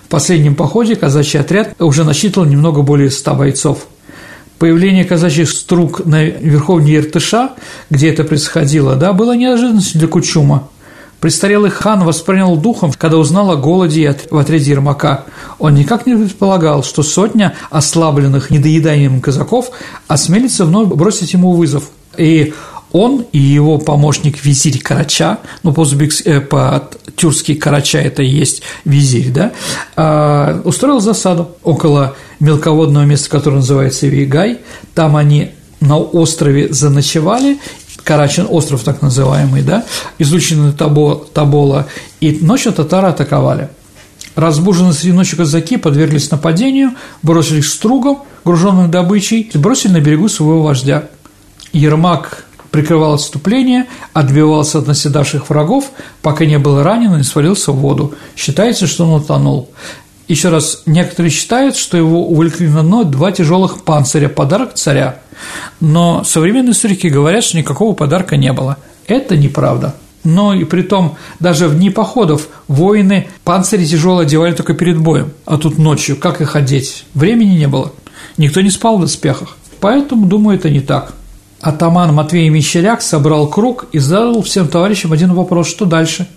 В 0.06 0.08
последнем 0.08 0.54
походе 0.54 0.96
казачий 0.96 1.38
отряд 1.38 1.74
уже 1.80 2.04
насчитывал 2.04 2.46
немного 2.46 2.82
более 2.82 3.10
ста 3.10 3.34
бойцов. 3.34 3.86
Появление 4.58 5.04
казачьих 5.04 5.50
струк 5.50 6.04
на 6.06 6.24
верховне 6.24 6.96
Иртыша, 6.96 7.50
где 7.90 8.10
это 8.10 8.24
происходило, 8.24 8.94
да, 8.94 9.12
было 9.12 9.36
неожиданностью 9.36 9.98
для 9.98 10.08
Кучума. 10.08 10.68
Престарелый 11.22 11.70
хан 11.70 12.02
воспринял 12.02 12.56
духом, 12.56 12.90
когда 12.98 13.16
узнал 13.16 13.52
о 13.52 13.56
голоде 13.56 14.18
в 14.28 14.36
отряде 14.36 14.72
Ермака. 14.72 15.24
Он 15.60 15.72
никак 15.72 16.04
не 16.04 16.16
предполагал, 16.16 16.82
что 16.82 17.04
сотня 17.04 17.54
ослабленных 17.70 18.50
недоеданием 18.50 19.20
казаков 19.20 19.70
осмелится 20.08 20.64
вновь 20.64 20.88
бросить 20.88 21.32
ему 21.32 21.52
вызов. 21.52 21.84
И 22.18 22.54
он 22.90 23.24
и 23.30 23.38
его 23.38 23.78
помощник 23.78 24.44
визирь 24.44 24.82
Карача, 24.82 25.38
ну, 25.62 25.72
по-узбекски, 25.72 26.28
э, 26.28 26.40
по-тюркски 26.40 27.54
Карача 27.54 27.98
это 27.98 28.24
и 28.24 28.28
есть 28.28 28.62
визирь, 28.84 29.30
да, 29.30 29.52
э, 29.94 30.60
устроил 30.64 30.98
засаду 30.98 31.52
около 31.62 32.16
мелководного 32.40 33.04
места, 33.04 33.30
которое 33.30 33.58
называется 33.58 34.08
Вигай. 34.08 34.58
Там 34.92 35.14
они 35.14 35.52
на 35.82 35.98
острове 35.98 36.72
заночевали, 36.72 37.58
Карачин 38.04 38.46
остров 38.48 38.82
так 38.82 39.02
называемый, 39.02 39.62
да, 39.62 39.84
изученный 40.18 40.72
Табо, 40.72 41.24
Табола, 41.32 41.86
и 42.20 42.38
ночью 42.40 42.72
татары 42.72 43.08
атаковали. 43.08 43.68
Разбуженные 44.34 44.92
среди 44.92 45.12
ночи 45.12 45.36
казаки 45.36 45.76
подверглись 45.76 46.30
нападению, 46.30 46.92
бросились 47.22 47.70
стругом, 47.70 48.20
груженным 48.44 48.90
добычей, 48.90 49.50
и 49.52 49.58
бросили 49.58 49.92
на 49.92 50.00
берегу 50.00 50.28
своего 50.28 50.62
вождя. 50.62 51.04
Ермак 51.72 52.46
прикрывал 52.70 53.14
отступление, 53.14 53.86
отбивался 54.14 54.78
от 54.78 54.86
наседавших 54.86 55.50
врагов, 55.50 55.90
пока 56.22 56.46
не 56.46 56.58
был 56.58 56.82
ранен 56.82 57.14
и 57.14 57.18
не 57.18 57.22
свалился 57.22 57.72
в 57.72 57.76
воду. 57.76 58.14
Считается, 58.34 58.86
что 58.86 59.04
он 59.04 59.20
утонул. 59.20 59.70
Еще 60.26 60.48
раз, 60.48 60.82
некоторые 60.86 61.30
считают, 61.30 61.76
что 61.76 61.98
его 61.98 62.26
увлекли 62.26 62.68
на 62.68 62.82
дно 62.82 63.04
два 63.04 63.32
тяжелых 63.32 63.82
панциря, 63.82 64.28
подарок 64.28 64.74
царя. 64.74 65.21
Но 65.80 66.24
современные 66.24 66.72
историки 66.72 67.06
говорят, 67.06 67.44
что 67.44 67.56
никакого 67.58 67.94
подарка 67.94 68.36
не 68.36 68.52
было. 68.52 68.78
Это 69.06 69.36
неправда. 69.36 69.94
Но 70.24 70.54
и 70.54 70.64
при 70.64 70.82
том, 70.82 71.16
даже 71.40 71.68
в 71.68 71.76
дни 71.76 71.90
походов 71.90 72.48
воины 72.68 73.28
панцири 73.44 73.84
тяжело 73.84 74.18
одевали 74.18 74.52
только 74.52 74.74
перед 74.74 74.98
боем, 74.98 75.32
а 75.46 75.58
тут 75.58 75.78
ночью, 75.78 76.16
как 76.16 76.40
их 76.40 76.54
одеть? 76.54 77.04
Времени 77.14 77.58
не 77.58 77.66
было, 77.66 77.92
никто 78.36 78.60
не 78.60 78.70
спал 78.70 78.98
в 78.98 79.00
доспехах. 79.00 79.56
Поэтому, 79.80 80.26
думаю, 80.26 80.58
это 80.58 80.70
не 80.70 80.80
так. 80.80 81.14
Атаман 81.60 82.14
Матвей 82.14 82.48
Мещеряк 82.48 83.02
собрал 83.02 83.48
круг 83.48 83.86
и 83.92 83.98
задал 83.98 84.42
всем 84.42 84.68
товарищам 84.68 85.12
один 85.12 85.32
вопрос, 85.32 85.68
что 85.68 85.86
дальше? 85.86 86.28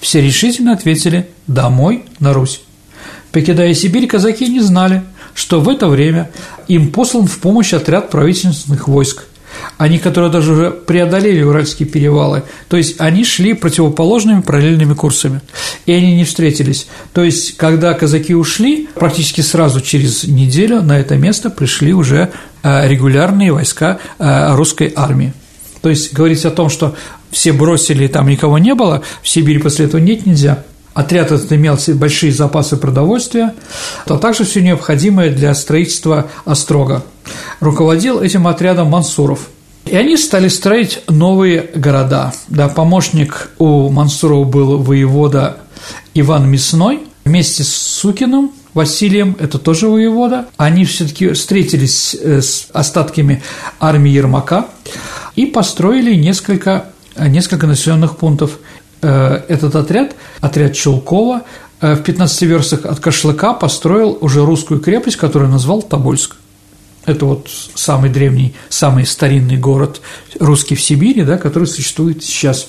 Все 0.00 0.20
решительно 0.20 0.72
ответили 0.72 1.28
«домой, 1.46 2.04
на 2.20 2.32
Русь». 2.32 2.62
Покидая 3.32 3.74
Сибирь, 3.74 4.06
казаки 4.06 4.48
не 4.48 4.60
знали, 4.60 5.02
что 5.34 5.60
в 5.60 5.68
это 5.68 5.88
время 5.88 6.30
им 6.66 6.90
послан 6.90 7.26
в 7.26 7.38
помощь 7.38 7.72
отряд 7.72 8.10
правительственных 8.10 8.88
войск. 8.88 9.24
Они, 9.76 9.98
которые 9.98 10.30
даже 10.30 10.52
уже 10.52 10.70
преодолели 10.70 11.42
Уральские 11.42 11.88
перевалы, 11.88 12.42
то 12.68 12.76
есть 12.76 12.96
они 13.00 13.24
шли 13.24 13.54
противоположными 13.54 14.40
параллельными 14.42 14.94
курсами, 14.94 15.40
и 15.86 15.92
они 15.92 16.14
не 16.14 16.24
встретились. 16.24 16.86
То 17.12 17.24
есть, 17.24 17.56
когда 17.56 17.94
казаки 17.94 18.34
ушли, 18.34 18.88
практически 18.94 19.40
сразу 19.40 19.80
через 19.80 20.24
неделю 20.24 20.82
на 20.82 20.98
это 20.98 21.16
место 21.16 21.50
пришли 21.50 21.92
уже 21.92 22.30
Э, 22.60 22.88
регулярные 22.88 23.52
войска 23.52 23.98
э, 24.18 24.54
русской 24.56 24.92
армии. 24.96 25.32
То 25.80 25.88
есть 25.90 26.12
говорить 26.12 26.44
о 26.44 26.50
том, 26.50 26.68
что 26.70 26.96
все 27.30 27.52
бросили, 27.52 28.08
там 28.08 28.28
никого 28.28 28.58
не 28.58 28.74
было, 28.74 29.02
в 29.22 29.28
Сибири 29.28 29.60
после 29.60 29.86
этого 29.86 30.00
нет, 30.00 30.26
нельзя. 30.26 30.64
Отряд 30.94 31.30
этот 31.30 31.52
имел 31.52 31.78
большие 31.94 32.32
запасы 32.32 32.76
продовольствия, 32.76 33.54
а 34.06 34.18
также 34.18 34.44
все 34.44 34.60
необходимое 34.62 35.30
для 35.30 35.54
строительства 35.54 36.28
острога. 36.44 37.04
Руководил 37.60 38.20
этим 38.20 38.46
отрядом 38.46 38.88
Мансуров. 38.88 39.48
И 39.84 39.96
они 39.96 40.16
стали 40.16 40.48
строить 40.48 41.02
новые 41.08 41.70
города. 41.74 42.32
Да, 42.48 42.68
помощник 42.68 43.50
у 43.58 43.88
Мансурова 43.88 44.44
был 44.44 44.78
воевода 44.78 45.58
Иван 46.14 46.50
Мясной 46.50 47.00
вместе 47.24 47.62
с 47.62 47.68
Сукиным 47.68 48.52
Василием, 48.74 49.36
это 49.40 49.58
тоже 49.58 49.88
воевода, 49.88 50.46
они 50.56 50.84
все-таки 50.84 51.32
встретились 51.32 52.14
э, 52.14 52.40
с 52.40 52.68
остатками 52.72 53.42
армии 53.80 54.12
Ермака 54.12 54.68
и 55.36 55.46
построили 55.46 56.14
несколько, 56.14 56.86
несколько 57.16 57.66
населенных 57.66 58.16
пунктов. 58.16 58.58
Э, 59.00 59.42
этот 59.48 59.76
отряд, 59.76 60.16
отряд 60.40 60.74
Чулкова, 60.74 61.42
э, 61.80 61.94
в 61.94 62.02
15 62.02 62.42
верстах 62.42 62.84
от 62.84 62.98
Кашлыка 62.98 63.52
построил 63.52 64.18
уже 64.20 64.44
русскую 64.44 64.80
крепость, 64.80 65.16
которую 65.16 65.50
назвал 65.50 65.82
Тобольск. 65.82 66.36
Это 67.06 67.24
вот 67.24 67.48
самый 67.74 68.10
древний, 68.10 68.54
самый 68.68 69.06
старинный 69.06 69.56
город 69.56 70.00
русский 70.40 70.74
в 70.74 70.82
Сибири, 70.82 71.22
да, 71.22 71.38
который 71.38 71.66
существует 71.66 72.24
сейчас. 72.24 72.68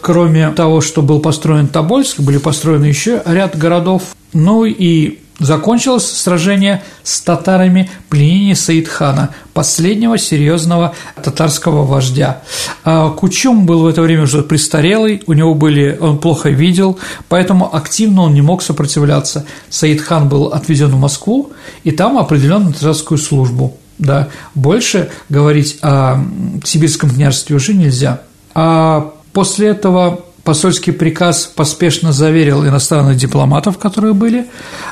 Кроме 0.00 0.50
того, 0.50 0.80
что 0.80 1.02
был 1.02 1.20
построен 1.20 1.68
Тобольск, 1.68 2.20
были 2.20 2.38
построены 2.38 2.86
еще 2.86 3.22
ряд 3.26 3.58
городов. 3.58 4.16
Ну 4.32 4.64
и 4.64 5.18
Закончилось 5.38 6.06
сражение 6.06 6.82
с 7.02 7.20
татарами 7.20 7.90
пленение 8.10 8.54
Саидхана, 8.54 9.30
последнего 9.54 10.18
серьезного 10.18 10.94
татарского 11.22 11.84
вождя. 11.84 12.42
А 12.84 13.10
Кучум 13.10 13.66
был 13.66 13.82
в 13.82 13.86
это 13.86 14.02
время 14.02 14.24
уже 14.24 14.42
престарелый, 14.42 15.22
у 15.26 15.32
него 15.32 15.54
были, 15.54 15.96
он 16.00 16.18
плохо 16.18 16.50
видел, 16.50 16.98
поэтому 17.28 17.74
активно 17.74 18.22
он 18.22 18.34
не 18.34 18.42
мог 18.42 18.62
сопротивляться. 18.62 19.46
Саидхан 19.70 20.28
был 20.28 20.46
отвезен 20.46 20.90
в 20.90 21.00
Москву, 21.00 21.52
и 21.82 21.90
там 21.90 22.18
определен 22.18 22.72
татарскую 22.72 23.18
службу. 23.18 23.76
Да, 23.98 24.28
больше 24.54 25.10
говорить 25.28 25.78
о 25.82 26.24
сибирском 26.64 27.10
княжестве 27.10 27.56
уже 27.56 27.72
нельзя. 27.72 28.22
А 28.54 29.12
после 29.32 29.68
этого 29.68 30.20
посольский 30.44 30.92
приказ 30.92 31.46
поспешно 31.46 32.12
заверил 32.12 32.64
иностранных 32.66 33.16
дипломатов, 33.16 33.78
которые 33.78 34.14
были, 34.14 34.46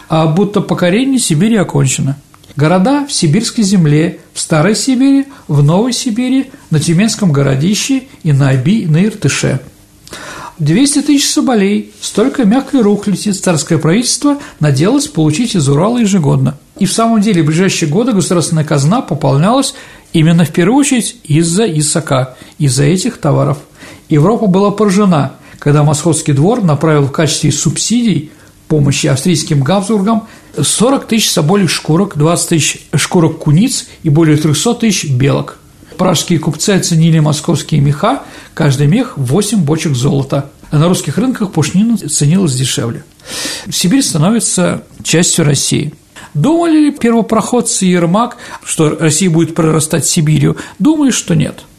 а 0.09 0.27
будто 0.27 0.61
покорение 0.61 1.19
Сибири 1.19 1.57
окончено. 1.57 2.17
Города 2.57 3.07
в 3.07 3.13
сибирской 3.13 3.65
земле, 3.65 4.19
в 4.35 4.41
Старой 4.41 4.75
Сибири, 4.75 5.27
в 5.49 5.63
Новой 5.63 5.93
Сибири, 5.93 6.51
на 6.71 6.81
Тюменском 6.81 7.33
городище 7.33 8.05
и 8.23 8.33
на 8.33 8.51
Оби, 8.51 8.87
на 8.87 9.05
Иртыше. 9.05 9.61
200 10.59 11.03
тысяч 11.03 11.31
соболей, 11.31 11.93
столько 12.03 12.45
мягкой 12.45 12.83
рухляти 12.83 13.33
царское 13.33 13.79
правительство 13.79 14.39
надеялось 14.59 15.09
получить 15.09 15.55
из 15.55 15.67
Урала 15.69 15.99
ежегодно. 15.99 16.59
И 16.79 16.85
в 16.85 16.93
самом 16.93 17.23
деле 17.23 17.43
в 17.43 17.47
ближайшие 17.47 17.89
годы 17.89 18.13
государственная 18.13 18.65
казна 18.65 19.01
пополнялась 19.01 19.75
именно 20.13 20.45
в 20.45 20.51
первую 20.51 20.79
очередь 20.79 21.17
из-за 21.25 21.65
Исака, 21.65 22.37
из-за 22.59 22.85
этих 22.85 23.19
товаров. 23.19 23.59
Европа 24.11 24.47
была 24.47 24.71
поражена, 24.71 25.37
когда 25.61 25.85
Московский 25.85 26.33
двор 26.33 26.65
направил 26.65 27.05
в 27.05 27.13
качестве 27.13 27.53
субсидий 27.53 28.33
помощи 28.67 29.07
австрийским 29.07 29.63
Габсбургам 29.63 30.27
40 30.61 31.07
тысяч 31.07 31.31
собольих 31.31 31.71
шкурок, 31.71 32.17
20 32.17 32.49
тысяч 32.49 32.89
шкурок 32.97 33.39
куниц 33.39 33.87
и 34.03 34.09
более 34.09 34.37
300 34.37 34.75
тысяч 34.75 35.11
белок. 35.11 35.59
Пражские 35.99 36.39
купцы 36.39 36.71
оценили 36.71 37.19
московские 37.19 37.83
меха, 37.83 38.23
каждый 38.55 38.87
мех– 38.87 39.13
8 39.17 39.59
бочек 39.59 39.95
золота, 39.95 40.51
а 40.71 40.79
на 40.79 40.89
русских 40.89 41.19
рынках 41.19 41.53
пушнина 41.53 41.99
ценилась 41.99 42.55
дешевле. 42.55 43.05
Сибирь 43.71 44.03
становится 44.03 44.85
частью 45.03 45.45
России. 45.45 45.93
Думали 46.33 46.87
ли 46.87 46.91
первопроходцы 46.91 47.85
Ермак, 47.85 48.39
что 48.65 48.97
Россия 48.99 49.29
будет 49.29 49.55
прорастать 49.55 50.07
Сибирью? 50.07 50.57
Думаю, 50.79 51.13
что 51.13 51.35
нет– 51.35 51.65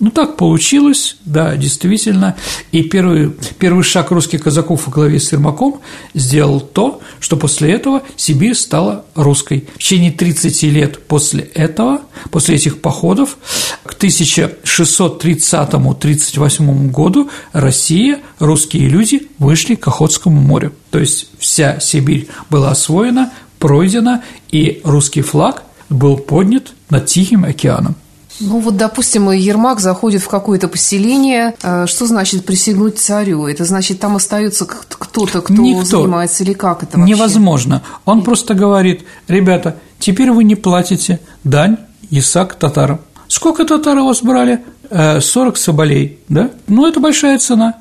ну, 0.00 0.10
так 0.10 0.36
получилось, 0.36 1.16
да, 1.26 1.54
действительно. 1.56 2.34
И 2.72 2.82
первый, 2.82 3.32
первый 3.58 3.84
шаг 3.84 4.10
русских 4.10 4.42
казаков 4.42 4.86
во 4.86 4.92
главе 4.92 5.20
с 5.20 5.32
Ермаком 5.32 5.82
сделал 6.14 6.60
то, 6.60 7.02
что 7.20 7.36
после 7.36 7.72
этого 7.72 8.02
Сибирь 8.16 8.54
стала 8.54 9.04
русской. 9.14 9.68
В 9.74 9.78
течение 9.78 10.10
30 10.10 10.62
лет 10.64 11.06
после 11.06 11.42
этого, 11.42 12.00
после 12.30 12.56
этих 12.56 12.80
походов, 12.80 13.36
к 13.84 13.94
1630-38 13.94 16.90
году 16.90 17.30
Россия, 17.52 18.20
русские 18.38 18.88
люди 18.88 19.28
вышли 19.38 19.74
к 19.74 19.86
Охотскому 19.86 20.40
морю. 20.40 20.72
То 20.90 20.98
есть 20.98 21.28
вся 21.38 21.78
Сибирь 21.78 22.26
была 22.48 22.70
освоена, 22.70 23.34
пройдена, 23.58 24.24
и 24.50 24.80
русский 24.82 25.20
флаг 25.20 25.64
был 25.90 26.16
поднят 26.16 26.72
над 26.88 27.04
Тихим 27.04 27.44
океаном. 27.44 27.96
Ну 28.40 28.58
вот, 28.60 28.76
допустим, 28.76 29.30
Ермак 29.30 29.80
заходит 29.80 30.22
в 30.22 30.28
какое-то 30.28 30.68
поселение. 30.68 31.54
Э, 31.62 31.86
что 31.86 32.06
значит 32.06 32.44
присягнуть 32.44 32.98
царю? 32.98 33.46
Это 33.46 33.64
значит, 33.64 34.00
там 34.00 34.16
остается 34.16 34.64
кто-то, 34.64 35.42
кто 35.42 35.62
Никто. 35.62 35.84
занимается 35.84 36.42
или 36.42 36.54
как 36.54 36.82
это 36.82 36.98
вообще? 36.98 37.14
Невозможно. 37.14 37.82
Он 38.04 38.22
просто 38.22 38.54
говорит, 38.54 39.04
ребята, 39.28 39.76
теперь 39.98 40.30
вы 40.30 40.44
не 40.44 40.54
платите 40.54 41.20
дань 41.44 41.76
Исаак 42.10 42.54
татарам. 42.54 43.00
Сколько 43.28 43.64
татар 43.64 43.98
у 43.98 44.06
вас 44.06 44.22
брали? 44.22 44.64
40 44.90 45.54
э, 45.54 45.58
соболей, 45.58 46.18
да? 46.28 46.50
Ну, 46.66 46.86
это 46.86 46.98
большая 46.98 47.38
цена. 47.38 47.74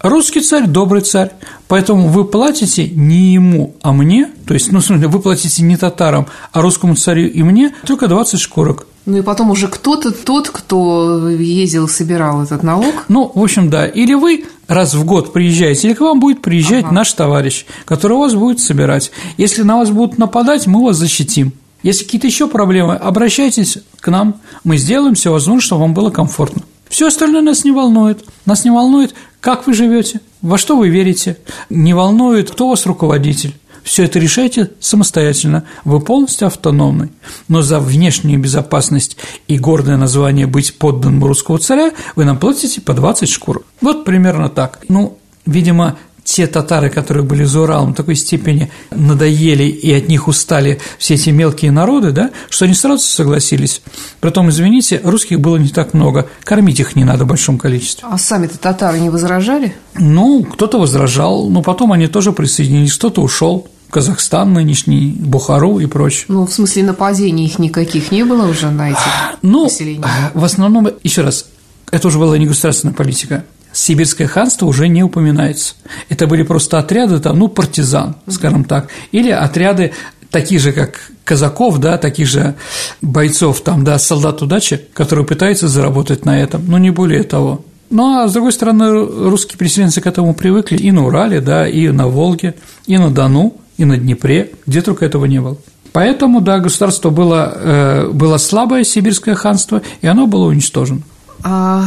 Русский 0.00 0.40
царь– 0.40 0.66
добрый 0.66 1.02
царь, 1.02 1.32
поэтому 1.68 2.08
вы 2.08 2.24
платите 2.24 2.88
не 2.88 3.34
ему, 3.34 3.74
а 3.82 3.92
мне, 3.92 4.30
то 4.46 4.54
есть, 4.54 4.70
ну, 4.72 4.80
в 4.80 4.84
смысле, 4.84 5.08
вы 5.08 5.20
платите 5.20 5.62
не 5.62 5.76
татарам, 5.76 6.26
а 6.52 6.60
русскому 6.60 6.94
царю 6.96 7.26
и 7.26 7.42
мне 7.42 7.74
только 7.86 8.08
20 8.08 8.40
шкурок. 8.40 8.86
Ну 9.06 9.18
и 9.18 9.22
потом 9.22 9.50
уже 9.50 9.68
кто-то 9.68 10.12
тот, 10.12 10.48
кто 10.48 11.28
ездил, 11.28 11.88
собирал 11.88 12.42
этот 12.42 12.62
налог. 12.62 13.04
Ну, 13.08 13.30
в 13.34 13.42
общем, 13.42 13.68
да. 13.68 13.86
Или 13.86 14.14
вы 14.14 14.46
раз 14.66 14.94
в 14.94 15.04
год 15.04 15.32
приезжаете, 15.34 15.88
или 15.88 15.94
к 15.94 16.00
вам 16.00 16.20
будет 16.20 16.40
приезжать 16.40 16.84
ага. 16.84 16.94
наш 16.94 17.12
товарищ, 17.12 17.66
который 17.84 18.16
вас 18.16 18.34
будет 18.34 18.60
собирать. 18.60 19.10
Если 19.36 19.62
на 19.62 19.76
вас 19.76 19.90
будут 19.90 20.16
нападать, 20.16 20.66
мы 20.66 20.82
вас 20.82 20.96
защитим. 20.96 21.52
Если 21.82 22.04
какие-то 22.04 22.26
еще 22.26 22.48
проблемы, 22.48 22.94
обращайтесь 22.94 23.78
к 24.00 24.10
нам, 24.10 24.36
мы 24.64 24.78
сделаем 24.78 25.14
все 25.14 25.30
возможное, 25.30 25.60
чтобы 25.60 25.82
вам 25.82 25.92
было 25.92 26.10
комфортно. 26.10 26.62
Все 26.88 27.08
остальное 27.08 27.42
нас 27.42 27.64
не 27.64 27.72
волнует. 27.72 28.24
Нас 28.46 28.64
не 28.64 28.70
волнует, 28.70 29.14
как 29.40 29.66
вы 29.66 29.74
живете, 29.74 30.20
во 30.40 30.56
что 30.58 30.76
вы 30.76 30.88
верите, 30.88 31.36
не 31.68 31.92
волнует, 31.92 32.50
кто 32.50 32.66
у 32.66 32.70
вас 32.70 32.86
руководитель. 32.86 33.54
Все 33.82 34.04
это 34.04 34.18
решайте 34.18 34.70
самостоятельно, 34.80 35.64
вы 35.84 36.00
полностью 36.00 36.46
автономны. 36.46 37.10
Но 37.48 37.60
за 37.60 37.78
внешнюю 37.78 38.40
безопасность 38.40 39.18
и 39.46 39.58
гордое 39.58 39.98
название 39.98 40.46
быть 40.46 40.78
подданным 40.78 41.22
русского 41.22 41.58
царя 41.58 41.92
вы 42.16 42.24
нам 42.24 42.38
платите 42.38 42.80
по 42.80 42.94
20 42.94 43.28
шкур. 43.28 43.64
Вот 43.82 44.06
примерно 44.06 44.48
так. 44.48 44.80
Ну, 44.88 45.18
видимо, 45.44 45.98
те 46.24 46.46
татары, 46.46 46.88
которые 46.88 47.22
были 47.22 47.44
за 47.44 47.60
Уралом, 47.60 47.92
в 47.92 47.96
такой 47.96 48.16
степени 48.16 48.70
надоели 48.90 49.64
и 49.64 49.92
от 49.92 50.08
них 50.08 50.26
устали 50.26 50.80
все 50.98 51.14
эти 51.14 51.30
мелкие 51.30 51.70
народы, 51.70 52.12
да, 52.12 52.30
что 52.48 52.64
они 52.64 52.74
сразу 52.74 53.04
согласились. 53.04 53.82
Притом, 54.20 54.48
извините, 54.48 55.00
русских 55.04 55.40
было 55.40 55.56
не 55.56 55.68
так 55.68 55.94
много, 55.94 56.26
кормить 56.42 56.80
их 56.80 56.96
не 56.96 57.04
надо 57.04 57.24
в 57.24 57.28
большом 57.28 57.58
количестве. 57.58 58.08
А 58.10 58.18
сами-то 58.18 58.58
татары 58.58 58.98
не 58.98 59.10
возражали? 59.10 59.76
Ну, 59.94 60.44
кто-то 60.44 60.80
возражал, 60.80 61.48
но 61.50 61.62
потом 61.62 61.92
они 61.92 62.08
тоже 62.08 62.32
присоединились, 62.32 62.94
кто-то 62.94 63.22
ушел. 63.22 63.68
Казахстан 63.90 64.52
нынешний, 64.52 65.12
Бухару 65.12 65.78
и 65.78 65.86
прочее. 65.86 66.24
Ну, 66.26 66.46
в 66.46 66.52
смысле, 66.52 66.82
нападений 66.82 67.44
их 67.44 67.60
никаких 67.60 68.10
не 68.10 68.24
было 68.24 68.48
уже 68.48 68.70
на 68.70 68.90
эти 68.90 68.98
ну, 69.42 69.66
поселения? 69.66 70.04
в 70.32 70.42
основном, 70.42 70.88
еще 71.04 71.22
раз, 71.22 71.46
это 71.92 72.08
уже 72.08 72.18
была 72.18 72.36
не 72.36 72.46
государственная 72.46 72.92
политика 72.92 73.44
сибирское 73.74 74.26
ханство 74.26 74.66
уже 74.66 74.88
не 74.88 75.02
упоминается. 75.02 75.74
Это 76.08 76.26
были 76.26 76.42
просто 76.42 76.78
отряды, 76.78 77.18
там, 77.18 77.38
ну, 77.38 77.48
партизан, 77.48 78.16
скажем 78.28 78.64
так, 78.64 78.88
или 79.12 79.30
отряды 79.30 79.92
таких 80.30 80.60
же, 80.60 80.72
как 80.72 81.10
казаков, 81.24 81.78
да, 81.78 81.98
таких 81.98 82.26
же 82.26 82.54
бойцов, 83.02 83.60
там, 83.60 83.84
да, 83.84 83.98
солдат 83.98 84.42
удачи, 84.42 84.80
которые 84.94 85.26
пытаются 85.26 85.68
заработать 85.68 86.24
на 86.24 86.40
этом, 86.40 86.64
но 86.66 86.78
не 86.78 86.90
более 86.90 87.22
того. 87.22 87.64
Ну, 87.90 88.18
а 88.18 88.28
с 88.28 88.32
другой 88.32 88.52
стороны, 88.52 89.04
русские 89.30 89.58
переселенцы 89.58 90.00
к 90.00 90.06
этому 90.06 90.34
привыкли 90.34 90.76
и 90.76 90.90
на 90.90 91.06
Урале, 91.06 91.40
да, 91.40 91.68
и 91.68 91.88
на 91.88 92.08
Волге, 92.08 92.54
и 92.86 92.98
на 92.98 93.10
Дону, 93.10 93.56
и 93.76 93.84
на 93.84 93.96
Днепре, 93.96 94.50
где 94.66 94.82
только 94.82 95.04
этого 95.04 95.26
не 95.26 95.40
было. 95.40 95.56
Поэтому, 95.92 96.40
да, 96.40 96.58
государство 96.58 97.10
было, 97.10 97.52
э, 97.54 98.08
было 98.08 98.38
слабое, 98.38 98.82
сибирское 98.82 99.36
ханство, 99.36 99.82
и 100.00 100.06
оно 100.08 100.26
было 100.26 100.46
уничтожено. 100.46 101.02
А 101.44 101.84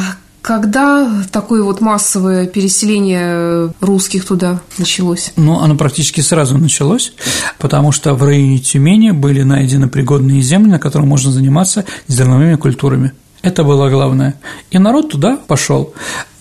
когда 0.47 1.11
такое 1.29 1.61
вот 1.61 1.81
массовое 1.81 2.47
переселение 2.47 3.73
русских 3.81 4.23
туда 4.23 4.61
началось? 4.77 5.33
Ну, 5.35 5.59
оно 5.59 5.75
практически 5.75 6.21
сразу 6.21 6.57
началось, 6.57 7.11
потому 7.57 7.91
что 7.91 8.13
в 8.13 8.23
районе 8.23 8.59
Тюмени 8.59 9.11
были 9.11 9.41
найдены 9.43 9.89
пригодные 9.89 10.39
земли, 10.39 10.71
на 10.71 10.79
которых 10.79 11.05
можно 11.05 11.33
заниматься 11.33 11.83
зерновыми 12.07 12.55
культурами. 12.55 13.11
Это 13.41 13.65
было 13.65 13.89
главное. 13.89 14.35
И 14.71 14.79
народ 14.79 15.11
туда 15.11 15.35
пошел. 15.35 15.93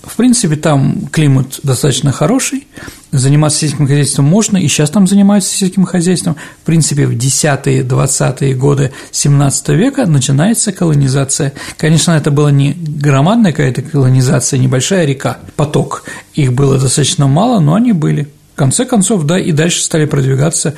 В 0.07 0.17
принципе, 0.17 0.57
там 0.57 1.09
климат 1.11 1.61
достаточно 1.65 2.13
хороший, 2.13 2.67
заниматься 3.11 3.59
сельским 3.59 3.89
хозяйством 3.89 4.27
можно, 4.27 4.57
и 4.57 4.69
сейчас 4.69 4.91
там 4.91 5.07
занимаются 5.07 5.55
сельским 5.55 5.85
хозяйством. 5.85 6.37
В 6.63 6.65
принципе, 6.65 7.07
в 7.07 7.13
10-е, 7.13 7.83
20-е 7.83 8.55
годы 8.55 8.93
17 9.11 9.69
века 9.71 10.07
начинается 10.07 10.73
колонизация. 10.73 11.53
Конечно, 11.77 12.13
это 12.13 12.31
была 12.31 12.53
не 12.53 12.73
громадная 12.73 13.51
какая-то 13.51 13.83
колонизация, 13.83 14.59
небольшая 14.59 15.07
река, 15.07 15.39
поток. 15.57 16.05
Их 16.35 16.53
было 16.53 16.79
достаточно 16.79 17.27
мало, 17.27 17.59
но 17.59 17.75
они 17.75 17.93
были. 17.93 18.29
В 18.55 18.59
конце 18.59 18.85
концов, 18.85 19.25
да, 19.25 19.39
и 19.39 19.51
дальше 19.51 19.83
стали 19.83 20.07
продвигаться. 20.07 20.75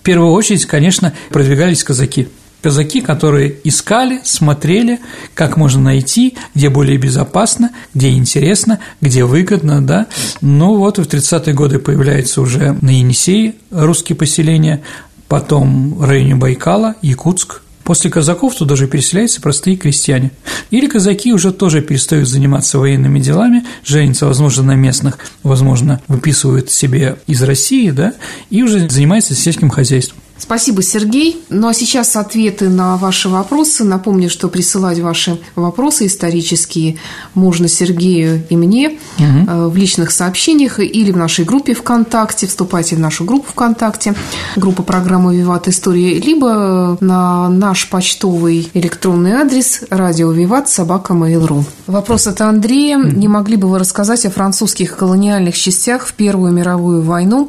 В 0.00 0.02
первую 0.02 0.32
очередь, 0.32 0.66
конечно, 0.66 1.12
продвигались 1.30 1.84
казаки– 1.84 2.28
казаки, 2.62 3.00
которые 3.00 3.54
искали, 3.64 4.20
смотрели, 4.24 5.00
как 5.34 5.56
можно 5.56 5.82
найти, 5.82 6.36
где 6.54 6.70
более 6.70 6.96
безопасно, 6.96 7.70
где 7.92 8.10
интересно, 8.10 8.78
где 9.00 9.24
выгодно, 9.24 9.84
да. 9.84 10.06
Ну 10.40 10.76
вот 10.76 10.98
в 10.98 11.02
30-е 11.02 11.54
годы 11.54 11.78
появляются 11.78 12.40
уже 12.40 12.76
на 12.80 12.90
Енисее 12.90 13.54
русские 13.70 14.16
поселения, 14.16 14.82
потом 15.28 15.94
в 15.94 16.04
районе 16.04 16.36
Байкала, 16.36 16.94
Якутск, 17.02 17.62
После 17.84 18.10
казаков 18.10 18.54
туда 18.54 18.76
же 18.76 18.86
переселяются 18.86 19.40
простые 19.40 19.76
крестьяне. 19.76 20.30
Или 20.70 20.86
казаки 20.86 21.32
уже 21.32 21.52
тоже 21.52 21.82
перестают 21.82 22.28
заниматься 22.28 22.78
военными 22.78 23.18
делами, 23.18 23.64
женятся, 23.84 24.26
возможно, 24.26 24.62
на 24.62 24.74
местных, 24.76 25.18
возможно, 25.42 26.00
выписывают 26.06 26.70
себе 26.70 27.16
из 27.26 27.42
России, 27.42 27.90
да, 27.90 28.14
и 28.50 28.62
уже 28.62 28.88
занимаются 28.88 29.34
сельским 29.34 29.68
хозяйством. 29.68 30.21
Спасибо, 30.42 30.82
Сергей. 30.82 31.40
Ну 31.50 31.68
а 31.68 31.72
сейчас 31.72 32.16
ответы 32.16 32.68
на 32.68 32.96
ваши 32.96 33.28
вопросы. 33.28 33.84
Напомню, 33.84 34.28
что 34.28 34.48
присылать 34.48 34.98
ваши 34.98 35.40
вопросы 35.54 36.06
исторические 36.06 36.96
можно 37.34 37.68
Сергею 37.68 38.44
и 38.50 38.56
мне 38.56 38.98
угу. 39.20 39.68
в 39.68 39.76
личных 39.76 40.10
сообщениях 40.10 40.80
или 40.80 41.12
в 41.12 41.16
нашей 41.16 41.44
группе 41.44 41.74
ВКонтакте. 41.74 42.48
Вступайте 42.48 42.96
в 42.96 42.98
нашу 42.98 43.22
группу 43.22 43.52
ВКонтакте, 43.52 44.16
группа 44.56 44.82
программы 44.82 45.36
«Виват 45.36 45.68
История», 45.68 46.18
либо 46.18 46.98
на 46.98 47.48
наш 47.48 47.88
почтовый 47.88 48.68
электронный 48.74 49.34
адрес 49.34 49.82
радио 49.90 50.32
«Виват» 50.32 50.68
собака 50.68 51.12
Mail.ru. 51.14 51.62
Вопрос 51.86 52.26
от 52.26 52.40
Андрея. 52.40 52.96
Не 52.98 53.28
могли 53.28 53.54
бы 53.54 53.68
вы 53.68 53.78
рассказать 53.78 54.26
о 54.26 54.30
французских 54.30 54.96
колониальных 54.96 55.56
частях 55.56 56.04
в 56.04 56.14
Первую 56.14 56.52
мировую 56.52 57.02
войну? 57.02 57.48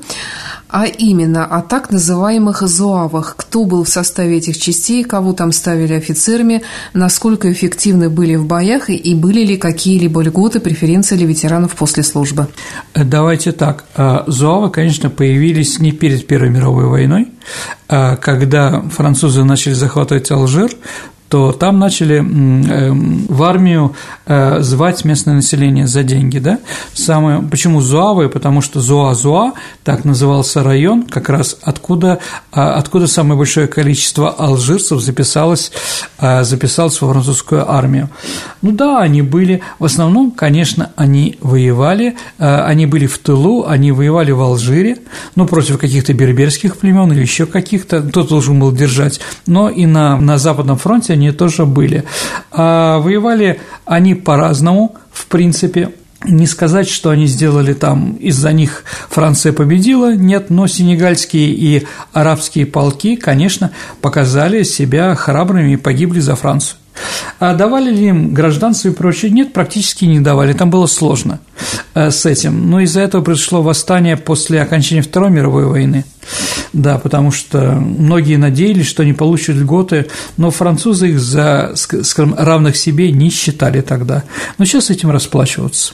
А 0.74 0.88
именно 0.88 1.46
о 1.46 1.62
так 1.62 1.92
называемых 1.92 2.64
зуавах. 2.68 3.36
Кто 3.38 3.66
был 3.66 3.84
в 3.84 3.90
составе 3.90 4.38
этих 4.38 4.58
частей, 4.58 5.04
кого 5.04 5.34
там 5.34 5.52
ставили 5.52 5.94
офицерами, 5.94 6.64
насколько 6.94 7.52
эффективны 7.52 8.10
были 8.10 8.34
в 8.36 8.48
боях 8.48 8.90
и 8.90 9.14
были 9.14 9.46
ли 9.46 9.58
какие-либо 9.58 10.22
льготы, 10.22 10.60
преференции 10.60 11.16
для 11.16 11.28
ветеранов 11.28 11.76
после 11.76 12.02
службы? 12.02 12.48
Давайте 12.96 13.52
так. 13.52 13.86
А, 13.96 14.24
зуавы, 14.26 14.72
конечно, 14.72 15.12
появились 15.12 15.78
не 15.78 15.92
перед 15.92 16.26
Первой 16.26 16.50
мировой 16.50 16.88
войной, 16.88 17.28
а 17.88 18.16
когда 18.16 18.82
французы 18.82 19.44
начали 19.44 19.74
захватывать 19.74 20.32
Алжир, 20.32 20.72
то 21.34 21.52
там 21.52 21.80
начали 21.80 22.18
эм, 22.18 23.26
в 23.28 23.42
армию 23.42 23.96
э, 24.28 24.60
звать 24.62 25.04
местное 25.04 25.34
население 25.34 25.88
за 25.88 26.04
деньги, 26.04 26.38
да? 26.38 26.60
Самое, 26.94 27.42
почему 27.42 27.82
Зуавы? 27.82 28.30
Потому 28.30 28.62
что 28.62 28.82
Зуа-Зуа, 28.82 29.54
так 29.84 30.06
назывался 30.06 30.62
район, 30.62 31.02
как 31.02 31.30
раз 31.30 31.58
откуда, 31.64 32.20
а, 32.52 32.76
откуда 32.76 33.08
самое 33.08 33.36
большое 33.36 33.66
количество 33.66 34.30
алжирцев 34.30 35.02
записалось, 35.02 35.72
э, 36.20 36.44
записалось 36.44 37.02
во 37.02 37.12
французскую 37.12 37.68
армию. 37.68 38.12
Ну 38.62 38.72
да, 38.72 39.00
они 39.00 39.24
были, 39.24 39.64
в 39.80 39.86
основном, 39.86 40.30
конечно, 40.30 40.92
они 40.96 41.40
воевали, 41.42 42.16
э, 42.38 42.62
они 42.62 42.86
были 42.86 43.08
в 43.08 43.18
тылу, 43.18 43.66
они 43.66 43.92
воевали 43.92 44.30
в 44.30 44.42
Алжире, 44.42 44.98
ну, 45.36 45.48
против 45.48 45.80
каких-то 45.80 46.14
берберских 46.14 46.78
племен 46.78 47.12
или 47.12 47.22
еще 47.22 47.48
каких-то, 47.48 48.02
кто 48.02 48.22
должен 48.22 48.60
был 48.60 48.72
держать, 48.72 49.20
но 49.48 49.68
и 49.68 49.88
на, 49.88 50.18
на 50.18 50.38
Западном 50.38 50.78
фронте 50.78 51.14
они 51.14 51.23
они 51.24 51.32
тоже 51.36 51.66
были. 51.66 52.04
А 52.52 53.00
воевали 53.00 53.60
они 53.86 54.16
по-разному, 54.16 54.96
в 55.12 55.28
принципе, 55.28 55.92
не 56.26 56.48
сказать, 56.48 56.90
что 56.90 57.10
они 57.10 57.26
сделали 57.26 57.74
там, 57.74 58.14
из-за 58.14 58.54
них 58.54 58.84
Франция 59.10 59.52
победила, 59.52 60.16
нет, 60.16 60.50
но 60.50 60.68
сенегальские 60.68 61.50
и 61.50 61.86
арабские 62.14 62.66
полки, 62.66 63.16
конечно, 63.16 63.72
показали 64.02 64.64
себя 64.64 65.16
храбрыми 65.16 65.74
и 65.74 65.78
погибли 65.78 66.20
за 66.20 66.36
Францию. 66.36 66.78
А 67.39 67.54
давали 67.54 67.91
ли 67.91 68.08
им 68.08 68.34
гражданство 68.34 68.89
и 68.89 68.91
прочее? 68.91 69.32
Нет, 69.32 69.54
практически 69.54 70.06
не 70.06 70.20
давали, 70.20 70.54
там 70.54 70.70
было 70.70 70.86
сложно 70.86 71.39
э, 71.94 72.12
с 72.12 72.26
этим. 72.26 72.70
Но 72.70 72.80
из-за 72.82 73.02
этого 73.02 73.22
произошло 73.22 73.62
восстание 73.62 74.18
после 74.18 74.62
окончания 74.62 75.02
Второй 75.02 75.30
мировой 75.30 75.66
войны. 75.66 76.06
Да, 76.72 76.98
потому 76.98 77.32
что 77.32 77.74
многие 77.74 78.38
надеялись, 78.38 78.88
что 78.88 79.04
они 79.04 79.14
получат 79.14 79.56
льготы, 79.56 80.08
но 80.38 80.50
французы 80.52 81.10
их 81.10 81.20
за, 81.20 81.74
скажем, 81.76 82.36
равных 82.38 82.76
себе 82.76 83.12
не 83.12 83.30
считали 83.30 83.82
тогда. 83.82 84.24
Но 84.58 84.66
сейчас 84.66 84.89
этим 84.89 85.12
расплачиваться. 85.12 85.94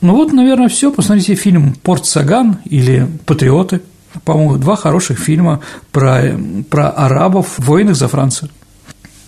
Ну 0.00 0.14
вот, 0.14 0.32
наверное, 0.32 0.68
все. 0.68 0.90
Посмотрите 0.90 1.34
фильм 1.34 1.74
«Порт 1.82 2.06
Саган» 2.06 2.58
или 2.64 3.08
«Патриоты». 3.24 3.80
По-моему, 4.24 4.56
два 4.56 4.76
хороших 4.76 5.18
фильма 5.18 5.60
про, 5.92 6.34
про 6.70 6.90
арабов, 6.90 7.54
военных 7.58 7.96
за 7.96 8.08
Францию. 8.08 8.50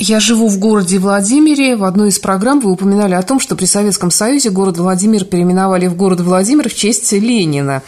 Я 0.01 0.21
живу 0.21 0.49
в 0.49 0.59
городе 0.61 1.01
Владимире. 1.01 1.75
В 1.75 1.83
одной 1.83 2.11
из 2.11 2.21
программ 2.21 2.61
вы 2.61 2.71
упоминали 2.71 3.15
о 3.15 3.23
том, 3.23 3.41
что 3.41 3.57
при 3.57 3.65
Советском 3.65 4.13
Союзе 4.13 4.51
город 4.51 4.79
Владимир 4.79 5.25
переименовали 5.25 5.89
в 5.89 5.97
город 5.97 6.21
Владимир 6.21 6.69
в 6.69 6.75
честь 6.75 7.11
Ленина. 7.11 7.83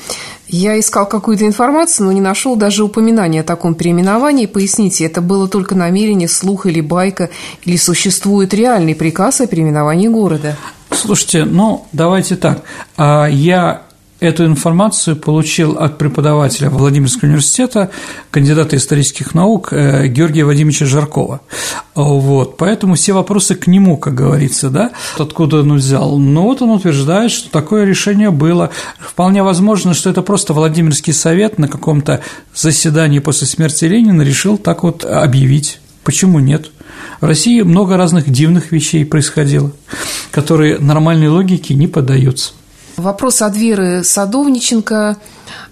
Я 0.49 0.79
искал 0.81 1.07
какую-то 1.07 1.47
информацию, 1.47 2.07
но 2.07 2.13
не 2.13 2.21
нашел 2.21 2.57
даже 2.57 2.83
упоминания 2.83 3.43
о 3.43 3.45
таком 3.45 3.77
переименовании. 3.77 4.47
Поясните, 4.47 5.05
это 5.05 5.21
было 5.21 5.47
только 5.47 5.77
намерение, 5.77 6.27
слух 6.27 6.67
или 6.67 6.81
байка, 6.81 7.31
или 7.65 7.77
существует 7.77 8.53
реальный 8.55 8.97
приказ 8.97 9.41
о 9.41 9.47
переименовании 9.47 10.09
города? 10.09 10.57
Слушайте, 10.91 11.45
ну, 11.45 11.87
давайте 11.93 12.35
так. 12.35 12.63
А 12.97 13.27
Я 13.27 13.83
Эту 14.21 14.45
информацию 14.45 15.17
получил 15.17 15.79
от 15.79 15.97
преподавателя 15.97 16.69
Владимирского 16.69 17.29
университета, 17.29 17.91
кандидата 18.31 18.77
исторических 18.77 19.35
наук 19.35 19.73
э, 19.73 20.09
Георгия 20.09 20.45
Вадимовича 20.45 20.85
Жаркова. 20.85 21.41
Вот, 21.95 22.59
поэтому 22.59 22.97
все 22.97 23.15
вопросы 23.15 23.55
к 23.55 23.67
нему, 23.67 23.97
как 23.97 24.15
говорится, 24.15 24.69
да, 24.69 24.91
откуда 25.19 25.61
он 25.61 25.77
взял. 25.77 26.19
Но 26.19 26.43
вот 26.43 26.61
он 26.61 26.71
утверждает, 26.71 27.31
что 27.31 27.51
такое 27.51 27.87
решение 27.87 28.31
было. 28.31 28.71
Вполне 28.99 29.43
возможно, 29.43 29.95
что 29.95 30.11
это 30.11 30.21
просто 30.21 30.53
Владимирский 30.53 31.15
совет 31.15 31.59
на 31.59 31.67
каком-то 31.67 32.21
заседании 32.55 33.21
после 33.21 33.47
смерти 33.47 33.87
Ленина 33.87 34.21
решил 34.21 34.59
так 34.59 34.83
вот 34.83 35.03
объявить. 35.03 35.81
Почему 36.05 36.41
нет? 36.41 36.71
В 37.23 37.25
России 37.25 37.63
много 37.63 37.97
разных 37.97 38.29
дивных 38.29 38.71
вещей 38.71 39.07
происходило, 39.07 39.73
которые 40.31 40.79
нормальной 40.79 41.29
логике 41.29 41.73
не 41.73 41.87
поддаются. 41.87 42.53
Вопрос 43.01 43.41
от 43.41 43.57
Веры 43.57 44.05
Садовниченко. 44.05 45.17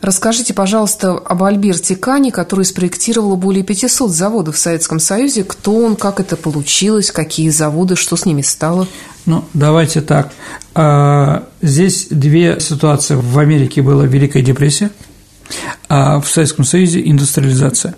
Расскажите, 0.01 0.55
пожалуйста, 0.55 1.13
об 1.13 1.43
Альберте 1.43 1.95
Кане, 1.95 2.33
который 2.33 2.65
спроектировал 2.65 3.37
более 3.37 3.63
500 3.63 4.11
заводов 4.11 4.57
в 4.57 4.59
Советском 4.59 4.99
Союзе. 4.99 5.45
Кто 5.45 5.77
он, 5.77 5.97
как 5.97 6.21
это 6.21 6.37
получилось, 6.37 7.13
какие 7.13 7.51
заводы, 7.51 7.97
что 7.97 8.17
с 8.17 8.25
ними 8.25 8.43
стало? 8.43 8.89
Ну, 9.27 9.45
давайте 9.53 10.01
так. 10.01 10.33
А, 10.75 11.47
здесь 11.61 12.07
две 12.11 12.61
ситуации. 12.61 13.15
В 13.15 13.39
Америке 13.39 13.83
была 13.83 14.07
Великая 14.07 14.43
депрессия, 14.43 14.91
а 15.89 16.21
в 16.21 16.29
Советском 16.29 16.65
Союзе 16.65 17.03
индустриализация. 17.05 17.95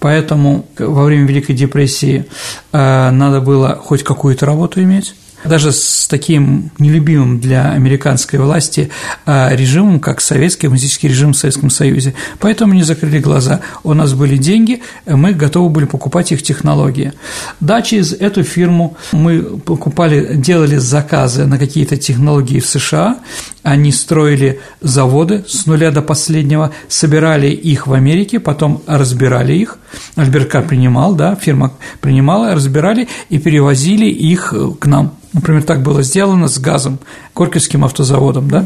Поэтому 0.00 0.66
во 0.78 1.04
время 1.04 1.26
Великой 1.26 1.54
депрессии 1.54 2.26
а, 2.72 3.10
надо 3.10 3.42
было 3.42 3.76
хоть 3.76 4.04
какую-то 4.04 4.46
работу 4.46 4.82
иметь, 4.82 5.14
даже 5.44 5.72
с 5.72 6.06
таким 6.08 6.70
нелюбимым 6.78 7.40
для 7.40 7.70
американской 7.70 8.38
власти 8.38 8.90
а, 9.26 9.50
режимом, 9.54 10.00
как 10.00 10.20
советский 10.20 10.62
коммунистический 10.62 11.08
режим 11.08 11.32
в 11.32 11.36
Советском 11.36 11.70
Союзе. 11.70 12.14
Поэтому 12.38 12.74
не 12.74 12.82
закрыли 12.82 13.18
глаза. 13.18 13.60
У 13.84 13.94
нас 13.94 14.14
были 14.14 14.36
деньги, 14.36 14.82
мы 15.06 15.32
готовы 15.32 15.68
были 15.70 15.84
покупать 15.84 16.32
их 16.32 16.42
технологии. 16.42 17.12
Да, 17.60 17.82
через 17.82 18.12
эту 18.12 18.42
фирму 18.42 18.96
мы 19.12 19.42
покупали, 19.42 20.34
делали 20.34 20.76
заказы 20.76 21.46
на 21.46 21.58
какие-то 21.58 21.96
технологии 21.96 22.60
в 22.60 22.66
США, 22.66 23.18
они 23.62 23.92
строили 23.92 24.60
заводы 24.80 25.44
с 25.46 25.66
нуля 25.66 25.90
до 25.90 26.02
последнего, 26.02 26.72
собирали 26.88 27.48
их 27.48 27.86
в 27.86 27.92
Америке, 27.92 28.40
потом 28.40 28.82
разбирали 28.86 29.54
их, 29.54 29.78
Альберка 30.16 30.62
принимал, 30.62 31.14
да, 31.14 31.34
фирма 31.34 31.72
принимала, 32.00 32.54
разбирали 32.54 33.08
и 33.28 33.38
перевозили 33.38 34.06
их 34.06 34.54
к 34.78 34.86
нам. 34.86 35.14
Например, 35.32 35.62
так 35.62 35.82
было 35.82 36.02
сделано 36.02 36.48
с 36.48 36.58
газом, 36.58 36.98
Горьковским 37.34 37.84
автозаводом. 37.84 38.48
Да? 38.48 38.64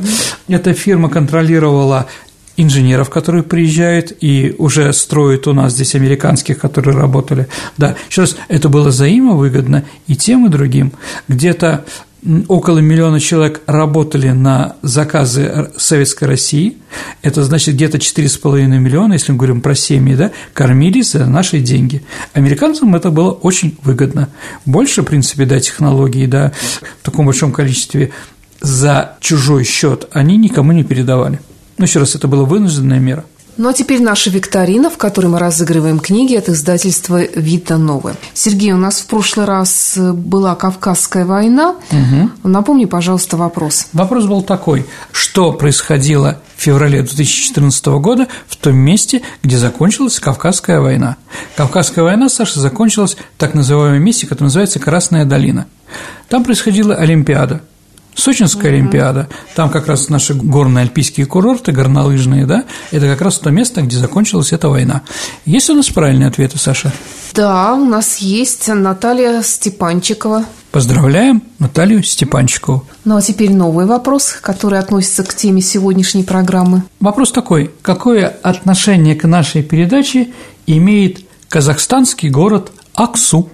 Эта 0.48 0.72
фирма 0.72 1.08
контролировала 1.08 2.06
инженеров, 2.56 3.10
которые 3.10 3.42
приезжают 3.42 4.12
и 4.20 4.54
уже 4.58 4.92
строят 4.92 5.46
у 5.46 5.52
нас 5.52 5.72
здесь 5.72 5.94
американских, 5.94 6.58
которые 6.58 6.96
работали. 6.96 7.48
Да, 7.78 7.96
еще 8.08 8.22
раз, 8.22 8.36
это 8.48 8.68
было 8.68 8.88
взаимовыгодно 8.88 9.84
и 10.06 10.16
тем, 10.16 10.46
и 10.46 10.50
другим. 10.50 10.92
Где-то 11.28 11.84
около 12.48 12.78
миллиона 12.78 13.18
человек 13.18 13.62
работали 13.66 14.30
на 14.30 14.76
заказы 14.82 15.70
Советской 15.76 16.24
России, 16.24 16.76
это 17.22 17.42
значит 17.42 17.74
где-то 17.74 17.98
4,5 17.98 18.66
миллиона, 18.66 19.14
если 19.14 19.32
мы 19.32 19.38
говорим 19.38 19.60
про 19.60 19.74
семьи, 19.74 20.14
да, 20.14 20.30
кормились 20.52 21.12
за 21.12 21.26
наши 21.26 21.60
деньги. 21.60 22.02
Американцам 22.32 22.94
это 22.94 23.10
было 23.10 23.32
очень 23.32 23.76
выгодно. 23.82 24.28
Больше, 24.64 25.02
в 25.02 25.06
принципе, 25.06 25.46
да, 25.46 25.58
технологий, 25.60 26.26
да, 26.26 26.52
в 27.00 27.04
таком 27.04 27.26
большом 27.26 27.52
количестве 27.52 28.12
за 28.60 29.16
чужой 29.20 29.64
счет 29.64 30.08
они 30.12 30.36
никому 30.36 30.72
не 30.72 30.84
передавали. 30.84 31.40
Но 31.78 31.84
еще 31.84 31.98
раз, 31.98 32.14
это 32.14 32.28
была 32.28 32.44
вынужденная 32.44 33.00
мера. 33.00 33.24
Ну 33.58 33.68
а 33.68 33.72
теперь 33.74 34.02
наша 34.02 34.30
викторина, 34.30 34.88
в 34.88 34.96
которой 34.96 35.26
мы 35.26 35.38
разыгрываем 35.38 35.98
книги 35.98 36.34
от 36.34 36.48
издательства 36.48 37.22
«Вита 37.22 37.76
Новое». 37.76 38.16
Сергей, 38.32 38.72
у 38.72 38.78
нас 38.78 39.00
в 39.00 39.06
прошлый 39.06 39.44
раз 39.44 39.98
была 39.98 40.54
Кавказская 40.54 41.26
война. 41.26 41.76
Угу. 41.90 42.48
Напомни, 42.48 42.86
пожалуйста, 42.86 43.36
вопрос. 43.36 43.88
Вопрос 43.92 44.24
был 44.24 44.42
такой. 44.42 44.86
Что 45.12 45.52
происходило 45.52 46.40
в 46.56 46.62
феврале 46.62 47.02
2014 47.02 47.86
года 47.86 48.28
в 48.48 48.56
том 48.56 48.74
месте, 48.76 49.20
где 49.42 49.58
закончилась 49.58 50.18
Кавказская 50.18 50.80
война? 50.80 51.16
Кавказская 51.56 52.04
война, 52.04 52.30
Саша, 52.30 52.58
закончилась 52.58 53.16
в 53.16 53.38
так 53.38 53.52
называемом 53.52 54.02
месте, 54.02 54.26
которое 54.26 54.46
называется 54.46 54.78
Красная 54.78 55.26
долина. 55.26 55.66
Там 56.28 56.42
происходила 56.42 56.94
Олимпиада– 56.94 57.60
Сочинская 58.14 58.70
mm-hmm. 58.70 58.74
Олимпиада, 58.74 59.28
там 59.54 59.70
как 59.70 59.86
раз 59.86 60.08
наши 60.08 60.34
горные 60.34 60.82
альпийские 60.82 61.26
курорты, 61.26 61.72
горнолыжные, 61.72 62.46
да, 62.46 62.64
это 62.90 63.06
как 63.06 63.20
раз 63.22 63.38
то 63.38 63.50
место, 63.50 63.82
где 63.82 63.96
закончилась 63.96 64.52
эта 64.52 64.68
война. 64.68 65.02
Есть 65.44 65.70
у 65.70 65.74
нас 65.74 65.88
правильные 65.88 66.28
ответы, 66.28 66.58
Саша? 66.58 66.92
Да, 67.34 67.74
у 67.74 67.84
нас 67.84 68.18
есть 68.18 68.68
Наталья 68.68 69.42
Степанчикова. 69.42 70.44
Поздравляем 70.72 71.42
Наталью 71.58 72.02
Степанчикову. 72.02 72.86
Ну 73.04 73.16
а 73.16 73.20
теперь 73.20 73.52
новый 73.52 73.84
вопрос, 73.84 74.36
который 74.40 74.78
относится 74.78 75.22
к 75.22 75.34
теме 75.34 75.60
сегодняшней 75.60 76.24
программы. 76.24 76.82
Вопрос 76.98 77.30
такой. 77.30 77.70
Какое 77.82 78.26
отношение 78.26 79.14
к 79.14 79.24
нашей 79.24 79.62
передаче 79.62 80.28
имеет 80.66 81.26
казахстанский 81.48 82.30
город 82.30 82.72
Аксу? 82.94 83.50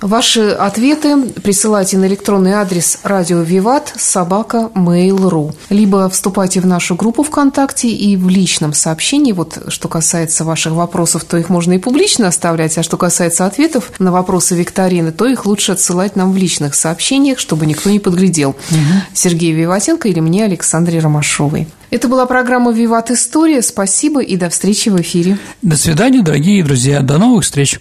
Ваши 0.00 0.50
ответы 0.50 1.16
присылайте 1.42 1.96
на 1.98 2.06
электронный 2.06 2.52
адрес 2.52 2.98
радио 3.02 3.40
Виват 3.40 3.92
собака 3.96 4.70
mail.ru 4.74 5.54
либо 5.70 6.08
вступайте 6.08 6.60
в 6.60 6.66
нашу 6.66 6.94
группу 6.94 7.22
ВКонтакте 7.22 7.88
и 7.88 8.16
в 8.16 8.28
личном 8.28 8.72
сообщении, 8.72 9.32
вот 9.32 9.58
что 9.68 9.88
касается 9.88 10.44
ваших 10.44 10.72
вопросов, 10.72 11.24
то 11.24 11.36
их 11.36 11.48
можно 11.48 11.72
и 11.72 11.78
публично 11.78 12.28
оставлять, 12.28 12.76
а 12.78 12.82
что 12.82 12.96
касается 12.96 13.46
ответов 13.46 13.92
на 13.98 14.12
вопросы 14.12 14.54
викторины, 14.54 15.12
то 15.12 15.26
их 15.26 15.46
лучше 15.46 15.72
отсылать 15.72 16.16
нам 16.16 16.32
в 16.32 16.36
личных 16.36 16.74
сообщениях, 16.74 17.38
чтобы 17.38 17.66
никто 17.66 17.90
не 17.90 17.98
подглядел. 17.98 18.50
Угу. 18.50 18.78
Сергей 19.14 19.52
Виватенко 19.52 20.08
или 20.08 20.20
мне, 20.20 20.44
Александре 20.44 20.98
Ромашовой. 21.00 21.66
Это 21.90 22.08
была 22.08 22.26
программа 22.26 22.72
«Виват 22.72 23.10
История». 23.10 23.62
Спасибо 23.62 24.20
и 24.20 24.36
до 24.36 24.50
встречи 24.50 24.88
в 24.88 25.00
эфире. 25.00 25.38
До 25.62 25.76
свидания, 25.76 26.22
дорогие 26.22 26.64
друзья. 26.64 27.00
До 27.02 27.18
новых 27.18 27.44
встреч. 27.44 27.78